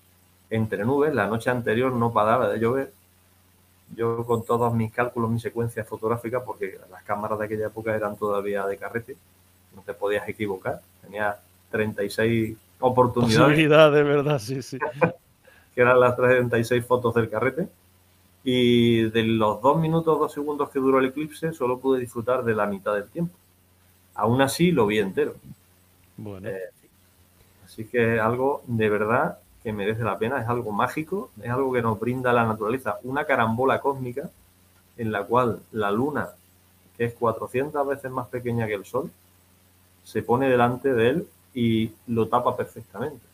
entre 0.50 0.84
nubes, 0.86 1.14
la 1.14 1.28
noche 1.28 1.50
anterior 1.50 1.94
no 1.94 2.12
paraba 2.12 2.50
de 2.50 2.60
llover. 2.60 2.94
Yo 3.96 4.26
con 4.26 4.46
todos 4.46 4.74
mis 4.74 4.92
cálculos, 4.92 5.30
mi 5.30 5.40
secuencia 5.40 5.84
fotográfica, 5.86 6.44
porque 6.44 6.80
las 6.90 7.04
cámaras 7.04 7.40
de 7.40 7.46
aquella 7.46 7.68
época 7.68 7.96
eran 7.96 8.18
todavía 8.18 8.66
de 8.66 8.78
carrete, 8.78 9.18
no 9.76 9.82
te 9.82 9.94
podías 9.94 10.28
equivocar. 10.28 10.82
Tenía 11.02 11.40
36 11.72 12.58
oportunidades. 12.82 13.58
de 13.58 14.04
verdad, 14.04 14.40
sí, 14.40 14.62
sí. 14.62 14.78
que 15.76 15.82
eran 15.82 16.00
las 16.00 16.16
36 16.16 16.86
fotos 16.86 17.14
del 17.16 17.30
carrete. 17.30 17.68
Y 18.44 19.04
de 19.10 19.24
los 19.24 19.62
dos 19.62 19.80
minutos, 19.80 20.20
dos 20.20 20.34
segundos 20.34 20.70
que 20.70 20.80
duró 20.80 21.00
el 21.00 21.06
eclipse, 21.06 21.54
solo 21.54 21.80
pude 21.80 22.00
disfrutar 22.00 22.44
de 22.44 22.56
la 22.56 22.66
mitad 22.66 22.96
del 22.96 23.08
tiempo. 23.08 23.36
Aún 24.16 24.42
así, 24.42 24.72
lo 24.72 24.88
vi 24.88 25.00
entero. 25.00 25.36
Bueno. 26.18 26.50
Eh, 26.50 26.70
así 27.64 27.86
que 27.86 28.16
es 28.16 28.22
algo 28.22 28.64
de 28.66 28.90
verdad 28.90 29.38
que 29.64 29.72
merece 29.72 30.04
la 30.04 30.18
pena, 30.18 30.42
es 30.42 30.48
algo 30.50 30.72
mágico, 30.72 31.30
es 31.42 31.50
algo 31.50 31.72
que 31.72 31.82
nos 31.82 32.00
brinda 32.00 32.34
la 32.34 32.46
naturaleza, 32.46 32.98
una 33.04 33.26
carambola 33.26 33.80
cósmica 33.80 34.30
en 34.98 35.12
la 35.12 35.24
cual 35.24 35.60
la 35.72 35.92
luna, 35.92 36.30
que 36.98 37.06
es 37.06 37.14
400 37.14 37.88
veces 37.88 38.12
más 38.12 38.28
pequeña 38.28 38.66
que 38.66 38.74
el 38.74 38.86
Sol, 38.86 39.12
se 40.04 40.24
pone 40.24 40.50
delante 40.50 40.94
de 40.94 41.10
él 41.10 41.28
y 41.54 41.92
lo 42.08 42.28
tapa 42.28 42.56
perfectamente. 42.56 43.26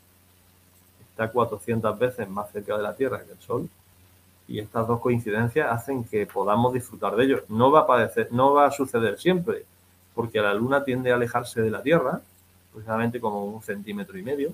Está 1.12 1.30
400 1.32 1.98
veces 1.98 2.30
más 2.30 2.52
cerca 2.52 2.78
de 2.78 2.84
la 2.84 2.96
Tierra 2.96 3.24
que 3.24 3.32
el 3.32 3.40
Sol 3.40 3.70
y 4.48 4.60
estas 4.60 4.88
dos 4.88 5.02
coincidencias 5.02 5.70
hacen 5.70 6.04
que 6.06 6.26
podamos 6.26 6.74
disfrutar 6.74 7.16
de 7.16 7.26
ello. 7.26 7.44
No 7.50 7.72
va 7.72 7.82
a, 7.82 7.88
padecer, 7.88 8.30
no 8.32 8.54
va 8.54 8.68
a 8.68 8.72
suceder 8.72 9.20
siempre, 9.20 9.66
porque 10.16 10.40
la 10.40 10.54
Luna 10.54 10.84
tiende 10.84 11.12
a 11.12 11.16
alejarse 11.16 11.62
de 11.62 11.70
la 11.70 11.82
Tierra, 11.82 12.22
precisamente 12.72 13.20
como 13.20 13.46
un 13.46 13.62
centímetro 13.62 14.18
y 14.18 14.24
medio, 14.24 14.54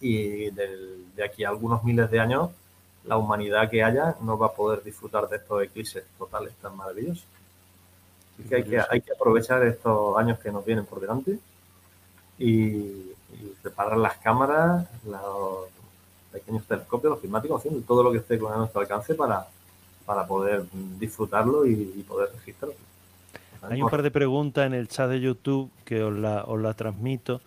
y 0.00 0.50
de 0.50 1.24
aquí 1.24 1.44
a 1.44 1.48
algunos 1.48 1.82
miles 1.82 2.10
de 2.10 2.20
años 2.20 2.50
la 3.04 3.16
humanidad 3.16 3.70
que 3.70 3.82
haya 3.82 4.16
no 4.20 4.38
va 4.38 4.46
a 4.46 4.52
poder 4.52 4.82
disfrutar 4.82 5.28
de 5.28 5.36
estos 5.36 5.62
eclipses 5.62 6.04
totales 6.18 6.54
tan 6.60 6.76
maravillosos. 6.76 7.24
Así 8.38 8.48
que 8.48 8.56
hay 8.56 8.64
que, 8.64 8.80
hay 8.90 9.00
que 9.00 9.12
aprovechar 9.12 9.64
estos 9.64 10.16
años 10.16 10.38
que 10.38 10.50
nos 10.50 10.64
vienen 10.64 10.86
por 10.86 11.00
delante 11.00 11.38
y, 12.38 13.12
preparar 13.62 13.96
las 13.96 14.16
cámaras, 14.18 14.86
los 15.06 15.68
pequeños 16.30 16.64
telescopios, 16.64 17.12
los 17.12 17.20
climáticos, 17.20 17.58
haciendo 17.58 17.80
todo 17.80 18.02
lo 18.02 18.12
que 18.12 18.18
esté 18.18 18.38
con 18.38 18.56
nuestro 18.56 18.80
alcance 18.80 19.14
para, 19.14 19.46
para 20.04 20.26
poder 20.26 20.64
disfrutarlo 20.98 21.66
y, 21.66 22.04
poder 22.06 22.30
registrarlo. 22.32 22.76
Hay 23.62 23.82
un 23.82 23.88
par 23.88 24.02
de 24.02 24.10
preguntas 24.10 24.66
en 24.66 24.74
el 24.74 24.88
chat 24.88 25.08
de 25.08 25.20
YouTube 25.20 25.70
que 25.84 26.02
os 26.02 26.12
la, 26.12 26.44
os 26.44 26.60
la 26.60 26.74
transmito. 26.74 27.40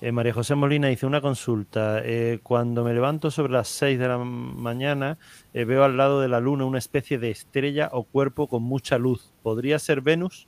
Eh, 0.00 0.12
María 0.12 0.32
José 0.32 0.54
Molina 0.54 0.88
dice 0.88 1.06
una 1.06 1.20
consulta. 1.20 2.00
Eh, 2.04 2.38
cuando 2.42 2.84
me 2.84 2.94
levanto 2.94 3.30
sobre 3.30 3.52
las 3.52 3.68
6 3.68 3.98
de 3.98 4.08
la 4.08 4.18
mañana, 4.18 5.18
eh, 5.52 5.64
veo 5.64 5.84
al 5.84 5.96
lado 5.96 6.20
de 6.20 6.28
la 6.28 6.40
luna 6.40 6.64
una 6.64 6.78
especie 6.78 7.18
de 7.18 7.30
estrella 7.30 7.90
o 7.92 8.04
cuerpo 8.04 8.46
con 8.46 8.62
mucha 8.62 8.96
luz. 8.98 9.32
¿Podría 9.42 9.78
ser 9.78 10.00
Venus? 10.00 10.46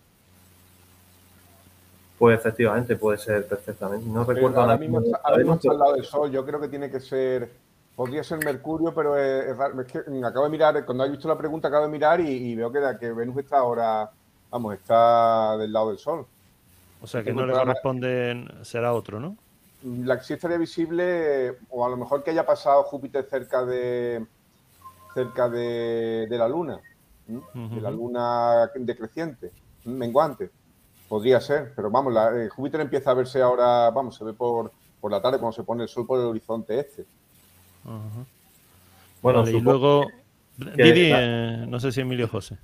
Pues 2.21 2.39
efectivamente 2.39 2.97
puede 2.97 3.17
ser 3.17 3.47
perfectamente. 3.47 4.07
No 4.07 4.25
recuerdo 4.25 4.61
ahora 4.61 4.77
mismo, 4.77 5.01
está, 5.01 5.23
al 5.25 5.79
lado 5.79 5.95
del 5.95 6.05
Sol. 6.05 6.31
Yo 6.31 6.45
creo 6.45 6.61
que 6.61 6.69
tiene 6.69 6.91
que 6.91 7.01
ser. 7.01 7.51
Podría 7.97 8.23
ser 8.23 8.45
Mercurio, 8.45 8.93
pero 8.95 9.17
es, 9.17 9.57
raro. 9.57 9.81
Es 9.81 9.91
que 9.91 10.01
acabo 10.23 10.45
de 10.45 10.51
mirar, 10.51 10.85
cuando 10.85 11.07
he 11.07 11.09
visto 11.09 11.27
la 11.29 11.39
pregunta, 11.39 11.69
acabo 11.69 11.87
de 11.87 11.91
mirar 11.91 12.21
y, 12.21 12.55
veo 12.55 12.71
que, 12.71 12.79
que, 13.01 13.11
Venus 13.13 13.39
está 13.39 13.61
ahora. 13.61 14.11
Vamos, 14.51 14.75
está 14.75 15.57
del 15.57 15.73
lado 15.73 15.89
del 15.89 15.97
Sol. 15.99 16.27
O 17.01 17.07
sea 17.07 17.23
que 17.23 17.33
no 17.33 17.47
le 17.47 17.55
corresponde, 17.55 18.47
será 18.65 18.93
otro, 18.93 19.19
¿no? 19.19 19.39
La 19.83 20.23
sí 20.23 20.35
estaría 20.35 20.59
visible, 20.59 21.57
o 21.71 21.87
a 21.87 21.89
lo 21.89 21.97
mejor 21.97 22.23
que 22.23 22.33
haya 22.33 22.45
pasado 22.45 22.83
Júpiter 22.83 23.25
cerca 23.31 23.65
de 23.65 24.27
cerca 25.15 25.49
de, 25.49 26.27
la 26.29 26.47
Luna, 26.47 26.81
de 27.27 27.81
la 27.81 27.91
Luna 27.91 28.71
decreciente, 28.75 29.53
menguante. 29.87 30.51
Podría 31.11 31.41
ser, 31.41 31.73
pero 31.75 31.91
vamos, 31.91 32.13
la, 32.13 32.49
Júpiter 32.49 32.81
empieza 32.81 33.11
a 33.11 33.15
verse 33.15 33.43
ahora, 33.43 33.91
vamos, 33.91 34.15
se 34.15 34.23
ve 34.23 34.33
por, 34.33 34.71
por 35.01 35.11
la 35.11 35.21
tarde 35.21 35.39
cuando 35.39 35.57
se 35.57 35.65
pone 35.65 35.83
el 35.83 35.89
sol 35.89 36.07
por 36.07 36.21
el 36.21 36.27
horizonte 36.27 36.79
este. 36.79 37.05
Bueno, 39.21 39.45
y 39.49 39.61
luego, 39.61 40.07
Didi, 40.57 41.11
eh, 41.13 41.65
no 41.67 41.81
sé 41.81 41.91
si 41.91 42.01
Emilio 42.01 42.29
José. 42.29 42.59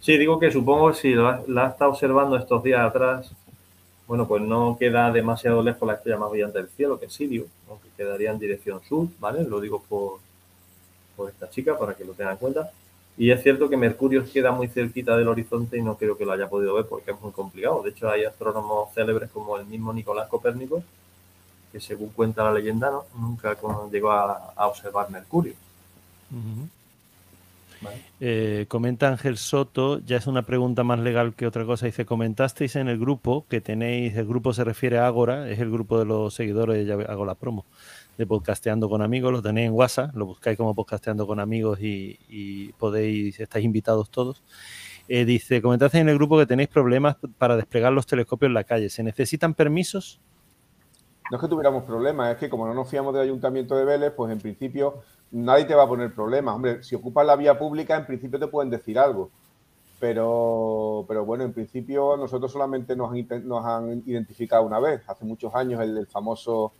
Sí, 0.00 0.18
digo 0.18 0.40
que 0.40 0.50
supongo 0.50 0.88
que 0.90 0.96
si 0.96 1.14
la, 1.14 1.40
la 1.46 1.68
está 1.68 1.86
observando 1.86 2.36
estos 2.36 2.60
días 2.64 2.80
atrás, 2.80 3.32
bueno, 4.08 4.26
pues 4.26 4.42
no 4.42 4.76
queda 4.76 5.12
demasiado 5.12 5.62
lejos 5.62 5.86
la 5.86 5.94
estrella 5.94 6.18
más 6.18 6.32
brillante 6.32 6.58
del 6.58 6.70
cielo, 6.70 6.98
que 6.98 7.06
es 7.06 7.12
Sirio, 7.12 7.46
aunque 7.68 7.88
quedaría 7.96 8.32
en 8.32 8.40
dirección 8.40 8.82
sur, 8.82 9.06
¿vale? 9.20 9.44
Lo 9.44 9.60
digo 9.60 9.80
por, 9.88 10.18
por 11.16 11.30
esta 11.30 11.48
chica 11.48 11.78
para 11.78 11.94
que 11.94 12.04
lo 12.04 12.14
tengan 12.14 12.32
en 12.32 12.38
cuenta. 12.38 12.72
Y 13.16 13.30
es 13.30 13.42
cierto 13.42 13.68
que 13.68 13.76
Mercurio 13.76 14.24
queda 14.24 14.52
muy 14.52 14.68
cerquita 14.68 15.16
del 15.16 15.28
horizonte 15.28 15.76
y 15.76 15.82
no 15.82 15.96
creo 15.96 16.16
que 16.16 16.24
lo 16.24 16.32
haya 16.32 16.48
podido 16.48 16.74
ver 16.74 16.86
porque 16.86 17.10
es 17.10 17.20
muy 17.20 17.32
complicado. 17.32 17.82
De 17.82 17.90
hecho, 17.90 18.08
hay 18.08 18.24
astrónomos 18.24 18.92
célebres 18.94 19.30
como 19.30 19.58
el 19.58 19.66
mismo 19.66 19.92
Nicolás 19.92 20.28
Copérnico, 20.28 20.82
que 21.70 21.80
según 21.80 22.08
cuenta 22.10 22.44
la 22.44 22.52
leyenda, 22.52 22.90
¿no? 22.90 23.04
nunca 23.18 23.56
llegó 23.90 24.10
a, 24.12 24.66
observar 24.66 25.10
Mercurio. 25.10 25.54
Eh, 28.20 28.66
comenta 28.68 29.08
Ángel 29.08 29.36
Soto, 29.36 29.98
ya 29.98 30.16
es 30.16 30.26
una 30.26 30.42
pregunta 30.42 30.84
más 30.84 31.00
legal 31.00 31.34
que 31.34 31.46
otra 31.46 31.64
cosa. 31.64 31.86
Dice, 31.86 32.06
comentasteis 32.06 32.76
en 32.76 32.88
el 32.88 32.98
grupo 32.98 33.44
que 33.48 33.60
tenéis, 33.60 34.16
el 34.16 34.26
grupo 34.26 34.52
se 34.52 34.64
refiere 34.64 34.98
a 34.98 35.06
Ágora, 35.06 35.50
es 35.50 35.58
el 35.58 35.70
grupo 35.70 35.98
de 35.98 36.04
los 36.04 36.32
seguidores, 36.32 36.86
ya 36.86 36.94
hago 36.94 37.24
la 37.24 37.34
promo, 37.34 37.66
de 38.18 38.26
Podcasteando 38.26 38.88
con 38.88 39.02
Amigos, 39.02 39.32
lo 39.32 39.42
tenéis 39.42 39.68
en 39.68 39.74
WhatsApp, 39.74 40.14
lo 40.14 40.26
buscáis 40.26 40.56
como 40.56 40.74
Podcasteando 40.74 41.26
con 41.26 41.40
Amigos 41.40 41.78
y, 41.80 42.72
podéis, 42.78 43.40
estáis 43.40 43.64
invitados 43.64 44.10
todos. 44.10 44.42
Eh, 45.08 45.24
dice, 45.24 45.60
comentaste 45.60 45.98
en 45.98 46.08
el 46.08 46.16
grupo 46.16 46.38
que 46.38 46.46
tenéis 46.46 46.68
problemas 46.68 47.16
para 47.38 47.56
desplegar 47.56 47.92
los 47.92 48.06
telescopios 48.06 48.48
en 48.48 48.54
la 48.54 48.64
calle. 48.64 48.88
¿Se 48.88 49.02
necesitan 49.02 49.54
permisos? 49.54 50.20
No 51.30 51.36
es 51.36 51.40
que 51.40 51.48
tuviéramos 51.48 51.84
problemas, 51.84 52.32
es 52.32 52.38
que 52.38 52.50
como 52.50 52.66
no 52.66 52.74
nos 52.74 52.88
fiamos 52.88 53.14
del 53.14 53.22
Ayuntamiento 53.22 53.74
de 53.74 53.84
Vélez, 53.84 54.12
pues 54.14 54.30
en 54.30 54.38
principio 54.38 55.02
nadie 55.30 55.64
te 55.64 55.74
va 55.74 55.84
a 55.84 55.88
poner 55.88 56.14
problemas. 56.14 56.54
Hombre, 56.54 56.82
si 56.82 56.94
ocupas 56.94 57.26
la 57.26 57.36
vía 57.36 57.58
pública, 57.58 57.96
en 57.96 58.06
principio 58.06 58.38
te 58.38 58.46
pueden 58.46 58.70
decir 58.70 58.98
algo. 58.98 59.30
Pero, 59.98 61.04
pero 61.06 61.24
bueno, 61.24 61.44
en 61.44 61.52
principio 61.52 62.16
nosotros 62.16 62.50
solamente 62.50 62.96
nos 62.96 63.12
han, 63.64 64.02
identificado 64.04 64.64
una 64.64 64.80
vez, 64.80 65.00
hace 65.08 65.24
muchos 65.24 65.54
años, 65.54 65.80
el, 65.80 66.06
famoso 66.06 66.72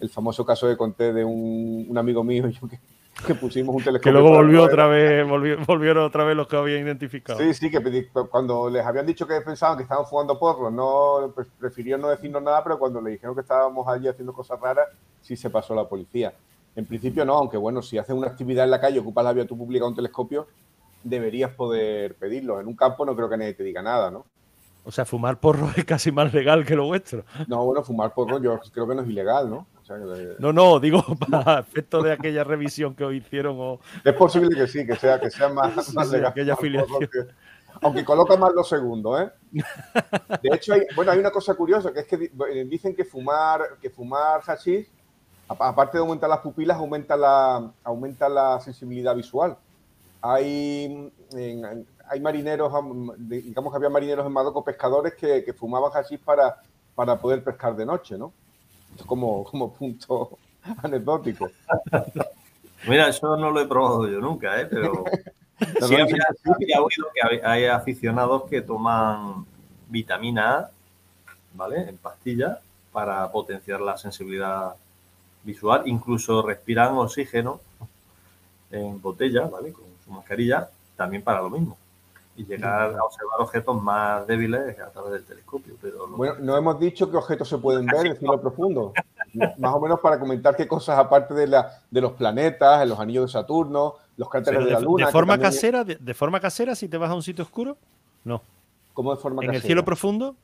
el 0.00 0.08
famoso 0.08 0.44
caso 0.44 0.66
que 0.68 0.76
conté 0.76 1.12
de 1.12 1.24
un, 1.24 1.94
amigo 1.96 2.24
mío 2.24 2.48
y 2.48 2.52
yo 2.52 2.68
que, 3.26 3.34
pusimos 3.34 3.74
un 3.74 3.82
telescopio. 3.82 4.00
Que 4.00 4.18
luego 4.18 4.30
volvió 4.34 4.62
otra 4.62 4.86
vez, 4.86 5.26
volvieron 5.66 6.04
otra 6.04 6.24
vez 6.24 6.36
los 6.36 6.48
que 6.48 6.56
habían 6.56 6.86
identificado. 6.86 7.38
Sí, 7.38 7.52
sí, 7.52 7.70
que 7.70 8.08
cuando 8.30 8.70
les 8.70 8.84
habían 8.84 9.04
dicho 9.04 9.26
que 9.26 9.40
pensaban 9.42 9.76
que 9.76 9.82
estaban 9.82 10.06
fumando 10.06 10.38
porros, 10.38 10.72
no 10.72 11.34
prefirió 11.58 11.98
no 11.98 12.08
decirnos 12.08 12.42
nada, 12.42 12.64
pero 12.64 12.78
cuando 12.78 13.00
le 13.00 13.10
dijeron 13.10 13.34
que 13.34 13.42
estábamos 13.42 13.86
allí 13.88 14.08
haciendo 14.08 14.32
cosas 14.32 14.58
raras, 14.58 14.88
sí 15.20 15.36
se 15.36 15.50
pasó 15.50 15.74
la 15.74 15.86
policía. 15.86 16.32
En 16.76 16.86
principio 16.86 17.24
no, 17.24 17.34
aunque 17.34 17.56
bueno, 17.56 17.82
si 17.82 17.98
haces 17.98 18.14
una 18.14 18.28
actividad 18.28 18.64
en 18.64 18.70
la 18.70 18.80
calle, 18.80 19.00
ocupas 19.00 19.24
la 19.24 19.32
vía 19.32 19.46
tú 19.46 19.58
pública 19.58 19.86
un 19.86 19.94
telescopio, 19.94 20.46
deberías 21.02 21.52
poder 21.52 22.14
pedirlo. 22.14 22.60
En 22.60 22.68
un 22.68 22.76
campo 22.76 23.04
no 23.04 23.14
creo 23.14 23.28
que 23.28 23.36
nadie 23.36 23.54
te 23.54 23.64
diga 23.64 23.82
nada, 23.82 24.10
¿no? 24.10 24.24
O 24.84 24.90
sea, 24.90 25.04
fumar 25.04 25.38
porro 25.38 25.70
es 25.76 25.84
casi 25.84 26.10
más 26.12 26.32
legal 26.32 26.64
que 26.64 26.76
lo 26.76 26.86
vuestro. 26.86 27.24
No, 27.48 27.64
bueno, 27.64 27.82
fumar 27.82 28.14
porro 28.14 28.40
yo 28.40 28.58
creo 28.72 28.88
que 28.88 28.94
no 28.94 29.02
es 29.02 29.08
ilegal, 29.08 29.50
¿no? 29.50 29.66
No, 30.38 30.52
no, 30.52 30.80
digo 30.80 31.02
para 31.30 31.60
efecto 31.60 32.02
de 32.02 32.12
aquella 32.12 32.44
revisión 32.44 32.94
que 32.94 33.04
os 33.04 33.14
hicieron. 33.14 33.56
O... 33.58 33.80
Es 34.04 34.14
posible 34.14 34.54
que 34.54 34.66
sí, 34.66 34.86
que 34.86 34.96
sea, 34.96 35.20
que 35.20 35.30
sea 35.30 35.48
más, 35.48 35.94
legal. 36.10 36.30
Aquella 36.30 36.54
afiliación. 36.54 37.08
aunque 37.82 38.04
coloca 38.04 38.36
más 38.36 38.52
los 38.54 38.68
segundos, 38.68 39.22
¿eh? 39.22 39.30
De 40.42 40.54
hecho, 40.54 40.74
hay, 40.74 40.82
bueno, 40.94 41.12
hay 41.12 41.18
una 41.18 41.30
cosa 41.30 41.54
curiosa, 41.54 41.92
que 41.92 42.00
es 42.00 42.06
que 42.06 42.30
dicen 42.66 42.94
que 42.94 43.04
fumar, 43.04 43.60
que 43.80 43.90
fumar 43.90 44.40
hashish 44.42 44.88
aparte 45.58 45.98
de 45.98 46.02
aumentar 46.02 46.28
las 46.30 46.40
pupilas, 46.40 46.76
aumenta 46.76 47.16
la, 47.16 47.72
aumenta 47.82 48.28
la 48.28 48.60
sensibilidad 48.60 49.14
visual. 49.16 49.56
Hay, 50.22 51.12
hay 52.08 52.20
marineros, 52.20 52.72
digamos 53.18 53.72
que 53.72 53.76
había 53.76 53.88
marineros 53.88 54.26
en 54.26 54.32
Marruecos, 54.32 54.64
pescadores 54.64 55.14
que, 55.14 55.52
fumaban 55.54 55.90
hashish 55.90 56.20
para, 56.20 56.60
para 56.94 57.18
poder 57.18 57.42
pescar 57.42 57.74
de 57.74 57.86
noche, 57.86 58.16
¿no? 58.16 58.32
Como, 59.04 59.44
como 59.44 59.72
punto 59.72 60.38
anecdótico. 60.82 61.50
Mira, 62.88 63.08
eso 63.08 63.36
no 63.36 63.50
lo 63.50 63.60
he 63.60 63.66
probado 63.66 64.08
yo 64.08 64.20
nunca, 64.20 64.60
¿eh? 64.60 64.66
pero 64.66 65.04
sí 65.86 65.94
había, 65.94 66.80
oído 66.80 67.08
que 67.14 67.44
hay 67.44 67.66
aficionados 67.66 68.44
que 68.48 68.62
toman 68.62 69.44
vitamina 69.88 70.58
A, 70.58 70.70
¿vale? 71.54 71.88
En 71.88 71.96
pastillas 71.98 72.58
para 72.92 73.30
potenciar 73.30 73.80
la 73.80 73.98
sensibilidad 73.98 74.74
visual, 75.42 75.82
incluso 75.86 76.42
respiran 76.42 76.96
oxígeno 76.96 77.60
en 78.70 79.00
botella, 79.00 79.46
¿vale? 79.46 79.72
Con 79.72 79.84
su 80.04 80.10
mascarilla, 80.10 80.68
también 80.96 81.22
para 81.22 81.42
lo 81.42 81.50
mismo. 81.50 81.76
Y 82.40 82.46
llegar 82.46 82.96
a 82.96 83.04
observar 83.04 83.40
objetos 83.40 83.82
más 83.82 84.26
débiles 84.26 84.78
a 84.80 84.90
través 84.90 85.12
del 85.12 85.24
telescopio. 85.24 85.74
Pero 85.82 86.08
bueno, 86.08 86.36
no 86.40 86.56
hemos 86.56 86.80
dicho 86.80 87.10
qué 87.10 87.18
objetos 87.18 87.48
se 87.48 87.58
pueden 87.58 87.84
ver 87.84 88.06
en 88.06 88.16
cielo 88.16 88.40
profundo. 88.40 88.94
más 89.58 89.74
o 89.74 89.80
menos 89.80 90.00
para 90.00 90.18
comentar 90.18 90.56
qué 90.56 90.66
cosas, 90.66 90.98
aparte 90.98 91.34
de, 91.34 91.46
la, 91.46 91.70
de 91.90 92.00
los 92.00 92.12
planetas, 92.12 92.88
los 92.88 92.98
anillos 92.98 93.26
de 93.26 93.32
Saturno, 93.32 93.96
los 94.16 94.30
cráteres 94.30 94.64
de, 94.64 94.70
la 94.70 94.80
Luna. 94.80 95.06
¿De 95.06 95.12
forma 95.12 95.38
casera? 95.38 95.84
De, 95.84 96.14
forma 96.14 96.40
casera 96.40 96.74
si 96.74 96.88
te 96.88 96.96
vas 96.96 97.10
a 97.10 97.14
un 97.14 97.22
sitio 97.22 97.44
oscuro? 97.44 97.76
No. 98.24 98.40
¿Cómo 98.94 99.14
de 99.14 99.20
forma 99.20 99.44
¿En 99.44 99.54
el 99.54 99.60
cielo 99.60 99.84
profundo? 99.84 100.34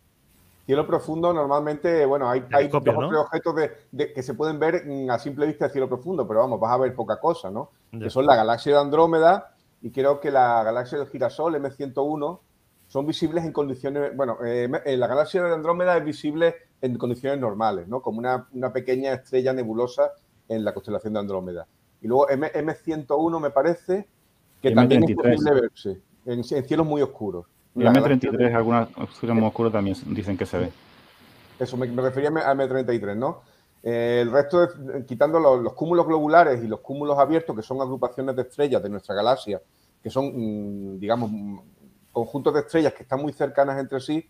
Cielo 0.66 0.86
profundo, 0.86 1.32
normalmente, 1.32 2.05
bueno, 2.05 2.28
hay, 2.28 2.44
hay 2.53 2.68
dos 2.68 2.82
objetos 2.84 3.55
de, 3.55 4.12
que 4.12 4.22
se 4.22 4.34
pueden 4.34 4.59
ver 4.59 4.84
a 5.11 5.18
simple 5.18 5.47
vista 5.47 5.66
de 5.66 5.72
cielo 5.72 5.88
profundo, 5.88 6.28
pero 6.28 6.40
vamos, 6.40 6.61
vas 6.61 6.72
a 6.72 6.76
ver 6.76 6.94
poca 6.94 7.18
cosa, 7.18 7.51
¿no? 7.51 7.70
Que 7.90 8.11
son 8.11 8.26
la 8.26 8.36
galaxia 8.36 8.74
de 8.74 8.80
Andrómeda 8.80 9.55
y 9.87 9.91
creo 9.91 10.18
que 10.18 10.32
la 10.32 10.64
galaxia 10.64 10.99
del 10.99 11.07
girasol, 11.07 11.55
M101, 11.55 12.41
son 12.89 13.07
visibles 13.07 13.45
en 13.45 13.53
condiciones, 13.53 14.16
bueno, 14.16 14.39
eh, 14.45 14.68
eh, 14.84 14.97
la 14.97 15.07
galaxia 15.07 15.45
de 15.45 15.55
Andrómeda 15.55 15.97
es 15.97 16.05
visible 16.05 16.57
en 16.80 16.99
condiciones 16.99 17.39
normales, 17.39 17.87
¿no? 17.87 18.03
Como 18.03 18.18
una, 18.18 18.72
pequeña 18.72 19.12
estrella 19.12 19.53
nebulosa 19.53 20.11
en 20.49 20.64
la 20.64 20.74
constelación 20.74 21.12
de 21.12 21.20
Andrómeda. 21.20 21.68
Y 22.03 22.09
luego 22.09 22.28
M, 22.28 22.53
M101 22.53 23.41
me 23.41 23.51
parece 23.51 24.09
que 24.61 24.72
también 24.72 25.05
es 25.05 25.14
posible 25.14 25.53
verse 25.53 26.01
en 26.24 26.43
cielos 26.43 26.84
muy 26.84 27.01
oscuros. 27.01 27.47
Y 27.76 27.82
M33, 27.82 28.57
algunas 28.57 28.89
oscuras 28.99 29.37
muy 29.37 29.47
oscuras 29.47 29.72
también 29.72 29.97
dicen 30.07 30.37
que 30.37 30.47
se 30.47 30.59
ve. 30.59 30.72
Eso, 31.61 31.76
me, 31.76 31.87
refería 31.87 32.30
a 32.30 32.55
M33, 32.57 33.14
¿no? 33.14 33.43
Eh, 33.89 34.22
el 34.22 34.32
resto, 34.32 34.68
quitando 35.07 35.39
los, 35.39 35.72
cúmulos 35.74 36.09
globulares 36.09 36.61
y 36.64 36.66
los 36.66 36.80
cúmulos 36.80 37.16
abiertos, 37.20 37.55
que 37.55 37.62
son 37.62 37.80
agrupaciones 37.80 38.34
de 38.34 38.43
estrellas 38.43 38.82
de 38.82 38.89
nuestra 38.89 39.14
galaxia, 39.14 39.62
que 40.07 40.11
son, 40.11 40.26
mm, 40.36 41.00
digamos, 41.00 41.32
mm, 41.32 41.59
conjuntos 42.12 42.54
de 42.54 42.61
estrellas 42.61 42.94
que 42.94 43.02
están 43.02 43.20
muy 43.20 43.32
cercanas 43.32 43.76
entre 43.80 43.98
sí, 43.98 44.24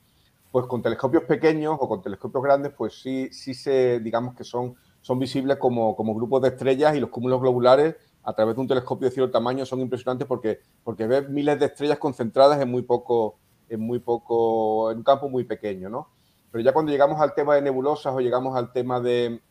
pues 0.50 0.64
con 0.64 0.80
telescopios 0.80 1.24
pequeños 1.24 1.76
o 1.78 1.86
con 1.86 2.00
telescopios 2.00 2.42
grandes, 2.42 2.72
pues 2.72 2.98
sí, 2.98 3.28
sí 3.30 3.52
se, 3.52 4.00
digamos 4.00 4.34
que 4.34 4.42
son, 4.42 4.74
son 5.02 5.18
visibles 5.18 5.58
como, 5.58 5.94
como 5.94 6.14
grupos 6.14 6.40
de 6.40 6.48
estrellas 6.48 6.96
y 6.96 7.00
los 7.00 7.10
cúmulos 7.10 7.42
globulares 7.42 7.94
a 8.22 8.32
través 8.32 8.54
de 8.54 8.62
un 8.62 8.68
telescopio 8.68 9.06
de 9.08 9.14
cierto 9.14 9.30
tamaño 9.30 9.66
son 9.66 9.80
impresionantes 9.80 10.26
porque, 10.26 10.60
porque 10.82 11.06
ves 11.06 11.28
miles 11.28 11.60
de 11.60 11.66
estrellas 11.66 11.98
concentradas 11.98 12.58
en 12.58 12.70
muy 12.70 12.80
poco, 12.80 13.36
en 13.68 13.80
muy 13.80 13.98
poco, 13.98 14.90
en 14.90 14.96
un 14.96 15.04
campo 15.04 15.28
muy 15.28 15.44
pequeño, 15.44 15.90
¿no? 15.90 16.08
Pero 16.50 16.64
ya 16.64 16.72
cuando 16.72 16.90
llegamos 16.90 17.20
al 17.20 17.34
tema 17.34 17.54
de 17.54 17.60
nebulosas 17.60 18.14
o 18.14 18.20
llegamos 18.20 18.56
al 18.56 18.72
tema 18.72 18.98
de, 18.98 19.42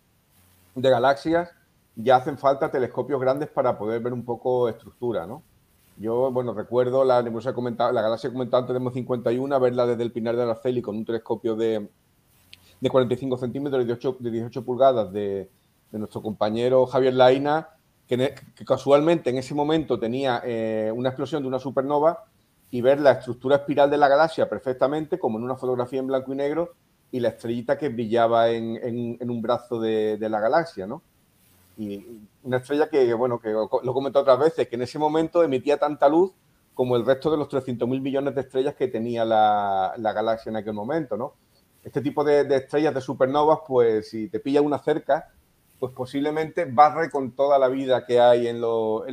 de 0.73 0.89
galaxias, 0.89 1.51
ya 1.95 2.15
hacen 2.15 2.39
falta 2.39 2.71
telescopios 2.71 3.21
grandes 3.21 3.47
para 3.47 3.77
poder 3.77 4.01
ver 4.01 4.11
un 4.11 4.25
poco 4.25 4.67
estructura, 4.67 5.27
¿no? 5.27 5.43
Yo, 5.97 6.31
bueno, 6.31 6.53
recuerdo 6.53 7.03
la 7.05 7.21
nebulosa 7.21 7.53
comentado, 7.53 7.91
la 7.91 8.01
galaxia 8.01 8.31
comentado 8.31 8.63
antes 8.63 8.83
de 8.83 8.91
51, 8.91 9.59
verla 9.59 9.85
desde 9.85 10.03
el 10.03 10.11
Pinar 10.11 10.35
de 10.35 10.43
Araceli 10.43 10.81
con 10.81 10.97
un 10.97 11.05
telescopio 11.05 11.55
de, 11.55 11.87
de 12.81 12.89
45 12.89 13.37
centímetros 13.37 13.81
y 13.81 13.87
de 13.87 13.93
18, 13.93 14.17
de 14.19 14.31
18 14.31 14.65
pulgadas 14.65 15.11
de, 15.13 15.49
de, 15.91 15.99
nuestro 15.99 16.21
compañero 16.21 16.85
Javier 16.85 17.13
Laina, 17.13 17.69
que, 18.07 18.35
casualmente 18.65 19.29
en 19.29 19.37
ese 19.37 19.55
momento 19.55 19.97
tenía 19.97 20.41
eh, 20.43 20.91
una 20.93 21.09
explosión 21.09 21.41
de 21.41 21.47
una 21.47 21.59
supernova 21.59 22.25
y 22.71 22.81
ver 22.81 22.99
la 22.99 23.11
estructura 23.11 23.57
espiral 23.57 23.89
de 23.89 23.97
la 23.97 24.07
galaxia 24.07 24.49
perfectamente, 24.49 25.17
como 25.17 25.37
en 25.37 25.45
una 25.45 25.55
fotografía 25.55 25.99
en 25.99 26.07
blanco 26.07 26.33
y 26.33 26.35
negro, 26.35 26.73
y 27.11 27.19
la 27.19 27.29
estrellita 27.29 27.77
que 27.77 27.89
brillaba 27.89 28.49
en, 28.49 29.17
un 29.21 29.41
brazo 29.41 29.79
de, 29.79 30.17
la 30.19 30.39
galaxia, 30.39 30.85
¿no? 30.85 31.01
Y 31.77 32.21
una 32.43 32.57
estrella 32.57 32.89
que, 32.89 33.13
bueno, 33.13 33.39
que 33.39 33.49
lo 33.49 33.65
he 33.65 33.93
comentado 33.93 34.23
otras 34.23 34.39
veces, 34.39 34.67
que 34.67 34.75
en 34.75 34.83
ese 34.83 34.97
momento 34.97 35.43
emitía 35.43 35.77
tanta 35.77 36.07
luz 36.07 36.31
como 36.75 36.97
el 36.97 37.05
resto 37.05 37.31
de 37.31 37.37
los 37.37 37.47
300.000 37.47 38.01
millones 38.01 38.35
de 38.35 38.41
estrellas 38.41 38.75
que 38.75 38.89
tenía 38.89 39.25
la, 39.25 39.95
galaxia 39.97 40.51
en 40.51 40.57
aquel 40.57 40.73
momento, 40.73 41.17
¿no? 41.17 41.33
Este 41.83 42.01
tipo 42.01 42.23
de, 42.23 42.41
estrellas 42.55 42.93
de 42.93 43.01
supernovas, 43.01 43.59
pues 43.65 44.09
si 44.09 44.27
te 44.27 44.39
pilla 44.39 44.61
una 44.61 44.77
cerca, 44.79 45.31
pues 45.79 45.93
posiblemente 45.93 46.65
barre 46.65 47.09
con 47.09 47.31
toda 47.31 47.57
la 47.57 47.69
vida 47.69 48.05
que 48.05 48.19
hay 48.19 48.47
en, 48.47 48.59
los, 48.59 49.03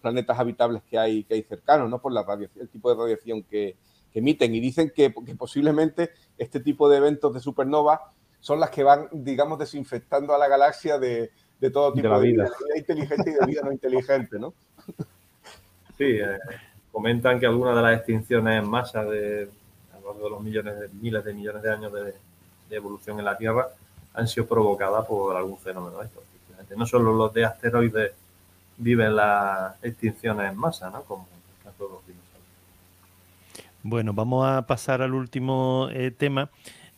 planetas 0.00 0.38
habitables 0.38 0.82
que 0.82 0.98
hay, 0.98 1.24
que 1.24 1.34
hay 1.34 1.42
cercanos, 1.42 1.90
¿no? 1.90 2.00
Por 2.00 2.12
la 2.12 2.24
el 2.58 2.68
tipo 2.68 2.90
de 2.90 3.00
radiación 3.00 3.42
que, 3.44 3.76
emiten 4.12 4.52
y 4.54 4.60
dicen 4.60 4.90
que, 4.94 5.10
posiblemente 5.38 6.10
este 6.36 6.58
tipo 6.58 6.88
de 6.88 6.96
eventos 6.96 7.32
de 7.32 7.38
supernova 7.38 8.12
son 8.40 8.58
las 8.58 8.70
que 8.70 8.82
van, 8.82 9.08
digamos, 9.12 9.58
desinfectando 9.58 10.34
a 10.34 10.38
la 10.38 10.48
galaxia 10.48 10.98
de, 10.98 11.30
todo 11.68 11.92
tipo 11.92 12.08
de, 12.18 12.26
vida. 12.26 12.48
inteligente 12.74 13.30
y 13.30 13.34
de 13.34 13.46
vida 13.46 13.60
no 13.62 13.72
inteligente, 13.72 14.38
¿no? 14.38 14.54
Sí, 15.98 16.16
eh, 16.18 16.38
comentan 16.90 17.38
que 17.38 17.44
algunas 17.44 17.76
de 17.76 17.82
las 17.82 17.98
extinciones 17.98 18.62
en 18.62 18.66
masa 18.66 19.04
de, 19.04 19.50
a 19.92 20.00
lo 20.00 20.06
largo 20.06 20.24
de 20.24 20.30
los 20.30 20.40
millones 20.40 20.80
de, 20.80 20.88
miles 20.98 21.22
de 21.22 21.34
millones 21.34 21.62
de 21.62 21.70
años 21.70 21.92
de, 21.92 22.14
evolución 22.70 23.18
en 23.18 23.26
la 23.26 23.36
Tierra 23.36 23.68
han 24.14 24.26
sido 24.26 24.46
provocadas 24.46 25.04
por 25.04 25.36
algún 25.36 25.58
fenómeno 25.58 25.98
de 25.98 26.06
esto. 26.06 26.22
No 26.74 26.86
solo 26.86 27.12
los 27.12 27.34
de 27.34 27.44
asteroides 27.44 28.12
viven 28.78 29.14
las 29.14 29.74
extinciones 29.84 30.50
en 30.50 30.56
masa, 30.56 30.88
¿no? 30.88 31.02
Como 31.02 31.26
el 31.32 31.64
caso 31.64 31.84
de 31.84 31.92
los 31.92 32.06
dinosaurios. 32.06 32.40
Bueno, 33.82 34.14
vamos 34.14 34.48
a 34.48 34.66
pasar 34.66 35.02
al 35.02 35.12
último 35.12 35.88
eh, 35.92 36.12
tema. 36.12 36.48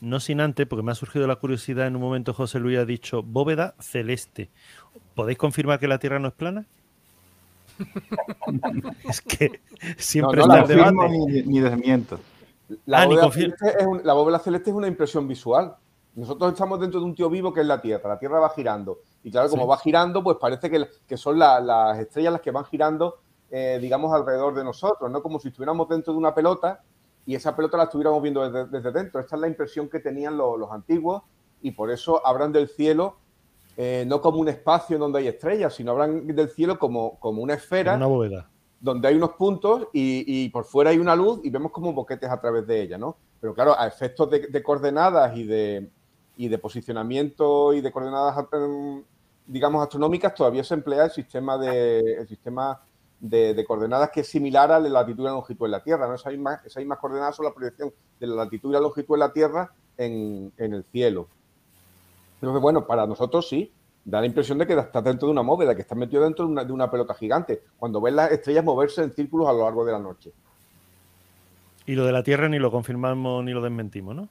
No 0.03 0.19
sin 0.19 0.41
antes, 0.41 0.67
porque 0.67 0.83
me 0.83 0.91
ha 0.91 0.97
surgido 0.97 1.29
la 1.29 1.37
curiosidad 1.37 1.87
en 1.87 1.95
un 1.95 2.03
momento, 2.03 2.35
José 2.35 2.59
Luis 2.59 2.77
ha 2.77 2.85
dicho 2.85 3.23
bóveda 3.23 3.77
celeste. 3.79 4.51
¿Podéis 5.15 5.39
confirmar 5.39 5.79
que 5.79 5.87
la 5.87 6.01
Tierra 6.01 6.19
no 6.19 6.27
es 6.27 6.35
plana? 6.35 6.67
es 9.09 9.21
que 9.21 9.61
siempre 9.97 10.39
no, 10.39 10.53
está 10.53 10.63
el 10.63 10.67
debate. 10.67 11.09
Ni, 11.47 11.61
desmiento. 11.61 12.19
La, 12.85 13.03
ah, 13.03 13.09
la 14.03 14.13
bóveda 14.13 14.41
celeste 14.41 14.71
es 14.71 14.77
una 14.77 14.89
impresión 14.89 15.29
visual. 15.29 15.77
Nosotros 16.17 16.53
estamos 16.53 16.81
dentro 16.81 16.99
de 16.99 17.07
un 17.07 17.15
tío 17.15 17.31
vivo 17.31 17.55
que 17.55 17.61
es 17.61 17.67
la 17.67 17.81
Tierra. 17.81 18.09
La 18.09 18.19
Tierra 18.19 18.41
va 18.41 18.51
girando. 18.51 19.03
Y 19.23 19.31
claro, 19.31 19.49
como 19.51 19.69
va 19.69 19.79
girando, 19.79 20.21
pues 20.25 20.37
parece 20.41 20.69
que, 20.69 21.17
son 21.17 21.39
las 21.39 21.97
estrellas 22.01 22.33
las 22.33 22.43
que 22.43 22.51
van 22.51 22.65
girando, 22.65 23.21
eh, 23.53 23.79
digamos, 23.81 24.13
alrededor 24.13 24.53
de 24.53 24.65
nosotros, 24.65 25.09
¿no? 25.13 25.23
Como 25.23 25.39
si 25.39 25.47
estuviéramos 25.47 25.89
dentro 25.89 26.13
de 26.13 26.19
una 26.19 26.35
pelota 26.35 26.83
y 27.25 27.35
esa 27.35 27.55
pelota 27.55 27.77
la 27.77 27.85
estuviéramos 27.85 28.23
viendo 28.23 28.49
desde, 28.51 28.93
dentro. 28.93 29.21
Esta 29.21 29.37
es 29.37 29.41
la 29.41 29.49
impresión 29.49 29.89
que 29.89 30.01
tenían 30.01 30.37
los, 30.37 30.71
antiguos 30.71 31.23
y 31.61 31.71
por 31.71 31.91
eso 31.91 32.25
hablan 32.27 32.53
del 32.53 32.69
cielo 32.69 33.17
eh, 33.77 34.05
no 34.07 34.21
como 34.21 34.39
un 34.39 34.49
espacio 34.49 34.99
donde 34.99 35.21
hay 35.21 35.29
estrellas, 35.29 35.75
sino 35.75 35.93
hablan 35.93 36.27
del 36.27 36.51
cielo 36.51 36.79
como, 36.79 37.19
como 37.19 37.43
una 37.43 37.55
esfera. 37.55 37.97
Una 37.97 38.07
bóveda. 38.07 38.51
Donde 38.81 39.09
hay 39.09 39.15
unos 39.15 39.31
puntos 39.33 39.89
y, 39.93 40.49
por 40.51 40.65
fuera 40.65 40.91
hay 40.91 40.99
una 40.99 41.15
luz 41.15 41.41
y 41.45 41.51
vemos 41.51 41.71
como 41.71 41.93
boquetes 41.93 42.29
a 42.29 42.41
través 42.41 42.67
de 42.67 42.83
ella, 42.83 42.99
¿no? 42.99 43.17
Pero 43.41 43.55
claro, 43.55 43.79
a 43.79 43.87
efectos 43.87 44.29
de, 44.29 44.63
coordenadas 44.63 45.37
y 45.37 45.45
de, 45.45 45.89
y 46.37 46.49
de 46.49 46.59
posicionamiento 46.59 47.73
y 47.73 47.81
de 47.81 47.93
coordenadas 47.93 48.45
em, 48.53 49.05
digamos, 49.47 49.83
astronómicas, 49.83 50.35
todavía 50.35 50.65
se 50.65 50.75
emplea 50.75 51.05
el 51.05 51.11
sistema 51.13 51.57
de, 51.59 52.01
el 52.15 52.29
sistema 52.29 52.81
de, 53.23 53.65
coordenadas 53.65 54.11
que 54.11 54.21
es 54.21 54.29
similar 54.29 54.71
a 54.73 54.81
la 54.81 54.89
latitud 54.89 55.23
y 55.23 55.27
la 55.27 55.31
longitud 55.33 55.67
en 55.67 55.71
la 55.71 55.83
Tierra. 55.83 56.09
¿no? 56.09 56.15
Esas, 56.15 56.33
mismas, 56.33 56.65
esas 56.67 56.79
mismas 56.79 56.99
coordenadas 56.99 57.37
son 57.37 57.47
la 57.47 57.55
proyección 57.55 57.93
de 58.19 58.27
la 58.27 58.35
latitud 58.35 58.69
y 58.71 58.73
la 58.73 58.81
longitud 58.81 59.15
en 59.15 59.21
la 59.21 59.33
Tierra 59.33 59.73
en, 59.97 60.53
el 60.57 60.85
cielo. 60.91 61.29
Entonces, 62.41 62.61
bueno, 62.61 62.85
para 62.87 63.07
nosotros 63.07 63.49
sí, 63.49 63.73
da 64.05 64.21
la 64.21 64.27
impresión 64.27 64.59
de 64.59 64.67
que 64.67 64.75
estás 64.75 65.05
dentro 65.05 65.29
de 65.29 65.33
una 65.33 65.43
móveda, 65.43 65.77
que 65.77 65.83
estás 65.83 65.97
metido 65.97 66.25
dentro 66.25 66.45
de 66.47 66.51
una, 66.51 66.65
de 66.65 66.73
una 66.73 66.91
pelota 66.91 67.15
gigante, 67.15 67.63
cuando 67.79 68.01
ves 68.01 68.13
las 68.13 68.33
estrellas 68.33 68.65
moverse 68.65 69.05
en 69.05 69.13
círculos 69.13 69.49
a 69.49 69.53
lo 69.53 69.63
largo 69.63 69.85
de 69.85 69.93
la 69.93 70.01
noche. 70.01 70.33
Y 71.87 71.95
lo 71.95 72.05
de 72.05 72.13
la 72.13 72.25
Tierra 72.25 72.49
ni 72.49 72.59
lo 72.59 72.73
confirmamos 72.73 73.45
ni 73.45 73.53
lo 73.53 73.63
desmentimos, 73.63 74.17
¿no? 74.17 74.29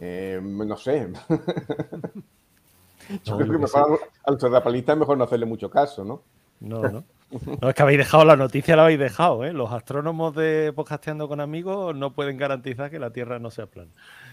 Eh, 0.00 0.40
no 0.42 0.76
sé. 0.76 1.08
Yo 3.24 3.36
creo 3.36 3.52
que 3.52 3.58
mejor 3.58 4.00
a 4.24 4.30
los 4.32 4.40
terraplanistas 4.40 4.94
es 4.94 4.98
mejor 4.98 5.16
no 5.16 5.24
hacerle 5.24 5.46
mucho 5.46 5.70
caso, 5.70 6.04
¿no? 6.04 6.22
No, 6.58 6.82
no. 6.82 7.04
No, 7.30 7.68
es 7.68 7.74
que 7.74 7.82
habéis 7.82 7.98
dejado 7.98 8.24
la 8.24 8.36
noticia, 8.36 8.76
la 8.76 8.84
habéis 8.84 9.00
dejado, 9.00 9.44
¿eh? 9.44 9.52
Los 9.52 9.72
astrónomos 9.72 10.34
de 10.34 10.72
podcasteando 10.74 11.28
con 11.28 11.40
amigos 11.40 11.94
no 11.94 12.12
pueden 12.12 12.36
garantizar 12.36 12.90
que 12.90 12.98
la 12.98 13.10
Tierra 13.10 13.38
no 13.38 13.50
sea 13.50 13.66
plana. 13.66 13.90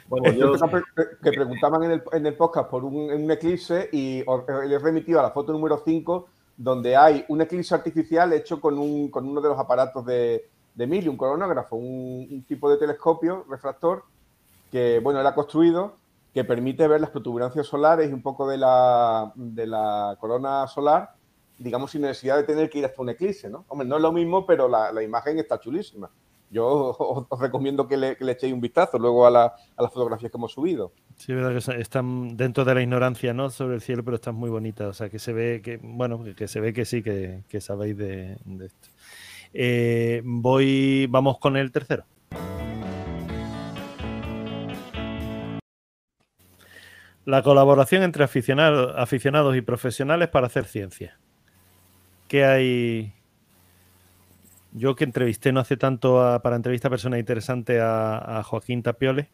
Bueno, 0.07 0.31
yo... 0.31 0.53
que 1.23 1.31
preguntaban 1.31 1.83
en 1.83 1.91
el, 1.91 2.03
en 2.11 2.25
el 2.25 2.35
podcast 2.35 2.69
por 2.69 2.83
un, 2.83 3.31
eclipse 3.31 3.89
y 3.91 4.23
les 4.67 4.71
he 4.71 4.79
remitido 4.79 5.19
a 5.19 5.23
la 5.23 5.31
foto 5.31 5.51
número 5.51 5.81
5, 5.83 6.27
donde 6.57 6.95
hay 6.95 7.25
un 7.29 7.41
eclipse 7.41 7.73
artificial 7.73 8.31
hecho 8.33 8.61
con, 8.61 8.77
un, 8.77 9.09
con 9.09 9.27
uno 9.27 9.41
de 9.41 9.49
los 9.49 9.59
aparatos 9.59 10.05
de, 10.05 10.45
de 10.75 10.87
Mili, 10.87 11.07
un 11.07 11.17
coronógrafo, 11.17 11.75
un, 11.75 12.27
un 12.29 12.43
tipo 12.43 12.69
de 12.69 12.77
telescopio 12.77 13.45
refractor 13.49 14.03
que, 14.71 14.99
bueno, 14.99 15.19
era 15.19 15.33
construido 15.33 15.95
que 16.33 16.43
permite 16.43 16.87
ver 16.87 16.99
las 16.99 17.11
protuberancias 17.11 17.67
solares 17.67 18.09
y 18.09 18.13
un 18.13 18.23
poco 18.23 18.47
de 18.47 18.57
la, 18.57 19.31
de 19.35 19.67
la 19.67 20.17
corona 20.19 20.67
solar, 20.67 21.13
digamos, 21.63 21.91
sin 21.91 22.01
necesidad 22.01 22.35
de 22.35 22.43
tener 22.43 22.69
que 22.69 22.79
ir 22.79 22.85
hasta 22.85 23.01
un 23.01 23.09
eclipse, 23.09 23.49
¿no? 23.49 23.65
Hombre, 23.69 23.87
no 23.87 23.95
es 23.95 24.01
lo 24.01 24.11
mismo, 24.11 24.45
pero 24.45 24.67
la, 24.67 25.01
imagen 25.01 25.39
está 25.39 25.59
chulísima. 25.59 26.11
Yo 26.51 26.95
os, 27.29 27.39
recomiendo 27.39 27.87
que 27.87 27.97
le, 27.97 28.17
echéis 28.19 28.53
un 28.53 28.61
vistazo 28.61 28.99
luego 28.99 29.25
a, 29.25 29.31
las 29.31 29.93
fotografías 29.93 30.31
que 30.31 30.37
hemos 30.37 30.51
subido. 30.51 30.91
Sí, 31.15 31.31
es 31.31 31.37
verdad 31.37 31.57
que 31.57 31.81
están 31.81 32.35
dentro 32.35 32.65
de 32.65 32.75
la 32.75 32.81
ignorancia, 32.81 33.33
¿no? 33.33 33.49
Sobre 33.49 33.75
el 33.75 33.81
cielo, 33.81 34.03
pero 34.03 34.15
están 34.15 34.35
muy 34.35 34.49
bonitas. 34.49 34.87
O 34.87 34.93
sea, 34.93 35.09
que 35.09 35.19
se 35.19 35.31
ve 35.31 35.61
que, 35.63 35.79
bueno, 35.81 36.23
que 36.35 36.47
se 36.47 36.59
ve 36.59 36.73
que 36.73 36.85
sí, 36.85 37.01
que, 37.01 37.61
sabéis 37.61 37.97
de, 37.97 38.33
esto. 38.61 38.89
Eh, 39.53 40.21
voy, 40.25 41.07
vamos 41.07 41.39
con 41.39 41.55
el 41.55 41.71
tercero. 41.71 42.05
La 47.25 47.41
colaboración 47.41 48.03
entre 48.03 48.25
aficionados, 48.25 49.55
y 49.55 49.61
profesionales 49.61 50.27
para 50.27 50.47
hacer 50.47 50.65
ciencia. 50.65 51.17
¿Qué 52.27 52.45
hay? 52.45 53.13
Yo 54.71 54.95
que 54.95 55.03
entrevisté 55.03 55.51
no 55.51 55.59
hace 55.59 55.77
tanto 55.77 56.39
para 56.41 56.55
entrevista 56.55 56.89
persona 56.89 57.19
interesante 57.19 57.79
a, 57.79 58.41
Joaquín 58.43 58.81
Tapiole. 58.81 59.29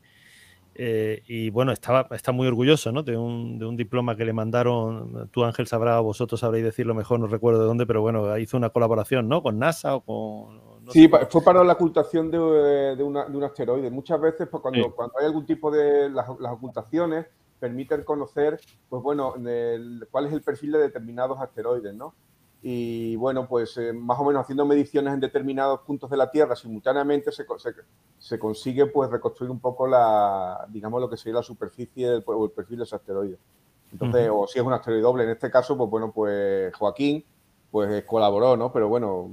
Eh, 0.82 1.24
y 1.28 1.50
bueno, 1.50 1.74
estaba, 1.74 2.08
está 2.12 2.32
muy 2.32 2.48
orgulloso 2.48 2.94
¿no? 2.94 3.04
de, 3.04 3.18
un, 3.18 3.76
diploma 3.76 4.16
que 4.16 4.26
le 4.26 4.34
mandaron. 4.34 5.30
Tú, 5.32 5.44
Ángel, 5.44 5.68
sabrá, 5.68 6.00
vosotros 6.00 6.40
sabréis 6.40 6.64
decirlo 6.64 6.96
mejor, 6.96 7.20
no 7.20 7.28
recuerdo 7.28 7.62
de 7.62 7.68
dónde, 7.68 7.86
pero 7.86 8.02
bueno, 8.02 8.38
hizo 8.38 8.58
una 8.58 8.70
colaboración 8.70 9.28
¿no? 9.28 9.44
con 9.44 9.60
NASA 9.60 9.96
o 9.96 10.02
con. 10.02 10.62
sí, 10.92 11.10
fue 11.30 11.44
para 11.44 11.64
la 11.64 11.74
ocultación 11.74 12.32
de, 12.32 12.40
un 13.04 13.44
asteroide. 13.44 13.90
Muchas 13.92 14.22
veces, 14.22 14.48
pues, 14.50 14.62
cuando, 14.62 14.94
cuando 14.96 15.20
hay 15.20 15.26
algún 15.26 15.46
tipo 15.46 15.70
de 15.70 16.10
las 16.10 16.28
ocultaciones, 16.30 17.28
permiten 17.60 18.04
conocer, 18.04 18.60
pues 18.88 19.04
bueno, 19.04 19.34
cuál 20.10 20.26
es 20.26 20.34
el 20.34 20.42
perfil 20.42 20.72
de 20.74 20.80
determinados 20.80 21.40
asteroides, 21.40 21.94
¿no? 21.94 22.16
Y 22.62 23.16
bueno, 23.16 23.48
pues 23.48 23.78
eh, 23.78 23.94
más 23.94 24.20
o 24.20 24.26
menos 24.26 24.42
haciendo 24.42 24.66
mediciones 24.66 25.14
en 25.14 25.20
determinados 25.20 25.80
puntos 25.82 26.10
de 26.10 26.18
la 26.18 26.30
Tierra 26.30 26.56
simultáneamente 26.56 27.32
se, 27.32 27.46
se, 28.18 28.38
consigue 28.38 28.86
pues 28.88 29.10
reconstruir 29.10 29.50
un 29.50 29.60
poco 29.60 29.88
la, 29.88 30.66
digamos, 30.68 31.00
lo 31.00 31.10
que 31.10 31.16
sería 31.16 31.36
la 31.36 31.44
superficie 31.44 32.22
o 32.26 32.46
el 32.46 32.52
perfil 32.52 32.80
de 32.80 32.84
ese 32.84 32.96
asteroide. 32.96 33.38
Entonces, 33.92 34.30
o 34.32 34.46
si 34.46 34.60
es 34.60 34.66
un 34.66 34.74
asteroide 34.74 35.02
doble, 35.02 35.24
en 35.24 35.30
este 35.32 35.50
caso, 35.50 35.78
pues 35.78 35.90
bueno, 35.90 36.12
pues 36.12 36.76
Joaquín 36.76 37.24
pues 37.72 38.04
colaboró, 38.04 38.58
¿no? 38.58 38.74
Pero 38.74 38.90
bueno, 38.90 39.32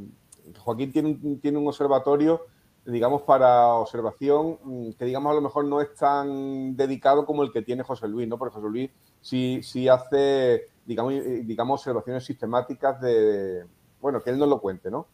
Joaquín 0.59 0.93
tiene 0.93 1.19
tiene 1.41 1.59
un 1.59 1.67
observatorio 1.67 2.43
digamos, 2.87 3.23
para 3.23 3.67
observación, 3.75 4.59
mm, 4.63 4.91
que 4.93 5.05
digamos 5.05 5.33
a 5.33 5.35
lo 5.35 5.41
mejor 5.41 5.65
no 5.65 5.81
es 5.81 5.95
tan 5.95 6.77
dedicado 6.77 7.27
como 7.27 7.43
el 7.43 7.53
que 7.53 7.63
tiene 7.63 7.83
José 7.83 8.09
Luis, 8.09 8.29
¿no? 8.29 8.39
Porque 8.39 8.55
José 8.55 8.69
Luis 8.69 8.91
sí, 9.21 9.61
sí 9.63 9.89
hace, 9.89 10.69
digamos, 10.87 11.13
digamos, 11.45 11.81
observaciones 11.81 12.25
sistemáticas 12.25 13.01
de, 13.01 13.65
bueno, 14.01 14.23
que 14.23 14.31
él 14.31 14.39
nos 14.39 14.49
lo 14.49 14.61
cuente, 14.61 14.91
¿no? 14.91 15.07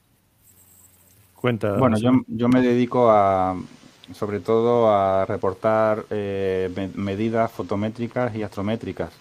Cuenta. 1.34 1.76
Bueno, 1.76 1.98
yo, 1.98 2.12
yo 2.28 2.48
me 2.48 2.62
dedico 2.62 3.10
a, 3.10 3.56
sobre 4.14 4.40
todo, 4.40 4.88
a 4.88 5.24
reportar 5.26 6.04
eh, 6.10 6.70
medidas 6.94 7.50
fotométricas 7.50 8.34
y 8.36 8.42
astrométricas. 8.42 9.12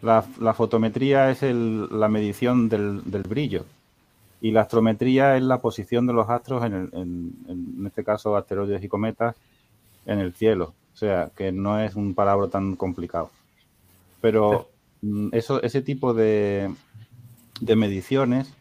La, 0.00 0.22
fotometría 0.54 1.30
es 1.30 1.42
la 1.42 2.08
medición 2.08 2.68
del, 2.68 3.02
del 3.04 3.24
brillo 3.24 3.64
y 4.40 4.52
la 4.52 4.62
astrometría 4.62 5.36
es 5.36 5.42
la 5.42 5.60
posición 5.60 6.06
de 6.06 6.12
los 6.12 6.28
astros, 6.30 6.64
en, 6.64 6.90
en, 6.92 7.86
este 7.86 8.04
caso 8.04 8.36
asteroides 8.36 8.82
y 8.82 8.88
cometas, 8.88 9.34
en 10.06 10.20
el 10.20 10.32
cielo. 10.34 10.74
O 10.94 10.96
sea, 10.96 11.30
que 11.36 11.50
no 11.52 11.80
es 11.80 11.96
un 11.96 12.14
palabra 12.14 12.48
tan 12.48 12.76
complicado. 12.76 13.30
Pero 14.20 14.68
eso, 15.32 15.62
ese 15.62 15.82
tipo 15.82 16.14
de, 16.14 16.70
de 17.60 17.76
mediciones 17.76 18.52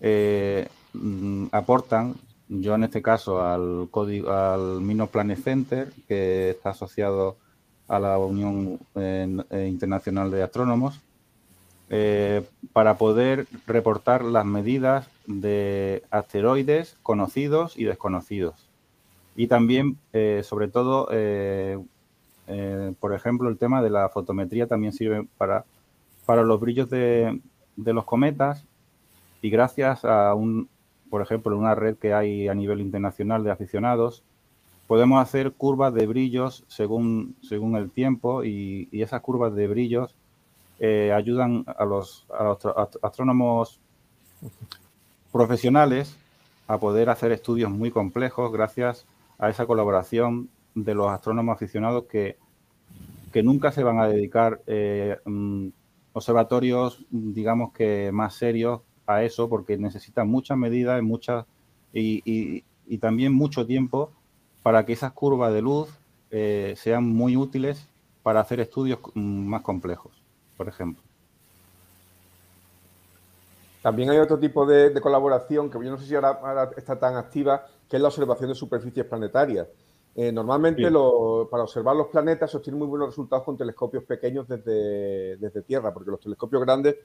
eh, 0.00 0.68
mm, 0.94 1.46
aportan, 1.52 2.14
yo 2.48 2.74
en 2.74 2.84
este 2.84 3.02
caso, 3.02 3.42
al 3.42 3.88
código, 3.90 4.30
al 4.32 4.80
Mino 4.80 5.06
Planet 5.06 5.38
Center, 5.38 5.92
que 6.08 6.50
está 6.50 6.70
asociado 6.70 7.36
a 7.86 7.98
la 7.98 8.18
Unión 8.18 8.78
eh, 8.94 9.66
Internacional 9.68 10.30
de 10.30 10.42
Astrónomos, 10.42 11.00
eh, 11.90 12.42
para 12.72 12.96
poder 12.98 13.46
reportar 13.66 14.24
las 14.24 14.44
medidas 14.44 15.08
de 15.26 16.02
asteroides 16.10 16.96
conocidos 17.02 17.76
y 17.76 17.84
desconocidos. 17.84 18.68
Y 19.36 19.46
también, 19.46 19.96
sobre 20.42 20.68
todo, 20.68 21.08
eh, 22.52 22.94
por 22.98 23.14
ejemplo, 23.14 23.48
el 23.48 23.58
tema 23.58 23.80
de 23.80 23.90
la 23.90 24.08
fotometría 24.08 24.66
también 24.66 24.92
sirve 24.92 25.24
para, 25.38 25.64
para 26.26 26.42
los 26.42 26.58
brillos 26.58 26.90
de, 26.90 27.40
los 27.76 28.04
cometas 28.04 28.64
y 29.40 29.50
gracias 29.50 30.04
a 30.04 30.34
un, 30.34 30.68
por 31.10 31.22
ejemplo, 31.22 31.56
una 31.56 31.76
red 31.76 31.96
que 31.96 32.12
hay 32.12 32.48
a 32.48 32.54
nivel 32.54 32.80
internacional 32.80 33.44
de 33.44 33.52
aficionados, 33.52 34.24
podemos 34.88 35.22
hacer 35.22 35.52
curvas 35.52 35.94
de 35.94 36.08
brillos 36.08 36.64
según, 36.66 37.36
según 37.40 37.76
el 37.76 37.88
tiempo 37.88 38.42
y, 38.42 38.88
esas 38.90 39.20
curvas 39.20 39.54
de 39.54 39.68
brillos 39.68 40.16
eh, 40.80 41.12
ayudan 41.14 41.64
a 41.78 41.84
los, 41.84 42.26
astrónomos 43.00 43.78
profesionales 45.30 46.16
a 46.66 46.78
poder 46.78 47.10
hacer 47.10 47.30
estudios 47.30 47.70
muy 47.70 47.92
complejos 47.92 48.50
gracias 48.50 49.06
a 49.38 49.50
esa 49.50 49.66
colaboración 49.66 50.48
de 50.74 50.94
los 50.94 51.08
astrónomos 51.08 51.54
aficionados 51.54 52.04
que, 52.04 52.36
que 53.32 53.42
nunca 53.42 53.72
se 53.72 53.82
van 53.82 53.98
a 53.98 54.08
dedicar 54.08 54.60
eh, 54.66 55.18
mm, 55.24 55.68
observatorios, 56.12 57.04
digamos 57.10 57.72
que 57.72 58.10
más 58.12 58.34
serios 58.34 58.80
a 59.06 59.22
eso, 59.22 59.48
porque 59.48 59.76
necesitan 59.78 60.28
muchas 60.28 60.56
medidas 60.56 61.02
muchas, 61.02 61.46
y, 61.92 62.22
y 62.86 62.98
también 62.98 63.32
mucho 63.32 63.66
tiempo 63.66 64.12
para 64.62 64.84
que 64.84 64.92
esas 64.92 65.12
curvas 65.12 65.52
de 65.52 65.62
luz 65.62 65.88
eh, 66.30 66.74
sean 66.76 67.04
muy 67.04 67.36
útiles 67.36 67.88
para 68.22 68.40
hacer 68.40 68.60
estudios 68.60 68.98
más 69.14 69.62
complejos, 69.62 70.12
por 70.56 70.68
ejemplo. 70.68 71.02
También 73.82 74.10
hay 74.10 74.18
otro 74.18 74.38
tipo 74.38 74.66
de, 74.66 74.92
colaboración 75.00 75.70
que 75.70 75.82
yo 75.82 75.90
no 75.90 75.98
sé 75.98 76.06
si 76.06 76.14
ahora, 76.14 76.70
está 76.76 76.98
tan 76.98 77.16
activa, 77.16 77.66
que 77.88 77.96
es 77.96 78.02
la 78.02 78.08
observación 78.08 78.50
de 78.50 78.54
superficies 78.54 79.06
planetarias. 79.06 79.66
Eh, 80.14 80.32
normalmente 80.32 80.82
para 81.50 81.62
observar 81.62 81.94
los 81.94 82.08
planetas 82.08 82.50
se 82.50 82.56
obtienen 82.56 82.78
muy 82.80 82.88
buenos 82.88 83.08
resultados 83.08 83.44
con 83.44 83.56
telescopios 83.56 84.04
pequeños 84.04 84.48
desde, 84.48 85.62
Tierra, 85.62 85.94
porque 85.94 86.10
los 86.10 86.20
telescopios 86.20 86.62
grandes, 86.62 86.96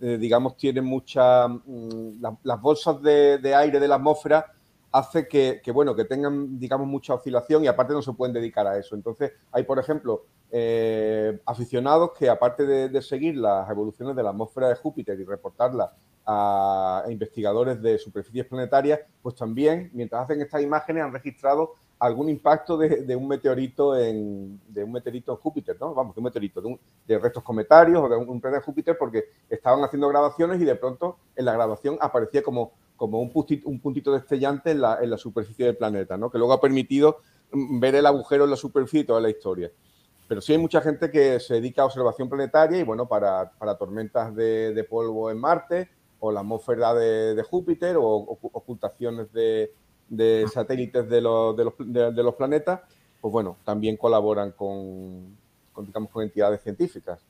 eh, 0.00 0.16
digamos, 0.18 0.56
tienen 0.56 0.84
muchas... 0.84 1.50
Mm, 1.66 2.22
las 2.42 2.60
bolsas 2.60 3.02
de 3.02 3.54
aire 3.54 3.80
de 3.80 3.88
la 3.88 3.96
atmósfera 3.96 4.46
hace 4.92 5.26
que, 5.26 5.62
bueno, 5.72 5.96
que 5.96 6.04
tengan, 6.04 6.58
digamos, 6.58 6.86
mucha 6.86 7.14
oscilación 7.14 7.64
y 7.64 7.66
aparte 7.66 7.94
no 7.94 8.02
se 8.02 8.12
pueden 8.12 8.34
dedicar 8.34 8.66
a 8.66 8.78
eso. 8.78 8.94
Entonces, 8.94 9.32
hay, 9.50 9.64
por 9.64 9.78
ejemplo, 9.78 10.26
eh, 10.50 11.40
aficionados 11.46 12.12
que 12.16 12.28
aparte 12.28 12.66
de, 12.66 13.02
seguir 13.02 13.36
las 13.38 13.68
evoluciones 13.70 14.14
de 14.14 14.22
la 14.22 14.30
atmósfera 14.30 14.68
de 14.68 14.74
Júpiter 14.74 15.18
y 15.18 15.24
reportarlas 15.24 15.90
a, 16.26 17.04
investigadores 17.08 17.80
de 17.80 17.98
superficies 17.98 18.46
planetarias, 18.46 19.00
pues 19.22 19.34
también, 19.34 19.90
mientras 19.94 20.24
hacen 20.24 20.42
estas 20.42 20.62
imágenes, 20.62 21.04
han 21.04 21.12
registrado 21.12 21.72
algún 22.02 22.28
impacto 22.28 22.76
de, 22.76 23.14
un 23.14 23.28
meteorito 23.28 23.96
en 23.96 24.60
de 24.68 24.82
un 24.82 24.92
meteorito 24.92 25.32
en 25.32 25.38
Júpiter, 25.38 25.76
¿no? 25.80 25.94
Vamos, 25.94 26.14
de 26.14 26.20
un 26.20 26.24
meteorito, 26.24 26.62
de, 27.06 27.18
restos 27.18 27.42
cometarios 27.42 28.02
o 28.02 28.08
de 28.08 28.16
un, 28.16 28.28
un 28.28 28.40
planeta 28.40 28.64
Júpiter, 28.64 28.96
porque 28.98 29.26
estaban 29.48 29.84
haciendo 29.84 30.08
grabaciones 30.08 30.60
y 30.60 30.64
de 30.64 30.74
pronto 30.74 31.18
en 31.36 31.44
la 31.44 31.52
grabación 31.52 31.98
aparecía 32.00 32.42
como 32.42 32.72
como 32.96 33.20
un 33.20 33.32
puntito, 33.32 33.68
un 33.68 33.80
puntito 33.80 34.12
destellante 34.12 34.70
en 34.70 34.80
la, 34.80 34.98
en 35.02 35.10
la, 35.10 35.18
superficie 35.18 35.66
del 35.66 35.76
planeta, 35.76 36.16
¿no? 36.16 36.30
que 36.30 36.38
luego 36.38 36.52
ha 36.52 36.60
permitido 36.60 37.18
mm, 37.50 37.80
ver 37.80 37.96
el 37.96 38.06
agujero 38.06 38.44
en 38.44 38.50
la 38.50 38.56
superficie 38.56 39.00
y 39.00 39.04
toda 39.04 39.20
la 39.20 39.28
historia. 39.28 39.72
Pero 40.28 40.40
sí 40.40 40.52
hay 40.52 40.58
mucha 40.58 40.80
gente 40.80 41.10
que 41.10 41.40
se 41.40 41.54
dedica 41.54 41.82
a 41.82 41.86
observación 41.86 42.28
planetaria 42.28 42.78
y 42.78 42.84
bueno, 42.84 43.08
para, 43.08 43.50
para 43.58 43.76
tormentas 43.76 44.32
de, 44.36 44.86
polvo 44.88 45.32
en 45.32 45.38
Marte 45.38 45.88
o 46.20 46.30
la 46.30 46.40
atmósfera 46.40 46.94
de 46.94 47.42
Júpiter 47.42 47.96
o 47.96 48.38
ocultaciones 48.52 49.32
de, 49.32 49.72
de 50.08 50.46
satélites 50.52 51.08
de 51.08 51.20
los, 51.20 51.56
de, 51.56 51.64
los, 51.64 51.74
de 51.78 52.22
los, 52.22 52.34
planetas, 52.34 52.80
pues 53.20 53.32
bueno, 53.32 53.56
también 53.64 53.96
colaboran 53.96 54.52
con, 54.52 55.36
con, 55.72 55.86
digamos, 55.86 56.10
con 56.10 56.22
entidades 56.22 56.62
científicas. 56.62 57.20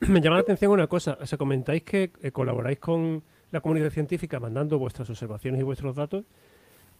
Me 0.00 0.20
llama 0.20 0.36
la 0.36 0.42
atención 0.42 0.72
una 0.72 0.86
cosa, 0.86 1.18
o 1.20 1.26
sea, 1.26 1.36
comentáis 1.36 1.82
que 1.82 2.10
eh, 2.22 2.30
colaboráis 2.30 2.78
con 2.78 3.22
la 3.50 3.60
comunidad 3.60 3.90
científica 3.90 4.40
mandando 4.40 4.78
vuestras 4.78 5.10
observaciones 5.10 5.60
y 5.60 5.64
vuestros 5.64 5.94
datos, 5.94 6.24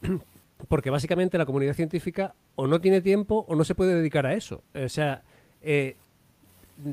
porque 0.69 0.91
básicamente 0.91 1.39
la 1.39 1.47
comunidad 1.47 1.75
científica 1.75 2.35
o 2.55 2.67
no 2.67 2.81
tiene 2.81 3.01
tiempo 3.01 3.45
o 3.49 3.55
no 3.55 3.65
se 3.65 3.75
puede 3.75 3.95
dedicar 3.95 4.27
a 4.27 4.35
eso. 4.35 4.63
O 4.75 4.89
sea, 4.89 5.23
eh, 5.63 5.97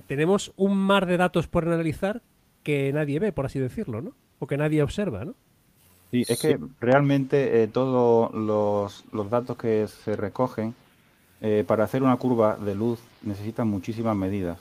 tenemos 0.07 0.53
un 0.55 0.77
mar 0.77 1.05
de 1.05 1.17
datos 1.17 1.47
por 1.47 1.67
analizar 1.67 2.21
que 2.63 2.91
nadie 2.93 3.19
ve, 3.19 3.31
por 3.31 3.45
así 3.45 3.59
decirlo, 3.59 4.01
¿no? 4.01 4.15
O 4.39 4.47
que 4.47 4.57
nadie 4.57 4.81
observa, 4.81 5.25
¿no? 5.25 5.35
Sí, 6.11 6.25
es 6.27 6.41
que 6.41 6.59
realmente 6.79 7.63
eh, 7.63 7.67
todos 7.67 8.33
los, 8.33 9.29
datos 9.29 9.57
que 9.57 9.87
se 9.87 10.15
recogen 10.15 10.73
eh, 11.41 11.63
para 11.67 11.83
hacer 11.83 12.01
una 12.01 12.17
curva 12.17 12.57
de 12.57 12.75
luz 12.75 12.99
necesitan 13.21 13.67
muchísimas 13.67 14.15
medidas. 14.15 14.59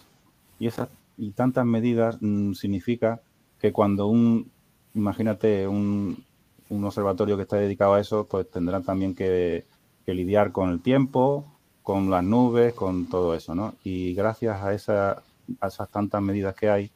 Y, 0.59 0.67
esas, 0.67 0.89
y 1.17 1.31
tantas 1.31 1.65
medidas 1.65 2.19
mm, 2.21 2.53
significa 2.53 3.21
que 3.61 3.73
cuando 3.73 4.09
un 4.09 4.51
imagínate 4.99 5.67
un, 5.67 6.25
observatorio 6.71 7.37
que 7.37 7.43
está 7.43 7.57
dedicado 7.57 7.95
a 7.95 8.01
eso, 8.01 8.27
pues 8.27 8.51
tendrán 8.51 8.83
también 8.83 9.15
que, 9.15 9.65
lidiar 10.07 10.53
con 10.53 10.71
el 10.71 10.81
tiempo, 10.81 11.45
con 11.83 12.11
las 12.11 12.25
nubes, 12.25 12.73
con 12.73 13.11
todo 13.11 13.35
eso, 13.35 13.55
¿no? 13.55 13.75
Y 13.85 14.15
gracias 14.15 14.63
a, 14.63 14.73
esa, 14.73 15.23
esas 15.63 15.91
tantas 15.91 16.23
medidas 16.23 16.55
que 16.55 16.71
hay, 16.71 16.91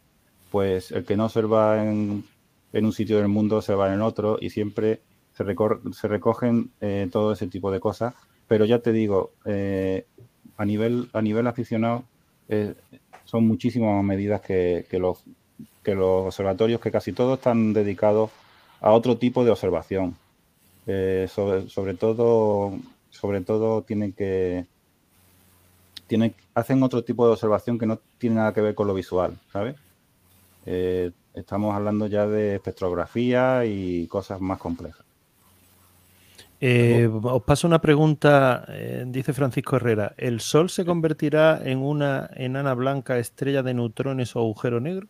pues 0.50 0.90
el 0.92 1.04
que 1.04 1.14
no 1.14 1.26
observa 1.26 1.84
en, 1.84 2.24
en 2.72 2.84
un 2.84 2.92
sitio 2.92 3.18
del 3.18 3.28
mundo 3.28 3.60
se 3.62 3.74
va 3.74 3.92
en 3.92 4.00
otro 4.00 4.38
y 4.40 4.50
siempre 4.50 5.00
se, 5.34 6.08
recogen 6.08 6.70
eh, 6.80 7.08
todo 7.10 7.32
ese 7.32 7.46
tipo 7.46 7.70
de 7.70 7.80
cosas. 7.80 8.14
Pero 8.48 8.64
ya 8.64 8.80
te 8.80 8.92
digo, 8.92 9.32
eh, 9.44 10.06
a, 10.56 10.64
nivel, 10.64 11.08
aficionado, 11.46 12.04
eh, 12.48 12.74
son 13.24 13.46
muchísimas 13.46 13.94
más 13.94 14.04
medidas 14.04 14.40
que, 14.40 14.86
los, 14.92 15.24
observatorios, 15.86 16.80
que 16.80 16.90
casi 16.90 17.12
todos 17.12 17.38
están 17.38 17.72
dedicados 17.72 18.30
a 18.80 18.92
otro 18.92 19.16
tipo 19.16 19.44
de 19.44 19.50
observación. 19.50 20.16
Sobre, 20.84 21.94
todo, 21.94 22.76
sobre 23.10 23.40
todo 23.40 23.84
hacen 26.54 26.82
otro 26.82 27.04
tipo 27.04 27.24
de 27.24 27.32
observación 27.32 27.78
que 27.78 27.86
no 27.86 28.00
tiene 28.18 28.36
nada 28.36 28.52
que 28.52 28.60
ver 28.60 28.74
con 28.74 28.88
lo 28.88 28.94
visual, 28.94 29.38
¿sabes? 29.52 29.76
Estamos 31.34 31.74
hablando 31.74 32.06
ya 32.06 32.26
de 32.26 32.56
espectrografía 32.56 33.64
y 33.64 34.06
cosas 34.06 34.40
más 34.40 34.58
complejas. 34.58 35.04
Eh, 36.60 37.10
os 37.10 37.42
paso 37.42 37.66
una 37.66 37.80
pregunta, 37.80 38.66
dice 39.06 39.32
Francisco 39.32 39.76
Herrera. 39.76 40.14
¿El 40.16 40.40
Sol 40.40 40.70
se 40.70 40.84
convertirá 40.84 41.60
en 41.64 41.78
una 41.78 42.30
enana 42.36 42.74
blanca 42.74 43.18
estrella 43.18 43.64
de 43.64 43.74
neutrones 43.74 44.36
o 44.36 44.40
agujero 44.40 44.78
negro? 44.78 45.08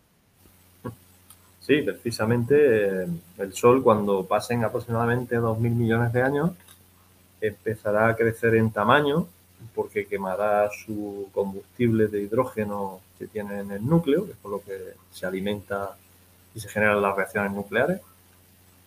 Sí, 1.63 1.81
precisamente 1.83 3.03
eh, 3.03 3.07
el 3.39 3.53
Sol 3.53 3.83
cuando 3.85 4.27
pasen 4.27 4.65
aproximadamente 4.65 5.39
2.000 5.39 5.59
millones 5.59 6.13
de 6.13 6.23
años 6.23 6.51
empezará 7.41 8.09
a 8.09 8.17
crecer 8.17 8.57
en 8.57 8.73
tamaño 8.73 9.29
porque 9.75 10.07
quemará 10.07 10.69
su 10.71 11.29
combustible 11.33 12.09
de 12.09 12.23
hidrógeno 12.23 13.01
que 13.17 13.29
tiene 13.29 13.61
en 13.61 13.71
el 13.71 13.87
núcleo, 13.87 14.27
que 14.27 14.33
es 14.33 14.39
por 14.39 14.51
lo 14.51 14.61
que 14.61 14.95
se 15.13 15.25
alimenta 15.25 15.97
y 16.55 16.61
se 16.61 16.69
generan 16.69 17.01
las 17.01 17.17
reacciones 17.17 17.53
nucleares. 17.53 18.01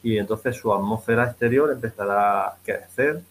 Y 0.03 0.17
entonces 0.17 0.55
su 0.55 0.73
atmósfera 0.73 1.25
exterior 1.25 1.71
empezará 1.71 2.47
a 2.47 2.57
crecer 2.63 3.21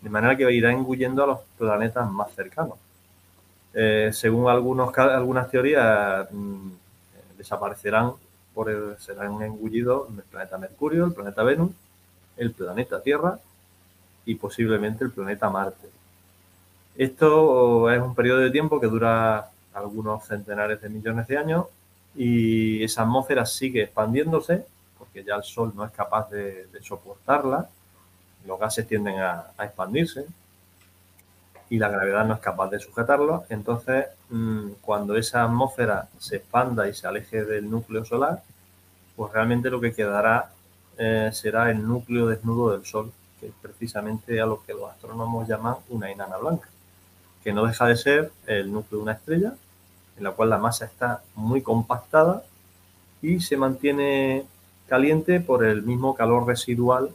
de 0.00 0.10
manera 0.10 0.36
que 0.36 0.52
irá 0.52 0.70
engullendo 0.70 1.24
a 1.24 1.26
los 1.26 1.40
planetas 1.56 2.10
más 2.10 2.30
cercanos. 2.34 2.76
Eh, 3.72 4.10
según 4.12 4.50
algunas 4.50 5.50
teorías, 5.50 6.28
mm, 6.30 6.68
desaparecerán 7.38 8.12
por 8.52 8.70
el, 8.70 8.96
serán 8.98 9.42
engullidos 9.42 10.08
el 10.10 10.22
planeta 10.22 10.58
Mercurio, 10.58 11.06
el 11.06 11.12
planeta 11.12 11.42
Venus, 11.42 11.70
el 12.36 12.52
planeta 12.52 13.00
Tierra 13.00 13.38
y 14.26 14.34
posiblemente 14.36 15.04
el 15.04 15.10
planeta 15.10 15.48
Marte. 15.50 15.88
Esto 16.96 17.90
es 17.90 18.00
un 18.00 18.14
periodo 18.14 18.40
de 18.40 18.50
tiempo 18.50 18.80
que 18.80 18.86
dura 18.86 19.50
algunos 19.72 20.24
centenares 20.24 20.80
de 20.80 20.88
millones 20.88 21.26
de 21.26 21.38
años 21.38 21.66
y 22.14 22.82
esa 22.82 23.02
atmósfera 23.02 23.44
sigue 23.46 23.82
expandiéndose 23.82 24.66
porque 24.98 25.24
ya 25.24 25.36
el 25.36 25.42
Sol 25.42 25.72
no 25.74 25.84
es 25.84 25.92
capaz 25.92 26.30
de, 26.30 26.68
soportarla, 26.82 27.68
los 28.46 28.58
gases 28.58 28.86
tienden 28.86 29.18
a 29.18 29.52
expandirse 29.60 30.26
y 31.70 31.78
la 31.78 31.88
gravedad 31.88 32.24
no 32.24 32.34
es 32.34 32.40
capaz 32.40 32.70
de 32.70 32.78
sujetarlo. 32.78 33.44
Entonces, 33.48 34.06
mm, 34.30 34.72
cuando 34.80 35.16
esa 35.16 35.44
atmósfera 35.44 36.08
se 36.18 36.36
expanda 36.36 36.88
y 36.88 36.94
se 36.94 37.06
aleje 37.06 37.44
del 37.44 37.68
núcleo 37.70 38.04
solar, 38.04 38.42
pues 39.16 39.32
realmente 39.32 39.70
lo 39.70 39.80
que 39.80 39.92
quedará 39.92 40.50
eh, 40.98 41.30
será 41.32 41.70
el 41.70 41.86
núcleo 41.86 42.26
desnudo 42.26 42.70
del 42.72 42.84
Sol, 42.84 43.12
que 43.40 43.46
es 43.46 43.52
precisamente 43.60 44.40
a 44.40 44.46
lo 44.46 44.62
que 44.62 44.72
los 44.72 44.90
astrónomos 44.90 45.48
llaman 45.48 45.76
una 45.88 46.10
enana 46.10 46.36
blanca, 46.36 46.68
que 47.42 47.52
no 47.52 47.66
deja 47.66 47.86
de 47.86 47.96
ser 47.96 48.32
el 48.46 48.72
núcleo 48.72 48.98
de 48.98 49.02
una 49.02 49.12
estrella, 49.12 49.54
en 50.16 50.24
la 50.24 50.32
cual 50.32 50.50
la 50.50 50.58
masa 50.58 50.84
está 50.84 51.22
muy 51.34 51.62
compactada 51.62 52.44
y 53.22 53.40
se 53.40 53.56
mantiene 53.56 54.44
caliente 54.88 55.40
por 55.40 55.64
el 55.64 55.82
mismo 55.82 56.14
calor 56.14 56.46
residual 56.46 57.10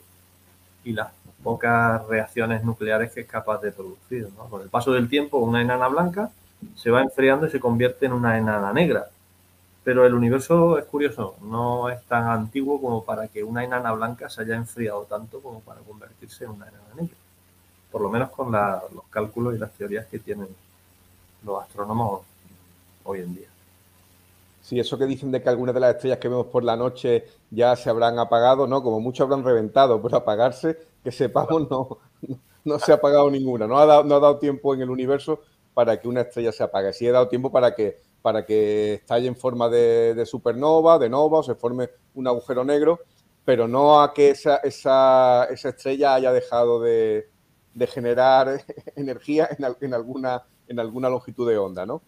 y 0.83 0.93
las 0.93 1.11
pocas 1.43 2.05
reacciones 2.07 2.63
nucleares 2.63 3.11
que 3.11 3.21
es 3.21 3.27
capaz 3.27 3.61
de 3.61 3.71
producir. 3.71 4.27
Con 4.49 4.61
el 4.61 4.69
paso 4.69 4.91
del 4.91 5.07
tiempo, 5.07 5.37
una 5.37 5.61
enana 5.61 5.87
blanca 5.87 6.31
se 6.75 6.91
va 6.91 7.01
enfriando 7.01 7.47
y 7.47 7.51
se 7.51 7.59
convierte 7.59 8.05
en 8.05 8.13
una 8.13 8.37
enana 8.37 8.73
negra. 8.73 9.07
Pero 9.83 10.05
el 10.05 10.13
universo 10.13 10.77
es 10.77 10.85
curioso, 10.85 11.35
no 11.41 11.89
es 11.89 12.03
tan 12.03 12.27
antiguo 12.27 12.81
como 12.81 13.03
para 13.03 13.27
que 13.27 13.43
una 13.43 13.63
enana 13.63 13.91
blanca 13.93 14.29
se 14.29 14.41
haya 14.41 14.55
enfriado 14.55 15.03
tanto 15.03 15.41
como 15.41 15.61
para 15.61 15.79
convertirse 15.81 16.43
en 16.43 16.51
una 16.51 16.67
enana 16.67 16.95
negra. 16.95 17.15
por 17.91 18.01
lo 18.01 18.09
menos 18.09 18.29
con 18.31 18.51
los 18.51 19.05
cálculos 19.09 19.55
y 19.55 19.57
las 19.57 19.71
teorías 19.71 20.05
que 20.07 20.19
tienen 20.19 20.47
los 21.43 21.63
astrónomos 21.63 22.21
hoy 23.09 23.21
en 23.21 23.35
día. 23.35 23.47
Sí, 24.61 24.79
eso 24.79 24.97
que 24.97 25.05
dicen 25.05 25.31
de 25.31 25.41
que 25.41 25.49
algunas 25.49 25.73
de 25.73 25.81
las 25.81 25.95
estrellas 25.95 26.19
que 26.19 26.27
vemos 26.27 26.47
por 26.47 26.63
la 26.63 26.75
noche 26.75 27.25
ya 27.49 27.75
se 27.75 27.89
habrán 27.89 28.19
apagado, 28.19 28.67
no, 28.67 28.83
como 28.83 28.99
muchos 28.99 29.25
habrán 29.25 29.43
reventado, 29.43 30.01
pero 30.01 30.17
apagarse, 30.17 30.77
que 31.03 31.11
sepamos, 31.11 31.69
no, 31.69 31.97
no 32.63 32.79
se 32.79 32.91
ha 32.91 32.95
apagado 32.95 33.29
ninguna. 33.31 33.67
No 33.67 33.77
ha, 33.79 33.85
dado, 33.85 34.03
no 34.03 34.15
ha 34.15 34.19
dado 34.19 34.37
tiempo 34.37 34.73
en 34.73 34.81
el 34.81 34.89
universo 34.89 35.41
para 35.73 35.99
que 35.99 36.07
una 36.07 36.21
estrella 36.21 36.51
se 36.51 36.63
apague. 36.63 36.93
Sí 36.93 37.07
ha 37.07 37.11
dado 37.11 37.27
tiempo 37.29 37.51
para 37.51 37.73
que, 37.73 37.97
para 38.21 38.45
que 38.45 38.95
estalle 38.95 39.27
en 39.27 39.35
forma 39.35 39.69
de, 39.69 40.23
supernova, 40.25 40.99
de 40.99 41.09
nova, 41.09 41.39
o 41.39 41.43
se 41.43 41.55
forme 41.55 41.89
un 42.13 42.27
agujero 42.27 42.63
negro, 42.63 42.99
pero 43.45 43.67
no 43.67 44.01
a 44.01 44.13
que 44.13 44.31
esa, 44.31 44.57
esa, 44.57 45.45
esa 45.45 45.69
estrella 45.69 46.13
haya 46.13 46.31
dejado 46.31 46.79
de, 46.81 47.29
de 47.73 47.87
generar 47.87 48.63
energía 48.95 49.49
en, 49.57 49.65
en, 49.81 49.93
alguna, 49.93 50.43
en 50.67 50.79
alguna 50.79 51.09
longitud 51.09 51.49
de 51.49 51.57
onda, 51.57 51.85
¿no? 51.85 52.01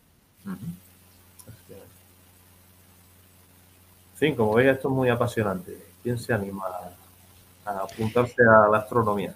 Sí, 4.21 4.33
como 4.35 4.53
veis, 4.53 4.69
esto 4.69 4.87
es 4.87 4.93
muy 4.93 5.09
apasionante. 5.09 5.75
¿Quién 6.03 6.19
se 6.19 6.31
anima 6.31 6.63
a 7.65 7.79
apuntarse 7.79 8.43
a 8.43 8.69
la 8.69 8.77
astronomía? 8.77 9.33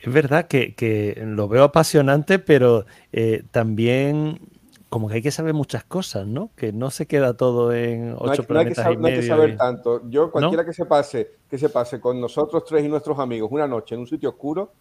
Es 0.00 0.12
verdad 0.12 0.48
que, 0.48 1.22
lo 1.24 1.46
veo 1.46 1.62
apasionante, 1.62 2.40
pero 2.40 2.86
eh, 3.12 3.44
también 3.52 4.40
como 4.88 5.08
que 5.08 5.14
hay 5.14 5.22
que 5.22 5.30
saber 5.30 5.54
muchas 5.54 5.84
cosas, 5.84 6.26
¿no? 6.26 6.50
Que 6.56 6.72
no 6.72 6.90
se 6.90 7.06
queda 7.06 7.34
todo 7.34 7.72
en 7.72 8.16
ocho 8.18 8.42
planetas 8.42 8.98
no 8.98 9.06
hay 9.06 9.14
que 9.14 9.22
saber 9.22 9.56
tanto. 9.56 10.02
Yo, 10.10 10.32
cualquiera 10.32 10.64
que 10.64 10.72
se 10.72 10.84
pase, 10.84 11.30
que 11.48 11.56
se 11.56 11.68
pase 11.68 12.00
con 12.00 12.20
nosotros 12.20 12.64
tres 12.64 12.84
y 12.84 12.88
nuestros 12.88 13.16
amigos 13.20 13.48
una 13.52 13.68
noche 13.68 13.94
en 13.94 14.00
un 14.00 14.08
sitio 14.08 14.30
oscuro, 14.30 14.72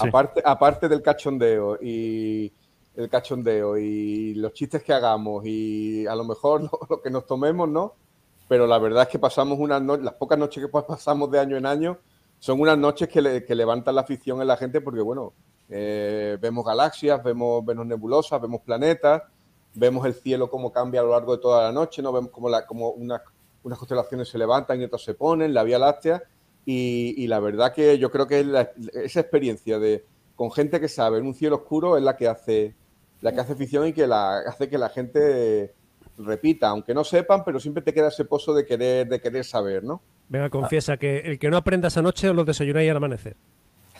aparte, 0.00 0.42
aparte 0.44 0.88
del 0.88 1.02
cachondeo 1.02 1.78
y 1.80 2.52
el 2.96 3.08
cachondeo 3.08 3.78
y 3.78 4.34
los 4.34 4.52
chistes 4.52 4.82
que 4.82 4.92
hagamos 4.92 5.44
y 5.46 6.06
a 6.06 6.14
lo 6.14 6.24
mejor 6.24 6.62
lo, 6.90 7.00
que 7.00 7.10
nos 7.10 7.26
tomemos, 7.26 7.68
¿no? 7.68 7.94
Pero 8.48 8.66
la 8.66 8.78
verdad 8.78 9.04
es 9.04 9.08
que 9.08 9.18
pasamos 9.18 9.58
unas 9.58 9.80
noches, 9.80 10.04
las 10.04 10.14
pocas 10.14 10.38
noches 10.38 10.62
que 10.62 10.68
pasamos 10.68 11.30
de 11.30 11.38
año 11.38 11.56
en 11.56 11.64
año, 11.64 11.98
son 12.38 12.60
unas 12.60 12.76
noches 12.76 13.08
que, 13.08 13.22
levantan 13.54 13.94
la 13.94 14.00
afición 14.02 14.40
en 14.40 14.48
la 14.48 14.56
gente 14.56 14.80
porque, 14.80 15.00
bueno, 15.00 15.32
eh, 15.68 16.36
vemos 16.40 16.66
galaxias, 16.66 17.22
vemos, 17.22 17.64
vemos 17.64 17.86
nebulosas, 17.86 18.42
vemos 18.42 18.60
planetas, 18.62 19.22
vemos 19.74 20.04
el 20.04 20.14
cielo 20.14 20.50
cómo 20.50 20.72
cambia 20.72 21.00
a 21.00 21.04
lo 21.04 21.10
largo 21.12 21.36
de 21.36 21.40
toda 21.40 21.62
la 21.62 21.72
noche, 21.72 22.02
¿no? 22.02 22.12
Vemos 22.12 22.30
cómo, 22.30 22.48
la, 22.48 22.66
como 22.66 22.90
unas, 22.90 23.22
unas 23.62 23.78
constelaciones 23.78 24.28
se 24.28 24.38
levantan 24.38 24.80
y 24.80 24.84
otras 24.84 25.02
se 25.02 25.14
ponen, 25.14 25.54
la 25.54 25.62
Vía 25.62 25.78
Láctea, 25.78 26.22
y, 26.66 27.14
y 27.16 27.26
la 27.28 27.40
verdad 27.40 27.72
que 27.72 27.96
yo 27.98 28.10
creo 28.10 28.26
que 28.26 28.40
esa 28.92 29.20
experiencia 29.20 29.78
de 29.78 30.04
con 30.34 30.50
gente 30.50 30.80
que 30.80 30.88
sabe 30.88 31.18
en 31.18 31.26
un 31.26 31.34
cielo 31.34 31.56
oscuro 31.56 31.96
es 31.96 32.02
la 32.02 32.16
que 32.16 32.28
hace 32.28 32.74
la 33.22 33.32
que 33.32 33.40
hace 33.40 33.54
ficción 33.54 33.86
y 33.86 33.92
que 33.94 34.06
la, 34.06 34.40
hace 34.40 34.68
que 34.68 34.76
la 34.76 34.90
gente 34.90 35.72
repita, 36.18 36.68
aunque 36.68 36.92
no 36.92 37.04
sepan, 37.04 37.42
pero 37.44 37.58
siempre 37.58 37.82
te 37.82 37.94
queda 37.94 38.08
ese 38.08 38.24
pozo 38.24 38.52
de 38.52 38.66
querer, 38.66 39.08
de 39.08 39.20
querer 39.20 39.44
saber, 39.44 39.82
¿no? 39.82 40.02
Venga, 40.28 40.50
confiesa 40.50 40.96
que 40.96 41.18
el 41.20 41.38
que 41.38 41.48
no 41.48 41.56
aprenda 41.56 41.88
esa 41.88 42.02
noche 42.02 42.32
los 42.34 42.44
desayunáis 42.44 42.90
al 42.90 42.96
amanecer. 42.98 43.36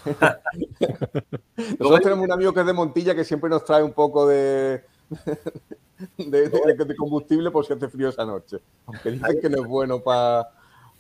Nosotros 1.79 2.01
tenemos 2.01 2.25
un 2.25 2.33
amigo 2.33 2.53
que 2.53 2.61
es 2.61 2.66
de 2.66 2.73
Montilla 2.73 3.14
que 3.14 3.25
siempre 3.25 3.49
nos 3.49 3.64
trae 3.64 3.83
un 3.83 3.93
poco 3.93 4.27
de, 4.27 4.83
de, 6.18 6.97
combustible 6.97 7.53
por 7.53 7.64
si 7.64 7.73
hace 7.73 7.89
frío 7.89 8.09
esa 8.09 8.25
noche. 8.25 8.59
Aunque 8.87 9.12
dicen 9.12 9.41
que 9.41 9.49
no 9.49 9.62
es 9.62 9.68
bueno 9.68 10.01
para 10.01 10.51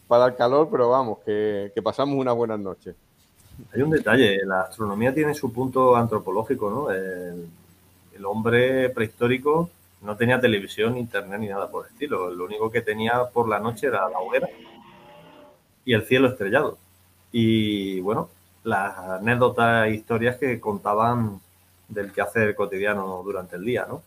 dar 0.08 0.36
calor, 0.36 0.68
pero 0.70 0.90
vamos, 0.90 1.18
que, 1.26 1.72
que 1.74 1.82
pasamos 1.82 2.16
unas 2.16 2.36
buenas 2.36 2.60
noches. 2.60 2.94
Hay 3.74 3.82
un 3.82 3.90
detalle, 3.90 4.44
la 4.44 4.62
astronomía 4.62 5.12
tiene 5.12 5.34
su 5.34 5.52
punto 5.52 5.96
antropológico, 5.96 6.70
¿no? 6.70 6.90
El, 6.90 7.48
el 8.14 8.24
hombre 8.26 8.90
prehistórico 8.90 9.70
no 10.02 10.16
tenía 10.16 10.40
televisión, 10.40 10.96
internet 10.96 11.40
ni 11.40 11.48
nada 11.48 11.70
por 11.70 11.86
el 11.86 11.92
estilo. 11.92 12.30
Lo 12.30 12.44
único 12.44 12.70
que 12.70 12.82
tenía 12.82 13.24
por 13.26 13.48
la 13.48 13.60
noche 13.60 13.86
era 13.86 14.08
la 14.08 14.18
hoguera 14.18 14.48
y 15.84 15.94
el 15.94 16.04
cielo 16.04 16.28
estrellado. 16.28 16.78
Y 17.30 18.00
bueno, 18.00 18.28
las 18.64 18.98
anécdotas 18.98 19.86
e 19.86 19.94
historias 19.94 20.36
que 20.36 20.60
contaban 20.60 21.40
del 21.88 22.12
quehacer 22.12 22.54
cotidiano 22.54 23.22
durante 23.24 23.56
el 23.56 23.64
día, 23.64 23.86
¿no? 23.88 24.02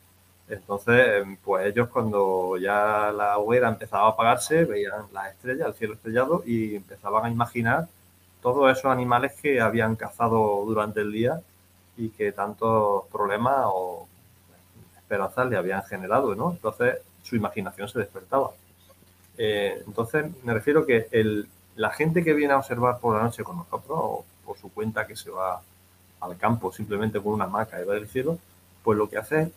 Entonces, 0.47 1.25
pues 1.43 1.65
ellos 1.67 1.89
cuando 1.89 2.57
ya 2.57 3.11
la 3.11 3.37
hoguera 3.39 3.67
empezaba 3.69 4.07
a 4.07 4.09
apagarse, 4.11 4.65
veían 4.65 5.05
las 5.11 5.31
estrellas, 5.31 5.69
el 5.69 5.73
cielo 5.73 5.93
estrellado 5.95 6.43
y 6.45 6.75
empezaban 6.75 7.25
a 7.25 7.31
imaginar 7.31 7.87
todos 8.41 8.71
esos 8.71 8.91
animales 8.91 9.33
que 9.41 9.59
habían 9.59 9.95
cazado 9.95 10.63
durante 10.65 11.01
el 11.01 11.11
día 11.11 11.41
y 11.97 12.09
que 12.09 12.31
tantos 12.31 13.05
problemas 13.11 13.65
o 13.67 14.07
esperanzas 14.97 15.47
le 15.49 15.57
habían 15.57 15.83
generado, 15.83 16.35
¿no? 16.35 16.51
Entonces 16.51 16.99
su 17.23 17.35
imaginación 17.35 17.87
se 17.87 17.99
despertaba. 17.99 18.51
Eh, 19.37 19.83
entonces 19.85 20.25
me 20.43 20.53
refiero 20.53 20.85
que 20.85 21.07
la 21.75 21.91
gente 21.91 22.23
que 22.23 22.33
viene 22.33 22.53
a 22.53 22.57
observar 22.57 22.99
por 22.99 23.15
la 23.15 23.23
noche 23.23 23.43
con 23.43 23.57
nosotros 23.57 23.97
o 23.99 24.25
por 24.45 24.57
su 24.57 24.71
cuenta 24.71 25.05
que 25.05 25.15
se 25.15 25.29
va 25.29 25.61
al 26.21 26.37
campo 26.37 26.71
simplemente 26.71 27.21
con 27.21 27.33
una 27.33 27.45
hamaca 27.45 27.81
y 27.81 27.85
va 27.85 27.93
del 27.93 28.07
cielo, 28.07 28.37
pues 28.83 28.97
lo 28.97 29.09
que 29.09 29.17
hace 29.17 29.51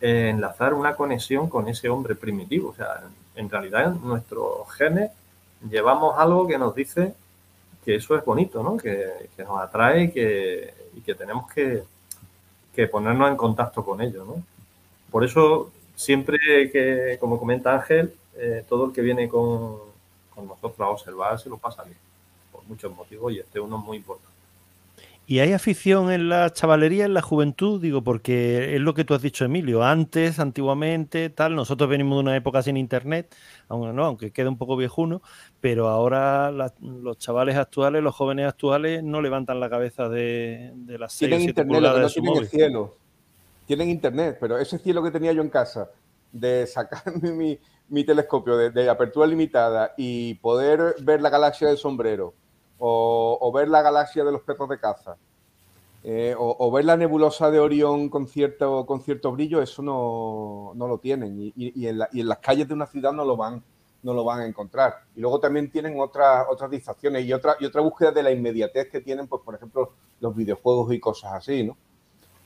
es 0.00 0.30
enlazar 0.30 0.74
una 0.74 0.94
conexión 0.94 1.48
con 1.48 1.68
ese 1.68 1.88
hombre 1.88 2.14
primitivo. 2.14 2.70
O 2.70 2.74
sea, 2.74 3.02
en 3.34 3.48
realidad 3.48 3.94
en 3.94 4.02
nuestros 4.02 4.70
genes 4.72 5.10
llevamos 5.68 6.18
algo 6.18 6.46
que 6.46 6.58
nos 6.58 6.74
dice 6.74 7.14
que 7.84 7.94
eso 7.96 8.16
es 8.16 8.24
bonito, 8.24 8.62
¿no? 8.62 8.76
Que, 8.76 9.28
que 9.36 9.44
nos 9.44 9.60
atrae 9.60 10.04
y 10.04 10.10
que, 10.10 10.74
y 10.94 11.00
que 11.00 11.14
tenemos 11.14 11.50
que, 11.52 11.84
ponernos 12.90 13.30
en 13.30 13.36
contacto 13.36 13.84
con 13.84 14.00
ellos, 14.00 14.26
¿no? 14.26 14.42
Por 15.10 15.22
eso, 15.22 15.70
siempre 15.94 16.38
que, 16.70 17.18
como 17.20 17.38
comenta 17.38 17.74
Ángel, 17.74 18.14
eh, 18.36 18.64
todo 18.66 18.86
el 18.86 18.92
que 18.92 19.02
viene 19.02 19.28
con, 19.28 19.80
con, 20.34 20.46
nosotros 20.46 20.80
a 20.80 20.88
observar 20.88 21.38
se 21.38 21.50
lo 21.50 21.58
pasa 21.58 21.84
bien, 21.84 21.98
por 22.50 22.64
muchos 22.64 22.94
motivos, 22.96 23.34
y 23.34 23.40
este 23.40 23.60
uno 23.60 23.76
es 23.78 23.84
muy 23.84 23.96
importante. 23.98 24.29
¿Y 25.30 25.38
hay 25.38 25.52
afición 25.52 26.10
en 26.10 26.28
la 26.28 26.52
chavalería, 26.52 27.04
en 27.04 27.14
la 27.14 27.22
juventud? 27.22 27.80
Digo, 27.80 28.02
porque 28.02 28.74
es 28.74 28.80
lo 28.80 28.94
que 28.94 29.04
tú 29.04 29.14
has 29.14 29.22
dicho, 29.22 29.44
Emilio. 29.44 29.84
Antes, 29.84 30.40
antiguamente, 30.40 31.30
tal, 31.30 31.54
nosotros 31.54 31.88
venimos 31.88 32.16
de 32.16 32.22
una 32.22 32.36
época 32.36 32.64
sin 32.64 32.76
internet, 32.76 33.32
aunque 33.68 33.92
no, 33.92 34.06
aunque 34.06 34.32
quede 34.32 34.48
un 34.48 34.58
poco 34.58 34.76
viejuno, 34.76 35.22
pero 35.60 35.88
ahora 35.88 36.50
los 36.50 37.16
chavales 37.18 37.54
actuales, 37.54 38.02
los 38.02 38.12
jóvenes 38.12 38.48
actuales, 38.48 39.04
no 39.04 39.22
levantan 39.22 39.60
la 39.60 39.70
cabeza 39.70 40.08
de, 40.08 40.72
de 40.74 40.98
las 40.98 41.12
seis 41.12 41.28
Tienen 41.28 41.48
internet, 41.48 41.80
no 41.80 42.08
tienen 42.08 42.36
el 42.36 42.48
cielo. 42.48 42.96
Tienen 43.66 43.88
internet, 43.88 44.36
pero 44.40 44.58
ese 44.58 44.78
cielo 44.78 45.00
que 45.00 45.12
tenía 45.12 45.32
yo 45.32 45.42
en 45.42 45.50
casa, 45.50 45.90
de 46.32 46.66
sacar 46.66 47.04
mi, 47.22 48.04
telescopio 48.04 48.56
de, 48.56 48.90
apertura 48.90 49.28
limitada 49.28 49.94
y 49.96 50.34
poder 50.34 50.96
ver 51.02 51.22
la 51.22 51.30
galaxia 51.30 51.68
del 51.68 51.76
sombrero 51.76 52.34
o, 52.80 53.52
ver 53.52 53.68
la 53.68 53.82
galaxia 53.82 54.24
de 54.24 54.32
los 54.32 54.42
perros 54.42 54.68
de 54.68 54.78
caza, 54.78 55.16
eh, 56.02 56.34
o, 56.36 56.70
ver 56.70 56.86
la 56.86 56.96
nebulosa 56.96 57.50
de 57.50 57.60
Orión 57.60 58.08
con 58.08 58.26
cierto, 58.26 58.86
con 58.86 59.02
cierto 59.02 59.32
brillo, 59.32 59.60
eso 59.60 59.82
no, 59.82 60.72
lo 60.74 60.98
tienen. 60.98 61.52
Y, 61.54 61.86
en 61.86 62.28
las 62.28 62.38
calles 62.38 62.66
de 62.66 62.74
una 62.74 62.86
ciudad 62.86 63.12
no 63.12 63.24
lo 63.24 63.36
van, 63.36 63.62
no 64.02 64.14
lo 64.14 64.24
van 64.24 64.40
a 64.40 64.46
encontrar. 64.46 64.94
Y 65.14 65.20
luego 65.20 65.38
también 65.38 65.70
tienen 65.70 66.00
otras 66.00 66.46
otras 66.48 66.70
distracciones 66.70 67.24
y 67.24 67.32
otra, 67.32 67.56
y 67.60 67.66
otra 67.66 67.82
búsqueda 67.82 68.12
de 68.12 68.22
la 68.22 68.30
inmediatez 68.30 68.88
que 68.90 69.00
tienen, 69.00 69.28
pues, 69.28 69.42
por 69.42 69.54
ejemplo, 69.54 69.92
los 70.20 70.34
videojuegos 70.34 70.92
y 70.94 71.00
cosas 71.00 71.34
así, 71.34 71.64
¿no? 71.64 71.76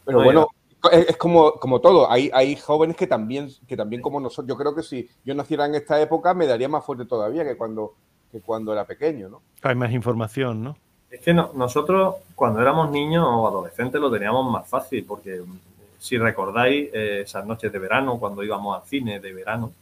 Pero 0.04 0.22
bueno, 0.22 0.48
es, 0.90 1.16
como, 1.16 1.52
como 1.52 1.80
todo. 1.80 2.10
Hay, 2.10 2.30
hay 2.34 2.56
jóvenes 2.56 2.96
que 2.96 3.06
también, 3.06 3.48
que 3.66 3.76
también 3.76 4.02
como 4.02 4.20
nosotros, 4.20 4.48
yo 4.48 4.56
creo 4.56 4.74
que 4.74 4.82
si 4.82 5.08
yo 5.24 5.34
naciera 5.34 5.66
en 5.66 5.76
esta 5.76 6.00
época 6.00 6.34
me 6.34 6.46
daría 6.46 6.68
más 6.68 6.84
fuerte 6.84 7.06
todavía 7.06 7.44
que 7.44 7.56
cuando 7.56 7.94
cuando 8.40 8.72
era 8.72 8.84
pequeño, 8.84 9.28
¿no? 9.28 9.42
Hay 9.62 9.74
más 9.74 9.92
información, 9.92 10.62
¿no? 10.62 10.76
Es 11.10 11.20
que 11.20 11.32
nosotros 11.32 12.16
cuando 12.34 12.60
éramos 12.60 12.90
niños 12.90 13.24
o 13.26 13.46
adolescentes 13.46 14.00
lo 14.00 14.10
teníamos 14.10 14.50
más 14.50 14.68
fácil, 14.68 15.04
porque 15.04 15.42
si 15.98 16.18
recordáis 16.18 16.90
eh, 16.92 17.22
esas 17.22 17.46
noches 17.46 17.72
de 17.72 17.78
verano, 17.78 18.18
cuando 18.18 18.42
íbamos 18.42 18.76
al 18.76 18.88
cine 18.88 19.20
de 19.20 19.32
verano, 19.32 19.72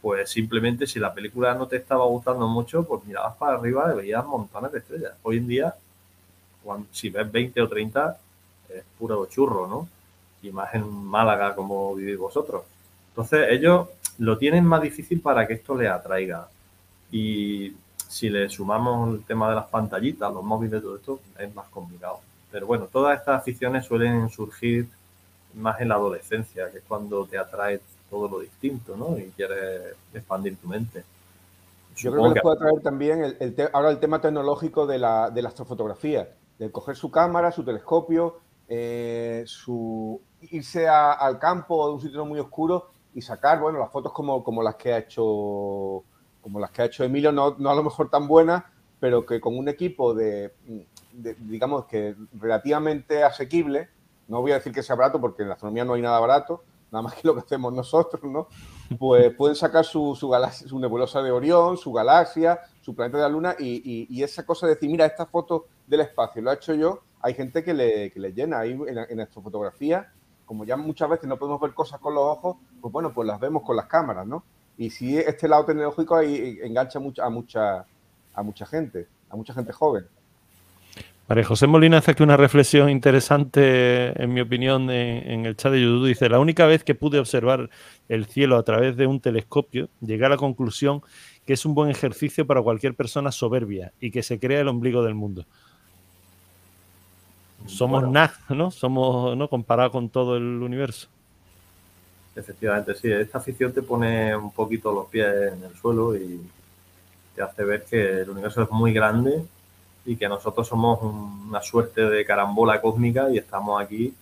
pues 0.00 0.30
simplemente 0.30 0.86
si 0.86 1.00
la 1.00 1.14
película 1.14 1.54
no 1.54 1.66
te 1.66 1.76
estaba 1.76 2.04
gustando 2.04 2.46
mucho, 2.46 2.84
pues 2.84 3.04
mirabas 3.04 3.36
para 3.36 3.56
arriba 3.56 3.90
y 3.90 3.96
veías 3.96 4.24
montones 4.26 4.70
de 4.70 4.78
estrellas. 4.80 5.12
Hoy 5.22 5.38
en 5.38 5.48
día, 5.48 5.74
si 6.92 7.08
ves 7.08 7.32
20 7.32 7.62
o 7.62 7.68
30, 7.68 8.18
es 8.68 8.84
puro 8.98 9.24
churro, 9.26 9.66
¿no? 9.66 9.88
Y 10.42 10.50
más 10.50 10.74
en 10.74 10.86
Málaga 10.86 11.54
como 11.54 11.94
vivís 11.94 12.18
vosotros. 12.18 12.64
Entonces 13.08 13.48
ellos 13.50 13.88
lo 14.18 14.36
tienen 14.36 14.66
más 14.66 14.82
difícil 14.82 15.20
para 15.20 15.46
que 15.46 15.54
esto 15.54 15.74
les 15.74 15.90
atraiga. 15.90 16.48
Y 17.14 17.72
si 18.08 18.28
le 18.28 18.48
sumamos 18.48 19.14
el 19.14 19.24
tema 19.24 19.48
de 19.48 19.54
las 19.54 19.66
pantallitas, 19.66 20.34
los 20.34 20.42
móviles, 20.42 20.82
todo 20.82 20.96
esto, 20.96 21.20
es 21.38 21.54
más 21.54 21.68
complicado. 21.68 22.18
Pero 22.50 22.66
bueno, 22.66 22.88
todas 22.90 23.16
estas 23.16 23.40
aficiones 23.40 23.86
suelen 23.86 24.28
surgir 24.30 24.88
más 25.54 25.80
en 25.80 25.90
la 25.90 25.94
adolescencia, 25.94 26.72
que 26.72 26.78
es 26.78 26.84
cuando 26.88 27.24
te 27.24 27.38
atrae 27.38 27.80
todo 28.10 28.28
lo 28.28 28.40
distinto, 28.40 28.96
¿no? 28.96 29.16
Y 29.16 29.30
quieres 29.36 29.94
expandir 30.12 30.56
tu 30.56 30.66
mente. 30.66 31.04
Yo 31.94 32.10
creo 32.10 32.24
que 32.24 32.30
les 32.30 32.42
puede 32.42 32.56
atraer 32.56 32.80
también 32.82 33.36
el, 33.38 33.70
ahora 33.72 33.90
el 33.90 34.00
tema 34.00 34.20
tecnológico 34.20 34.84
de 34.84 34.98
la, 34.98 35.30
de 35.30 35.40
la 35.40 35.50
astrofotografía, 35.50 36.28
de 36.58 36.72
coger 36.72 36.96
su 36.96 37.12
cámara, 37.12 37.52
su 37.52 37.62
telescopio, 37.62 38.40
eh, 38.66 39.44
su, 39.46 40.20
irse 40.50 40.88
al 40.88 41.38
campo 41.38 41.76
o 41.76 41.86
de 41.86 41.94
un 41.94 42.00
sitio 42.00 42.24
muy 42.24 42.40
oscuro 42.40 42.90
y 43.14 43.22
sacar, 43.22 43.60
bueno, 43.60 43.78
las 43.78 43.92
fotos 43.92 44.12
como, 44.12 44.42
como 44.42 44.64
las 44.64 44.74
que 44.74 44.92
ha 44.92 44.98
hecho 44.98 46.02
como 46.44 46.60
las 46.60 46.70
que 46.72 46.82
ha 46.82 46.84
hecho 46.84 47.04
Emilio, 47.04 47.32
no, 47.32 47.56
no 47.58 47.70
a 47.70 47.74
lo 47.74 47.82
mejor 47.82 48.10
tan 48.10 48.28
buenas, 48.28 48.64
pero 49.00 49.24
que 49.24 49.40
con 49.40 49.56
un 49.56 49.66
equipo 49.66 50.12
de, 50.12 50.52
digamos 51.38 51.86
que 51.86 52.14
relativamente 52.34 53.24
asequible, 53.24 53.88
no 54.28 54.42
voy 54.42 54.52
a 54.52 54.56
decir 54.56 54.70
que 54.70 54.82
sea 54.82 54.94
barato 54.94 55.18
porque 55.18 55.40
en 55.40 55.48
la 55.48 55.54
astronomía 55.54 55.86
no 55.86 55.94
hay 55.94 56.02
nada 56.02 56.20
barato, 56.20 56.62
nada 56.92 57.00
más 57.00 57.14
que 57.14 57.26
lo 57.26 57.32
que 57.32 57.40
hacemos 57.40 57.72
nosotros, 57.72 58.30
¿no? 58.30 58.48
Pues 58.98 59.34
pueden 59.38 59.56
sacar 59.56 59.86
su, 59.86 60.14
su, 60.14 60.28
galaxia, 60.28 60.68
su 60.68 60.78
nebulosa 60.78 61.22
de 61.22 61.30
Orión, 61.30 61.78
su 61.78 61.94
galaxia, 61.94 62.60
su 62.82 62.94
planeta 62.94 63.16
de 63.16 63.22
la 63.22 63.30
Luna 63.30 63.56
y, 63.58 64.22
esa 64.22 64.44
cosa 64.44 64.66
de 64.66 64.74
decir, 64.74 64.90
mira, 64.90 65.06
esta 65.06 65.24
foto 65.24 65.64
del 65.86 66.00
espacio 66.00 66.42
lo 66.42 66.50
he 66.50 66.56
hecho 66.56 66.74
yo, 66.74 67.04
hay 67.22 67.32
gente 67.32 67.64
que 67.64 67.72
le, 67.72 68.10
que 68.10 68.20
le 68.20 68.34
llena 68.34 68.58
ahí 68.58 68.72
en, 68.72 68.98
en 68.98 69.20
astrofotografía 69.20 70.12
como 70.44 70.66
ya 70.66 70.76
muchas 70.76 71.08
veces 71.08 71.26
no 71.26 71.38
podemos 71.38 71.58
ver 71.58 71.72
cosas 71.72 71.98
con 72.00 72.14
los 72.14 72.22
ojos, 72.22 72.56
pues 72.82 72.92
bueno, 72.92 73.14
pues 73.14 73.26
las 73.26 73.40
vemos 73.40 73.62
con 73.62 73.76
las 73.76 73.86
cámaras, 73.86 74.26
¿no? 74.26 74.44
Y 74.76 74.90
si 74.90 75.16
este 75.16 75.48
lado 75.48 75.64
tecnológico 75.64 76.16
ahí 76.16 76.58
engancha 76.62 76.98
mucha, 76.98 77.24
a, 77.24 77.30
mucha, 77.30 77.84
a 78.34 78.42
mucha 78.42 78.66
gente, 78.66 79.06
a 79.30 79.36
mucha 79.36 79.54
gente 79.54 79.72
joven. 79.72 80.04
María 81.26 81.44
José 81.44 81.66
Molina 81.66 81.98
hace 81.98 82.10
aquí 82.10 82.22
una 82.22 82.36
reflexión 82.36 82.90
interesante, 82.90 84.22
en 84.22 84.34
mi 84.34 84.42
opinión, 84.42 84.90
en, 84.90 85.46
el 85.46 85.56
chat 85.56 85.72
de 85.72 85.80
YouTube. 85.80 86.08
Dice, 86.08 86.28
la 86.28 86.38
única 86.38 86.66
vez 86.66 86.84
que 86.84 86.94
pude 86.94 87.18
observar 87.18 87.70
el 88.10 88.26
cielo 88.26 88.58
a 88.58 88.62
través 88.62 88.94
de 88.96 89.06
un 89.06 89.20
telescopio, 89.20 89.88
llegué 90.02 90.26
a 90.26 90.28
la 90.28 90.36
conclusión 90.36 91.00
que 91.46 91.54
es 91.54 91.64
un 91.64 91.74
buen 91.74 91.88
ejercicio 91.90 92.46
para 92.46 92.60
cualquier 92.60 92.94
persona 92.94 93.32
soberbia 93.32 93.92
y 94.00 94.10
que 94.10 94.22
se 94.22 94.38
crea 94.38 94.60
el 94.60 94.68
ombligo 94.68 95.02
del 95.02 95.14
mundo. 95.14 95.46
Somos 97.64 98.06
nada, 98.06 98.34
¿no? 98.50 98.70
Somos, 98.70 99.34
¿no? 99.34 99.48
Comparado 99.48 99.90
con 99.90 100.10
todo 100.10 100.36
el 100.36 100.62
universo. 100.62 101.08
Efectivamente, 102.36 102.94
sí. 102.94 103.10
Esta 103.10 103.38
afición 103.38 103.72
te 103.72 103.82
pone 103.82 104.34
un 104.36 104.52
poquito 104.52 104.92
los 104.92 105.06
pies 105.06 105.52
en 105.52 105.64
el 105.64 105.74
suelo 105.76 106.16
y 106.16 106.40
te 107.34 107.42
hace 107.42 107.64
ver 107.64 107.84
que 107.84 108.22
el 108.22 108.30
universo 108.30 108.62
es 108.62 108.70
muy 108.70 108.92
grande 108.92 109.44
y 110.04 110.16
que 110.16 110.28
nosotros 110.28 110.66
somos 110.66 111.00
una 111.02 111.62
suerte 111.62 112.02
de 112.02 112.24
carambola 112.24 112.80
cósmica 112.80 113.30
y 113.30 113.38
estamos 113.38 113.82
aquí. 113.82 114.14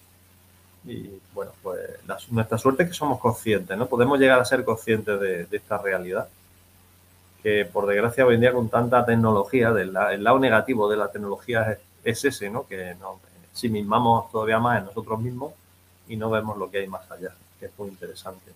Y 0.85 1.11
bueno, 1.33 1.53
pues 1.63 1.81
nuestra 2.31 2.59
suerte 2.59 2.85
es 2.85 2.91
que 2.91 2.95
somos 2.95 3.21
conscientes, 3.21 3.77
¿no? 3.77 3.87
Podemos 3.87 4.19
llegar 4.19 4.41
a 4.41 4.45
ser 4.45 4.65
conscientes 4.65 5.21
de, 5.21 5.47
esta 5.51 5.79
realidad. 5.79 6.29
Que 7.43 7.65
por 7.65 7.87
desgracia 7.87 8.25
hoy 8.25 8.37
en 8.37 8.41
día 8.41 8.53
con 8.53 8.69
tanta 8.69 9.05
tecnología, 9.05 9.69
el 9.71 9.93
lado 9.93 10.39
negativo 10.39 10.89
de 10.89 10.97
la 10.97 11.11
tecnología 11.11 11.79
es, 12.05 12.25
ese, 12.25 12.51
¿no? 12.51 12.67
Que 12.67 12.95
nos 13.01 13.17
si 13.53 13.69
mismamos 13.69 14.31
todavía 14.31 14.59
más 14.59 14.79
en 14.79 14.87
nosotros 14.87 15.21
mismos 15.21 15.53
y 16.09 16.17
no 16.17 16.31
vemos 16.31 16.57
lo 16.57 16.71
que 16.71 16.79
hay 16.79 16.89
más 16.89 17.09
allá, 17.11 17.35
que 17.63 17.67
es 17.67 17.79
muy 17.79 17.91
interesante. 17.91 18.51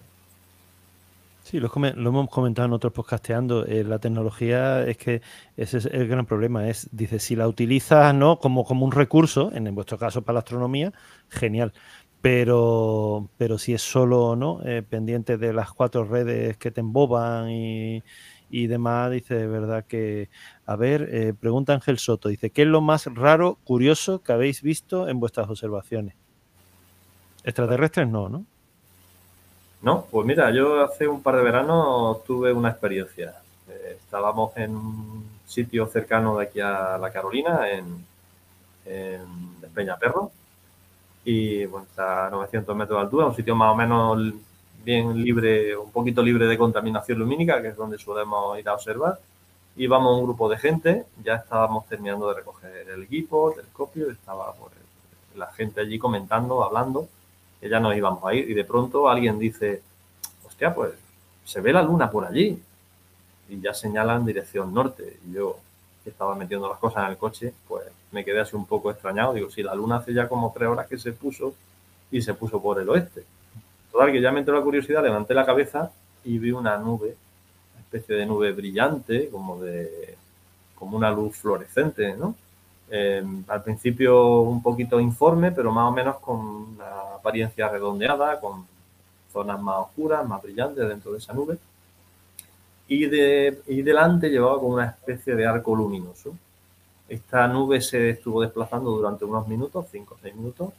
Sí, 1.44 1.61
lo, 1.61 1.70
hemos 1.76 2.28
comentado 2.28 2.66
en 2.66 2.72
otros 2.72 2.92
podcasteando. 2.92 3.64
Eh, 3.66 3.84
la 3.84 4.00
tecnología 4.00 4.84
es 4.84 4.96
que 4.96 5.22
ese 5.57 5.78
es 5.78 5.86
el 5.86 6.09
gran 6.09 6.26
problema. 6.26 6.68
Es, 6.68 6.88
dice, 6.90 7.20
si 7.20 7.36
la 7.36 7.46
utilizas 7.46 8.12
no 8.12 8.40
como, 8.40 8.64
como 8.64 8.84
un 8.84 8.90
recurso, 8.90 9.52
en, 9.54 9.72
vuestro 9.72 9.96
caso 9.96 10.22
para 10.22 10.34
la 10.34 10.38
astronomía, 10.40 10.92
genial. 11.28 11.72
Pero, 12.20 13.30
pero 13.38 13.59
si 13.59 13.74
es 13.74 13.82
solo 13.82 14.34
no 14.34 14.61
eh, 14.64 14.82
pendiente 14.82 15.38
de 15.38 15.52
las 15.52 15.72
cuatro 15.72 16.02
redes 16.02 16.57
que 16.57 16.72
te 16.72 16.80
emboban 16.80 17.48
y, 17.48 18.02
y 18.50 18.66
demás, 18.66 19.12
dice, 19.12 19.36
de 19.36 19.46
verdad 19.46 19.84
que, 19.84 20.30
a 20.64 20.74
ver, 20.74 21.09
eh, 21.12 21.32
pregunta 21.32 21.74
Ángel 21.74 21.98
Soto, 21.98 22.28
dice, 22.28 22.50
¿qué 22.50 22.62
es 22.62 22.68
lo 22.68 22.80
más 22.80 23.07
raro, 23.07 23.59
curioso 23.62 24.20
que 24.20 24.32
habéis 24.32 24.62
visto 24.62 25.09
en 25.09 25.20
vuestras 25.20 25.48
observaciones? 25.48 26.16
Extraterrestres 27.44 28.09
no, 28.09 28.28
¿no? 28.28 28.46
No, 29.87 30.05
pues 30.11 30.26
mira, 30.26 30.51
yo 30.51 30.82
hace 30.84 31.07
un 31.07 31.22
par 31.22 31.37
de 31.37 31.45
veranos 31.45 32.24
tuve 32.24 32.53
una 32.53 32.70
experiencia. 32.70 33.37
Eh, 33.68 33.99
estábamos 34.01 34.51
en 34.57 34.74
un 34.74 35.30
sitio 35.47 35.87
cercano 35.87 36.37
de 36.37 36.45
aquí 36.47 36.59
a 36.59 36.99
la 36.99 37.12
Carolina, 37.12 37.70
en, 37.70 38.05
en 38.84 39.20
Peñaperro, 39.72 40.32
y 41.24 41.66
bueno, 41.66 41.87
está 41.89 42.26
a 42.26 42.30
900 42.30 42.76
metros 42.76 42.99
de 42.99 43.03
altura, 43.05 43.26
un 43.26 43.37
sitio 43.37 43.55
más 43.55 43.72
o 43.72 43.76
menos 43.76 44.34
bien 44.84 45.22
libre, 45.22 45.76
un 45.76 45.93
poquito 45.93 46.20
libre 46.20 46.47
de 46.47 46.59
contaminación 46.59 47.20
lumínica, 47.20 47.62
que 47.62 47.68
es 47.68 47.76
donde 47.76 47.97
solemos 47.97 48.59
ir 48.59 48.68
a 48.68 48.74
observar. 48.74 49.20
Íbamos 49.76 50.18
un 50.18 50.24
grupo 50.24 50.49
de 50.49 50.59
gente, 50.59 51.05
ya 51.22 51.37
estábamos 51.37 51.87
terminando 51.87 52.28
de 52.28 52.34
recoger 52.34 52.89
el 52.89 53.05
equipo, 53.05 53.51
el 53.51 53.59
telescopio, 53.59 54.11
estaba 54.11 54.53
pues, 54.55 54.72
la 55.37 55.47
gente 55.53 55.80
allí 55.82 55.97
comentando, 55.97 56.64
hablando, 56.64 57.09
que 57.61 57.68
ya 57.68 57.80
nos 57.80 57.96
íbamos 57.96 58.24
a 58.24 58.34
ir 58.34 58.50
y 58.50 58.54
de 58.54 58.64
pronto 58.64 59.09
alguien 59.09 59.38
dice, 59.38 59.82
hostia, 60.46 60.74
pues 60.74 60.92
se 61.44 61.61
ve 61.61 61.72
la 61.72 61.82
luna 61.82 62.11
por 62.11 62.24
allí 62.24 62.61
y 63.48 63.61
ya 63.61 63.72
señalan 63.72 64.26
dirección 64.26 64.74
norte. 64.74 65.18
Y 65.28 65.34
yo, 65.34 65.59
que 66.02 66.11
estaba 66.11 66.34
metiendo 66.34 66.68
las 66.68 66.78
cosas 66.78 67.04
en 67.04 67.11
el 67.11 67.16
coche, 67.16 67.52
pues 67.68 67.84
me 68.12 68.24
quedé 68.24 68.40
así 68.40 68.57
un 68.57 68.66
poco 68.66 68.90
extrañado. 68.90 69.34
Digo, 69.34 69.50
si 69.50 69.62
la 69.62 69.74
luna 69.74 69.96
hace 69.96 70.12
ya 70.12 70.28
como 70.28 70.52
tres 70.54 70.68
horas 70.68 70.86
que 70.86 70.98
se 70.98 71.12
puso 71.12 71.54
y 72.11 72.22
se 72.22 72.34
puso 72.34 72.61
por 72.61 72.80
el 72.80 72.88
oeste 72.88 73.24
que 74.04 74.20
ya 74.20 74.30
me 74.30 74.40
entró 74.40 74.54
la 74.54 74.62
curiosidad, 74.62 75.02
levanté 75.02 75.34
la 75.34 75.46
cabeza 75.46 75.90
y 76.24 76.38
vi 76.38 76.50
una 76.50 76.76
nube, 76.76 77.16
una 77.72 77.80
especie 77.80 78.14
de 78.14 78.26
nube 78.26 78.52
brillante, 78.52 79.28
como 79.30 79.61
de 79.61 80.16
como 80.74 80.96
una 80.96 81.11
luz 81.11 81.36
fluorescente, 81.36 82.14
¿no? 82.16 82.34
Em, 82.89 83.45
al 83.49 83.62
principio 83.64 84.41
un 84.43 84.62
poquito 84.62 85.01
informe, 85.01 85.51
pero 85.53 85.72
más 85.72 85.89
o 85.89 85.93
menos 85.93 86.16
con 86.18 86.39
una 86.39 87.14
apariencia 87.16 87.68
redondeada, 87.68 88.39
con 88.41 88.66
zonas 89.32 89.61
más 89.61 89.78
oscuras, 89.78 90.26
más 90.26 90.43
brillantes 90.43 90.89
dentro 90.89 91.12
de 91.12 91.18
esa 91.18 91.32
nube. 91.32 91.59
Y, 92.89 93.07
de, 93.07 93.62
y 93.66 93.82
delante 93.82 94.28
llevaba 94.30 94.61
como 94.61 94.74
una 94.74 94.87
especie 94.87 95.34
de 95.34 95.47
arco 95.47 95.74
luminoso. 95.74 96.37
Esta 97.09 97.49
nube 97.49 97.80
se 97.80 98.11
estuvo 98.11 98.43
desplazando 98.43 98.91
durante 98.93 99.24
unos 99.24 99.47
minutos, 99.49 99.87
5 99.91 100.14
o 100.14 100.18
6 100.22 100.34
minutos, 100.37 100.72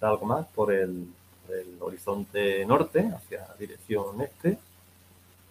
algo 0.00 0.26
más, 0.26 0.46
por 0.54 0.72
el, 0.72 1.08
del 1.48 1.76
horizonte 1.80 2.64
norte 2.66 3.10
hacia 3.14 3.46
dirección 3.58 4.20
este 4.20 4.58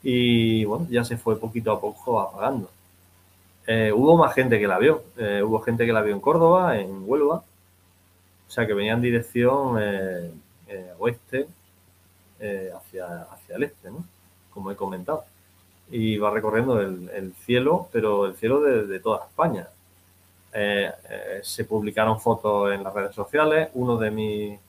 y 0.03 0.63
bueno, 0.65 0.87
ya 0.89 1.03
se 1.03 1.17
fue 1.17 1.39
poquito 1.39 1.71
a 1.71 1.81
poco 1.81 2.19
apagando. 2.19 2.69
Eh, 3.69 3.91
hubo 3.93 4.15
más 4.15 4.33
gente 4.33 4.59
que 4.59 4.67
la 4.67 4.79
vio, 4.79 5.03
eh, 5.17 5.43
hubo 5.43 5.59
gente 5.59 5.85
que 5.85 5.91
la 5.91 6.01
vio 6.01 6.13
en 6.13 6.21
Córdoba, 6.21 6.79
en 6.79 7.03
Huelva, 7.05 7.43
o 8.47 8.49
sea 8.49 8.65
que 8.65 8.73
venía 8.73 8.93
en 8.93 9.01
dirección 9.01 9.75
eh, 9.77 10.31
oeste 10.99 11.47
hacia, 12.73 13.23
hacia 13.23 13.55
el 13.57 13.63
este, 13.63 13.91
¿no? 13.91 14.05
como 14.51 14.71
he 14.71 14.75
comentado. 14.75 15.25
Y 15.91 16.17
va 16.17 16.31
recorriendo 16.31 16.79
el, 16.79 17.33
cielo, 17.45 17.89
pero 17.91 18.25
el 18.25 18.35
cielo 18.35 18.61
de, 18.61 18.87
de 18.87 18.99
toda 18.99 19.25
España. 19.25 19.67
se 21.43 21.65
publicaron 21.65 22.19
fotos 22.19 22.73
en 22.73 22.83
las 22.83 22.93
redes 22.93 23.15
sociales. 23.15 23.69
Uno 23.73 23.97
de 23.97 24.11
mis 24.11 24.59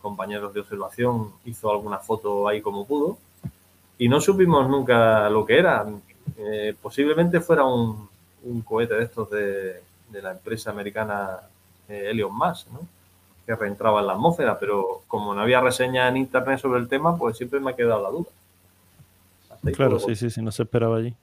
compañeros 0.00 0.52
de 0.54 0.60
observación 0.60 1.32
hizo 1.44 1.70
alguna 1.70 1.98
foto 1.98 2.48
ahí 2.48 2.60
como 2.60 2.86
pudo 2.86 3.18
y 3.98 4.08
no 4.08 4.20
supimos 4.20 4.68
nunca 4.68 5.28
lo 5.30 5.44
que 5.44 5.58
era. 5.58 5.86
Posiblemente 6.82 7.40
fuera 7.40 7.64
un, 7.64 8.08
cohete 8.62 8.94
de 8.94 9.04
estos 9.04 9.30
de, 9.30 9.82
la 10.12 10.32
empresa 10.32 10.70
americana 10.70 11.40
eh, 11.88 12.10
Elon 12.10 12.34
Musk, 12.34 12.68
que 13.46 13.54
reentraba 13.54 14.00
en 14.00 14.06
la 14.06 14.12
atmósfera, 14.12 14.58
pero 14.58 15.02
como 15.08 15.34
no 15.34 15.42
había 15.42 15.60
reseña 15.60 16.08
en 16.08 16.16
internet 16.16 16.60
sobre 16.60 16.80
el 16.80 16.88
tema, 16.88 17.16
pues 17.16 17.36
siempre 17.36 17.60
me 17.60 17.70
ha 17.70 17.76
quedado 17.76 18.02
la 18.02 18.10
duda. 18.10 18.28
Claro, 19.74 19.98
sí, 19.98 20.14
sí, 20.14 20.30
sí, 20.30 20.42
no 20.42 20.52
se 20.52 20.62
esperaba 20.62 20.98
allí. 20.98 21.14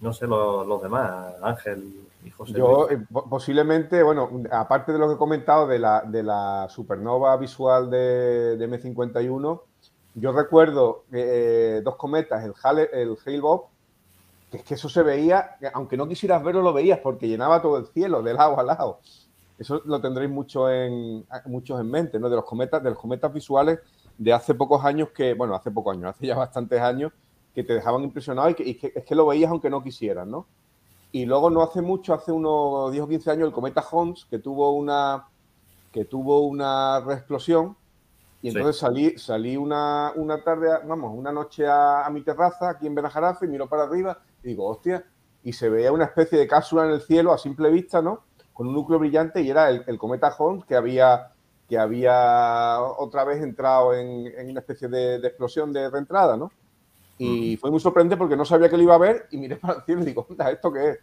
No 0.00 0.14
sé 0.14 0.26
los 0.26 0.82
demás, 0.82 1.34
Ángel 1.42 2.00
yo, 2.48 2.90
eh, 2.90 2.98
posiblemente, 3.28 4.02
bueno, 4.02 4.42
aparte 4.50 4.92
de 4.92 4.98
lo 4.98 5.08
que 5.08 5.14
he 5.14 5.18
comentado 5.18 5.66
de 5.66 5.78
la, 5.78 6.02
de 6.02 6.22
la 6.22 6.68
supernova 6.68 7.36
visual 7.36 7.90
de, 7.90 8.58
M51, 8.58 9.60
yo 10.14 10.32
recuerdo 10.32 11.04
eh, 11.12 11.80
dos 11.82 11.96
cometas, 11.96 12.44
el, 12.44 12.52
Hale, 12.62 12.90
el 12.92 13.16
Hale-Bopp, 13.24 13.69
que 14.50 14.58
es 14.58 14.64
que 14.64 14.74
eso 14.74 14.88
se 14.88 15.02
veía, 15.02 15.56
aunque 15.72 15.96
no 15.96 16.08
quisieras 16.08 16.42
verlo, 16.42 16.62
lo 16.62 16.72
veías 16.72 16.98
porque 16.98 17.28
llenaba 17.28 17.62
todo 17.62 17.78
el 17.78 17.86
cielo 17.86 18.22
de 18.22 18.34
lado 18.34 18.58
a 18.58 18.62
lado. 18.64 19.00
Eso 19.58 19.80
lo 19.84 20.00
tendréis 20.00 20.30
mucho 20.30 20.70
en, 20.70 21.24
muchos 21.46 21.78
en 21.80 21.90
mente, 21.90 22.18
¿no? 22.18 22.28
De 22.28 22.36
los 22.36 22.44
cometas, 22.44 22.82
de 22.82 22.90
los 22.90 22.98
cometas 22.98 23.32
visuales 23.32 23.78
de 24.18 24.32
hace 24.32 24.54
pocos 24.54 24.84
años 24.84 25.10
que, 25.10 25.34
bueno, 25.34 25.54
hace 25.54 25.70
pocos 25.70 25.94
años, 25.94 26.10
hace 26.10 26.26
ya 26.26 26.36
bastantes 26.36 26.80
años, 26.80 27.12
que 27.54 27.62
te 27.62 27.74
dejaban 27.74 28.02
impresionado 28.02 28.50
y 28.50 28.54
que, 28.54 28.62
y 28.64 28.74
que 28.74 28.92
es 28.94 29.04
que 29.04 29.14
lo 29.14 29.26
veías 29.26 29.50
aunque 29.50 29.70
no 29.70 29.82
quisieras, 29.82 30.26
¿no? 30.26 30.46
Y 31.12 31.26
luego 31.26 31.50
no 31.50 31.62
hace 31.62 31.82
mucho, 31.82 32.14
hace 32.14 32.32
unos 32.32 32.90
10 32.92 33.04
o 33.04 33.08
15 33.08 33.30
años, 33.30 33.46
el 33.46 33.52
cometa 33.52 33.84
Holmes, 33.90 34.26
que 34.30 34.38
tuvo 34.38 34.72
una, 34.72 35.26
que 35.92 36.04
tuvo 36.04 36.40
una 36.40 37.00
reexplosión. 37.00 37.76
Y 38.42 38.48
entonces 38.48 38.78
salí, 38.78 39.18
salí 39.18 39.56
una, 39.56 40.12
una 40.16 40.42
tarde, 40.42 40.68
vamos, 40.86 41.12
una 41.14 41.30
noche 41.30 41.66
a, 41.68 42.08
mi 42.10 42.22
terraza 42.22 42.70
aquí 42.70 42.86
en 42.86 42.94
Benajarafe 42.94 43.44
y 43.44 43.48
miro 43.48 43.68
para 43.68 43.82
arriba 43.82 44.18
y 44.42 44.48
digo, 44.48 44.66
hostia, 44.66 45.04
y 45.42 45.52
se 45.52 45.68
veía 45.68 45.92
una 45.92 46.04
especie 46.04 46.38
de 46.38 46.46
cápsula 46.46 46.84
en 46.84 46.92
el 46.92 47.00
cielo 47.00 47.32
a 47.32 47.38
simple 47.38 47.70
vista, 47.70 48.02
¿no? 48.02 48.24
Con 48.52 48.68
un 48.68 48.74
núcleo 48.74 48.98
brillante 48.98 49.40
y 49.40 49.50
era 49.50 49.70
el, 49.70 49.98
cometa 49.98 50.34
Holmes 50.36 50.64
que 50.64 50.76
había, 50.76 51.32
que 51.68 51.78
había 51.78 52.80
otra 52.80 53.24
vez 53.24 53.42
entrado 53.42 53.94
en, 53.94 54.50
una 54.50 54.60
especie 54.60 54.88
de, 54.88 55.16
explosión 55.16 55.72
de 55.72 55.88
reentrada, 55.88 56.36
¿no? 56.36 56.50
Y 57.16 57.58
fue 57.58 57.70
muy 57.70 57.80
sorprendente 57.80 58.16
porque 58.16 58.36
no 58.36 58.46
sabía 58.46 58.70
que 58.70 58.78
lo 58.78 58.82
iba 58.82 58.94
a 58.94 58.98
ver 58.98 59.26
y 59.30 59.36
miré 59.36 59.56
para 59.60 59.74
el 59.74 59.82
cielo 59.82 60.02
y 60.02 60.06
digo, 60.06 60.26
¿esto 60.50 60.72
qué 60.72 60.90
es? 60.90 60.98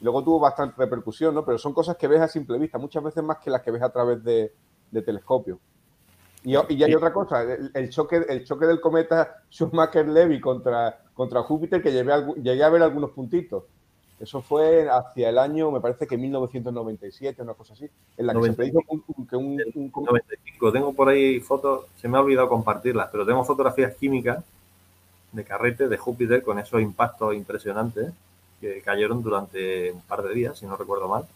Y 0.00 0.04
luego 0.04 0.22
tuvo 0.22 0.40
bastante 0.40 0.76
repercusión, 0.78 1.34
¿no? 1.34 1.44
Pero 1.44 1.58
son 1.58 1.72
cosas 1.72 1.96
que 1.96 2.06
ves 2.06 2.20
a 2.20 2.28
simple 2.28 2.58
vista, 2.58 2.78
muchas 2.78 3.02
veces 3.02 3.22
más 3.24 3.38
que 3.38 3.50
las 3.50 3.62
que 3.62 3.72
ves 3.72 3.82
a 3.82 3.90
través 3.90 4.22
de, 4.22 4.52
telescopio. 5.04 5.58
Y, 6.44 6.52
y, 6.52 6.82
hay 6.84 6.94
otra 6.94 7.12
cosa, 7.12 7.42
el, 7.42 7.90
choque, 7.90 8.24
el 8.28 8.44
choque 8.44 8.66
del 8.66 8.80
cometa 8.80 9.42
Schumacher-Levy 9.50 10.40
contra, 10.40 11.00
contra 11.18 11.42
Júpiter, 11.42 11.82
que 11.82 11.90
llegué 11.90 12.62
a 12.62 12.68
ver 12.68 12.80
algunos 12.80 13.10
puntitos. 13.10 13.64
Eso 14.20 14.40
fue 14.40 14.88
hacia 14.88 15.30
el 15.30 15.38
año, 15.38 15.72
me 15.72 15.80
parece 15.80 16.06
que 16.06 16.16
1997, 16.16 17.42
una 17.42 17.54
cosa 17.54 17.72
así, 17.72 17.90
en 18.16 18.24
la 18.24 18.34
que 18.34 18.42
se 18.44 18.52
predijo 18.52 18.82
que 19.28 19.34
un, 19.34 19.56
95. 19.56 20.72
Tengo 20.72 20.92
por 20.92 21.08
ahí 21.08 21.40
fotos, 21.40 21.86
se 22.00 22.06
me 22.06 22.16
ha 22.16 22.20
olvidado 22.20 22.48
compartirlas, 22.48 23.08
pero 23.10 23.26
tengo 23.26 23.44
fotografías 23.44 23.96
químicas 23.96 24.44
de 25.32 25.42
carrete 25.42 25.88
de 25.88 25.96
Júpiter 25.96 26.40
con 26.40 26.60
esos 26.60 26.80
impactos 26.80 27.34
impresionantes 27.34 28.12
que 28.60 28.80
cayeron 28.80 29.20
durante 29.20 29.90
un 29.90 30.02
par 30.02 30.22
de 30.22 30.32
días, 30.32 30.56
si 30.56 30.66
no 30.66 30.76
recuerdo 30.76 31.08
mal. 31.08 31.26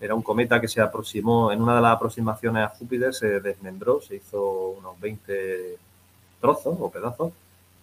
Era 0.00 0.14
un 0.14 0.22
cometa 0.22 0.60
que 0.60 0.68
se 0.68 0.80
aproximó, 0.80 1.50
en 1.50 1.60
una 1.60 1.74
de 1.74 1.82
las 1.82 1.96
aproximaciones 1.96 2.62
a 2.62 2.68
Júpiter 2.68 3.12
se 3.12 3.40
desmembró, 3.40 4.00
se 4.00 4.14
hizo 4.14 4.68
unos 4.78 5.00
20 5.00 5.78
trozos 6.40 6.76
o 6.78 6.88
pedazos, 6.92 7.32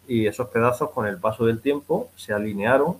y 0.07 0.27
esos 0.27 0.47
pedazos 0.47 0.91
con 0.91 1.07
el 1.07 1.17
paso 1.17 1.45
del 1.45 1.61
tiempo 1.61 2.09
se 2.15 2.33
alinearon 2.33 2.95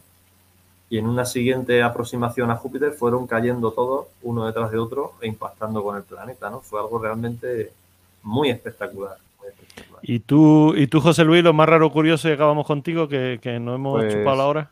y 0.90 0.98
en 0.98 1.08
una 1.08 1.26
siguiente 1.26 1.84
aproximación 1.84 2.50
a 2.52 2.56
Júpiter 2.56 2.92
fueron 2.92 3.28
cayendo 3.28 3.72
todos 3.72 4.08
uno 4.22 4.46
detrás 4.46 4.72
de 4.72 4.78
otro 4.78 5.14
e 5.22 5.28
impactando 5.28 5.84
con 5.84 5.98
el 5.98 6.04
planeta, 6.04 6.50
¿no? 6.50 6.62
Fue 6.62 6.80
algo 6.80 7.00
realmente 7.00 7.72
muy 8.24 8.50
espectacular. 8.50 9.18
¿Y 10.02 10.20
tú, 10.20 10.74
y 10.76 10.88
tú, 10.88 11.02
José 11.02 11.24
Luis, 11.24 11.44
lo 11.44 11.54
más 11.54 11.68
raro 11.68 11.92
curioso 11.92 12.30
y 12.30 12.34
acabamos 12.34 12.66
contigo, 12.66 13.08
que, 13.08 13.40
que 13.42 13.60
no 13.60 13.76
hemos 13.76 14.02
pues 14.02 14.14
chupado 14.14 14.38
la 14.38 14.46
hora? 14.48 14.72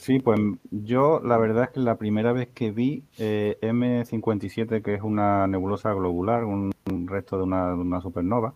Sí, 0.00 0.18
pues 0.18 0.40
yo 0.70 1.20
la 1.22 1.36
verdad 1.36 1.64
es 1.64 1.70
que 1.70 1.80
la 1.80 1.96
primera 1.96 2.32
vez 2.32 2.48
que 2.48 2.70
vi 2.70 3.04
eh, 3.18 3.58
M57, 3.60 4.82
que 4.82 4.94
es 4.94 5.02
una 5.02 5.46
nebulosa 5.46 5.92
globular, 5.92 6.44
un, 6.44 6.72
resto 7.06 7.36
de 7.36 7.42
una, 7.42 8.00
supernova, 8.00 8.54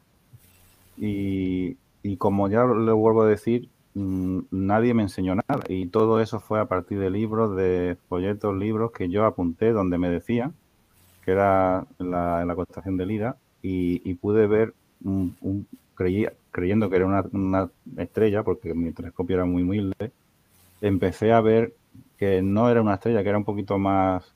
y, 0.97 1.77
como 2.19 2.49
ya 2.49 2.65
le 2.65 2.93
vuelvo 2.93 3.23
a 3.23 3.29
decir, 3.29 3.69
mm, 3.95 4.41
nadie 4.51 4.95
me 4.95 5.03
enseñó 5.03 5.35
nada. 5.35 5.65
Y 5.69 5.87
todo 5.87 6.21
eso 6.21 6.41
fue 6.41 6.61
a 6.61 6.67
partir 6.67 6.99
de 6.99 7.11
libros, 7.11 7.57
de 7.57 7.97
folletos, 8.09 8.57
libros 8.57 8.93
que 8.93 9.09
yo 9.09 9.25
apunté 9.25 9.73
donde 9.73 9.99
me 9.99 10.11
decían 10.11 10.55
que 11.25 11.33
era 11.33 11.87
la, 11.99 12.45
la 12.45 12.55
constelación 12.55 12.99
de 12.99 13.07
Lira, 13.07 13.37
y, 13.67 14.15
pude 14.15 14.47
ver, 14.47 14.75
creyendo 16.51 16.91
que 16.91 16.97
era 16.97 17.07
una, 17.07 17.71
estrella, 17.97 18.43
porque 18.43 18.75
mi 18.75 18.93
telescopio 18.93 19.37
era 19.37 19.45
muy 19.47 19.63
humilde, 19.63 20.13
empecé 20.81 21.33
a 21.33 21.41
ver 21.41 21.75
que 22.19 22.43
no 22.43 22.69
era 22.69 22.83
una 22.83 22.95
estrella, 22.95 23.23
que 23.23 23.29
era 23.31 23.39
un 23.39 23.45
poquito 23.45 23.79
más, 23.79 24.35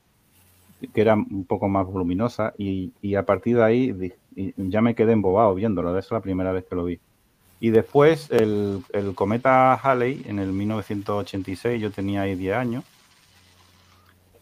que 0.93 1.01
era 1.01 1.13
un 1.13 1.45
poco 1.45 1.67
más 1.69 1.85
voluminosa 1.85 2.53
y, 2.57 2.91
a 3.15 3.25
partir 3.25 3.57
de 3.57 3.63
ahí 3.63 4.13
ya 4.57 4.81
me 4.81 4.95
quedé 4.95 5.11
embobado 5.11 5.53
viéndolo, 5.53 5.91
esa 5.91 5.99
es 5.99 6.11
la 6.11 6.21
primera 6.21 6.51
vez 6.51 6.65
que 6.65 6.75
lo 6.75 6.85
vi. 6.85 6.99
Y 7.59 7.71
después 7.71 8.29
el, 8.31 8.83
cometa 9.15 9.73
Halley 9.73 10.23
en 10.25 10.39
el 10.39 10.51
1986, 10.53 11.81
yo 11.81 11.91
tenía 11.91 12.21
ahí 12.21 12.35
10 12.35 12.55
años, 12.55 12.83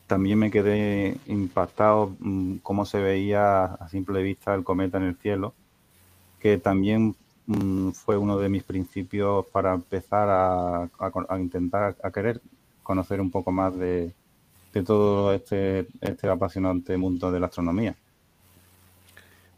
también 0.05 0.39
me 0.39 0.51
quedé 0.51 1.18
impactado 1.26 2.15
mm, 2.20 2.57
cómo 2.63 2.86
se 2.86 2.99
veía 3.01 3.65
a 3.65 3.89
simple 3.89 4.24
vista 4.24 4.53
el 4.53 4.63
cometa 4.63 4.97
en 4.97 5.03
el 5.03 5.15
cielo, 5.18 5.53
que 6.39 6.57
también 6.57 7.15
Mm, 7.47 7.91
fue 7.91 8.18
uno 8.18 8.38
de 8.38 8.49
mis 8.49 8.63
principios 8.63 9.45
para 9.47 9.74
empezar 9.74 10.28
a, 10.30 10.89
intentar, 11.39 11.95
a 12.03 12.11
querer 12.11 12.41
conocer 12.84 13.22
un 13.22 13.32
poco 13.32 13.51
más 13.53 13.76
de, 13.78 14.13
todo 14.86 15.34
este, 15.34 15.88
este 16.01 16.30
apasionante 16.30 16.97
mundo 16.97 17.32
de 17.32 17.39
la 17.39 17.47
astronomía. 17.47 17.95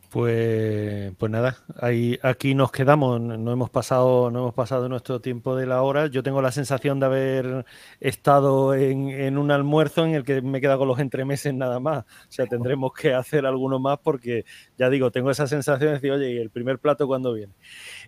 Pues, 0.09 1.13
pues 1.19 1.31
nada, 1.31 1.57
ahí, 1.79 2.17
aquí 2.23 2.55
nos 2.55 2.71
quedamos, 2.71 3.21
no 3.21 3.51
hemos 3.51 3.69
pasado, 3.69 4.31
no 4.31 4.39
hemos 4.39 4.53
pasado 4.55 4.89
nuestro 4.89 5.21
tiempo 5.21 5.55
de 5.55 5.67
la 5.67 5.83
hora. 5.83 6.07
Yo 6.07 6.23
tengo 6.23 6.41
la 6.41 6.51
sensación 6.51 6.99
de 6.99 7.05
haber 7.05 7.65
estado 7.99 8.73
en, 8.73 9.37
un 9.37 9.51
almuerzo 9.51 10.05
en 10.05 10.15
el 10.15 10.23
que 10.23 10.41
me 10.41 10.57
he 10.57 10.61
quedado 10.61 10.79
con 10.79 10.87
los 10.87 10.97
entremeses 10.97 11.53
nada 11.53 11.79
más. 11.79 12.05
O 12.05 12.31
sea, 12.31 12.47
tendremos 12.47 12.91
que 12.93 13.13
hacer 13.13 13.45
alguno 13.45 13.77
más 13.77 13.99
porque, 13.99 14.45
ya 14.79 14.89
digo, 14.89 15.11
tengo 15.11 15.29
esa 15.29 15.45
sensación 15.45 15.89
de 15.89 15.93
decir, 15.93 16.11
oye, 16.11 16.31
¿y 16.31 16.37
el 16.37 16.49
primer 16.49 16.79
plato 16.79 17.05
cuándo 17.05 17.33
viene? 17.33 17.53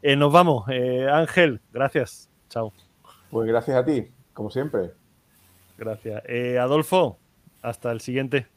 Eh, 0.01 0.15
nos 0.15 0.33
vamos. 0.33 0.65
Eh, 0.69 1.07
Ángel, 1.07 1.61
gracias. 1.71 2.31
Chao. 2.49 2.73
Pues 3.29 3.47
gracias 3.47 3.77
a 3.77 3.85
ti, 3.85 4.07
como 4.33 4.49
siempre. 4.49 4.89
Gracias. 5.77 6.23
Eh, 6.27 6.57
Adolfo, 6.57 7.19
hasta 7.61 7.91
el 7.91 8.01
siguiente. 8.01 8.47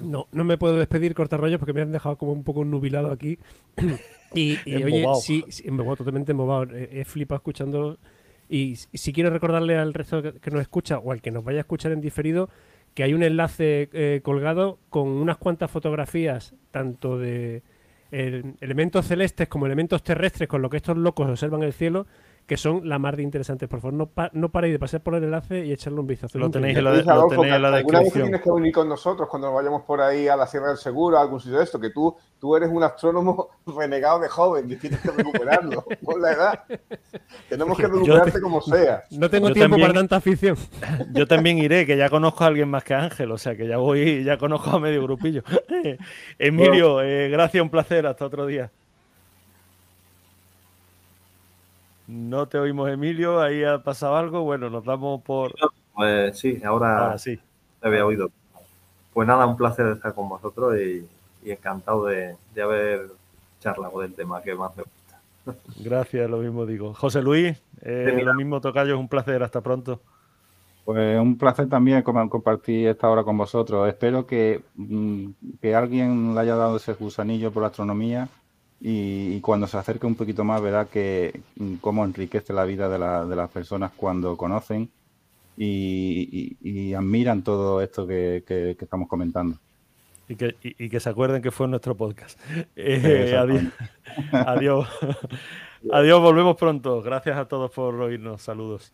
No, 0.00 0.26
no 0.32 0.44
me 0.44 0.58
puedo 0.58 0.76
despedir, 0.76 1.14
cortar 1.14 1.40
rollos, 1.40 1.58
porque 1.58 1.72
me 1.72 1.82
han 1.82 1.92
dejado 1.92 2.16
como 2.16 2.32
un 2.32 2.44
poco 2.44 2.64
nubilado 2.64 3.10
aquí. 3.10 3.38
y, 4.34 4.58
oye, 4.66 5.06
sí, 5.20 5.44
sí 5.48 5.64
totalmente 5.96 6.32
embobado. 6.32 6.74
He, 6.74 7.04
flipado 7.04 7.36
escuchando. 7.36 7.98
Y, 8.48 8.76
si 8.76 9.12
quiero 9.12 9.30
recordarle 9.30 9.76
al 9.76 9.94
resto 9.94 10.22
que, 10.22 10.50
nos 10.50 10.60
escucha 10.60 10.98
o 10.98 11.12
al 11.12 11.22
que 11.22 11.30
nos 11.30 11.44
vaya 11.44 11.58
a 11.58 11.60
escuchar 11.60 11.92
en 11.92 12.00
diferido 12.00 12.48
que 12.94 13.02
hay 13.02 13.12
un 13.12 13.24
enlace 13.24 13.88
eh, 13.92 14.20
colgado 14.22 14.78
con 14.88 15.08
unas 15.08 15.36
cuantas 15.36 15.70
fotografías, 15.70 16.54
tanto 16.70 17.18
de 17.18 17.62
elementos 18.12 19.06
celestes 19.06 19.48
como 19.48 19.66
elementos 19.66 20.04
terrestres, 20.04 20.48
con 20.48 20.62
lo 20.62 20.70
que 20.70 20.76
estos 20.76 20.96
locos 20.96 21.28
observan 21.28 21.64
el 21.64 21.72
cielo, 21.72 22.06
que 22.46 22.56
son 22.58 22.86
la 22.86 22.98
más 22.98 23.16
de 23.16 23.22
interesantes. 23.22 23.68
Por 23.68 23.80
favor, 23.80 23.94
no, 23.94 24.10
no 24.32 24.48
paréis 24.50 24.74
de 24.74 24.78
pasar 24.78 25.02
por 25.02 25.14
el 25.14 25.24
enlace 25.24 25.64
y 25.64 25.72
echarle 25.72 26.00
un 26.00 26.06
vistazo. 26.06 26.38
Lo 26.38 26.50
tenéis 26.50 26.76
en 26.76 26.84
la, 26.84 26.92
descripción. 26.92 27.64
Alguna 27.64 28.00
vez 28.00 28.12
tienes 28.12 28.42
que 28.42 28.50
unir 28.50 28.72
con 28.72 28.88
nosotros 28.88 29.28
cuando 29.28 29.52
vayamos 29.52 29.82
por 29.82 30.02
ahí 30.02 30.28
a 30.28 30.36
la 30.36 30.46
Sierra 30.46 30.68
del 30.68 30.76
Seguro, 30.76 31.16
a 31.16 31.22
algún 31.22 31.40
sitio 31.40 31.58
de 31.58 31.64
esto, 31.64 31.80
que 31.80 31.90
tú, 31.90 32.14
tú 32.38 32.54
eres 32.54 32.68
un 32.70 32.82
astrónomo 32.82 33.48
renegado 33.66 34.20
de 34.20 34.28
joven 34.28 34.70
y 34.70 34.76
tienes 34.76 35.00
que 35.00 35.10
recuperarlo 35.10 35.84
con 36.04 36.20
la 36.20 36.32
edad. 36.32 36.64
Tenemos 37.48 37.78
que 37.78 37.86
recuperarte 37.86 38.40
como 38.40 38.60
sea. 38.60 39.04
No 39.10 39.30
tengo 39.30 39.50
tiempo 39.52 39.78
para 39.78 39.94
tanta 39.94 40.16
afición. 40.16 40.56
Yo 41.12 41.26
también 41.26 41.58
iré, 41.58 41.86
que 41.86 41.96
ya 41.96 42.10
conozco 42.10 42.44
a 42.44 42.48
alguien 42.48 42.68
más 42.68 42.84
que 42.84 42.94
Ángel, 42.94 43.30
o 43.32 43.38
sea 43.38 43.56
que 43.56 43.66
ya 43.66 43.78
voy, 43.78 44.22
ya 44.22 44.36
conozco 44.36 44.70
a 44.70 44.80
medio 44.80 45.02
grupillo. 45.02 45.42
Emilio, 46.38 47.00
eh, 47.00 47.30
gracias, 47.30 47.62
un 47.62 47.70
placer, 47.70 48.06
hasta 48.06 48.26
otro 48.26 48.44
día. 48.44 48.70
No 52.06 52.46
te 52.46 52.58
oímos, 52.58 52.90
Emilio. 52.90 53.40
Ahí 53.40 53.64
ha 53.64 53.82
pasado 53.82 54.16
algo. 54.16 54.42
Bueno, 54.42 54.68
nos 54.70 54.84
damos 54.84 55.22
por. 55.22 55.54
Pues 55.94 56.38
sí, 56.38 56.60
ahora, 56.64 57.16
sí. 57.18 57.38
Te 57.80 57.88
había 57.88 58.04
oído. 58.04 58.30
Pues 59.12 59.26
nada, 59.28 59.46
un 59.46 59.56
placer 59.56 59.86
estar 59.86 60.12
con 60.14 60.28
vosotros 60.28 60.76
y, 60.78 61.06
encantado 61.44 62.06
de, 62.06 62.36
haber 62.62 63.08
charlado 63.60 64.00
del 64.00 64.12
tema 64.12 64.42
que 64.42 64.54
más 64.54 64.76
me 64.76 64.82
gusta. 64.82 65.60
Gracias, 65.82 66.28
lo 66.28 66.38
mismo 66.38 66.66
digo. 66.66 66.94
José 66.94 67.22
Luis, 67.22 67.56
eh, 67.82 68.20
lo 68.22 68.34
mismo 68.34 68.60
tocayo, 68.60 68.94
es 68.94 69.00
un 69.00 69.08
placer. 69.08 69.42
Hasta 69.42 69.60
pronto. 69.60 70.00
Pues 70.84 71.18
un 71.18 71.38
placer 71.38 71.68
también 71.68 72.02
compartir 72.02 72.88
esta 72.88 73.08
hora 73.08 73.24
con 73.24 73.38
vosotros. 73.38 73.88
Espero 73.88 74.26
que, 74.26 74.62
mm, 74.74 75.28
que 75.62 75.74
alguien 75.74 76.34
le 76.34 76.40
haya 76.40 76.56
dado 76.56 76.76
ese 76.76 76.92
gusanillo 76.92 77.50
por 77.50 77.62
la 77.62 77.68
astronomía 77.68 78.28
y, 78.86 79.40
cuando 79.40 79.66
se 79.66 79.78
acerque 79.78 80.06
un 80.06 80.14
poquito 80.14 80.44
más 80.44 80.60
verá 80.60 80.84
que 80.84 81.40
mm, 81.56 81.76
cómo 81.76 82.04
enriquece 82.04 82.52
la 82.52 82.66
vida 82.66 82.86
de, 82.90 83.34
las 83.34 83.50
personas 83.50 83.92
cuando 83.96 84.36
conocen 84.36 84.90
y, 85.56 86.92
admiran 86.92 87.42
todo 87.42 87.80
esto 87.80 88.06
que, 88.06 88.44
estamos 88.78 89.08
comentando. 89.08 89.56
Y 90.28 90.36
que, 90.36 90.54
que, 90.54 91.00
se 91.00 91.08
acuerden 91.08 91.40
que 91.40 91.50
fue 91.50 91.66
nuestro 91.66 91.96
podcast. 91.96 92.38
Eh, 92.76 93.34
adiós. 93.38 93.62
adiós. 94.32 94.88
adiós, 95.90 96.20
volvemos 96.20 96.56
pronto. 96.56 97.00
Gracias 97.00 97.38
a 97.38 97.46
todos 97.46 97.70
por 97.70 97.94
oírnos. 97.94 98.42
Saludos. 98.42 98.92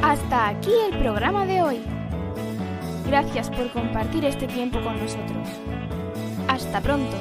Hasta 0.00 0.48
aquí 0.48 0.72
el 0.90 0.98
programa 1.00 1.44
de 1.44 1.60
hoy. 1.60 1.80
Gracias 3.06 3.50
por 3.50 3.70
compartir 3.72 4.24
este 4.24 4.46
tiempo 4.46 4.80
con 4.80 4.98
nosotros. 4.98 5.77
Hasta 6.48 6.80
pronto. 6.80 7.16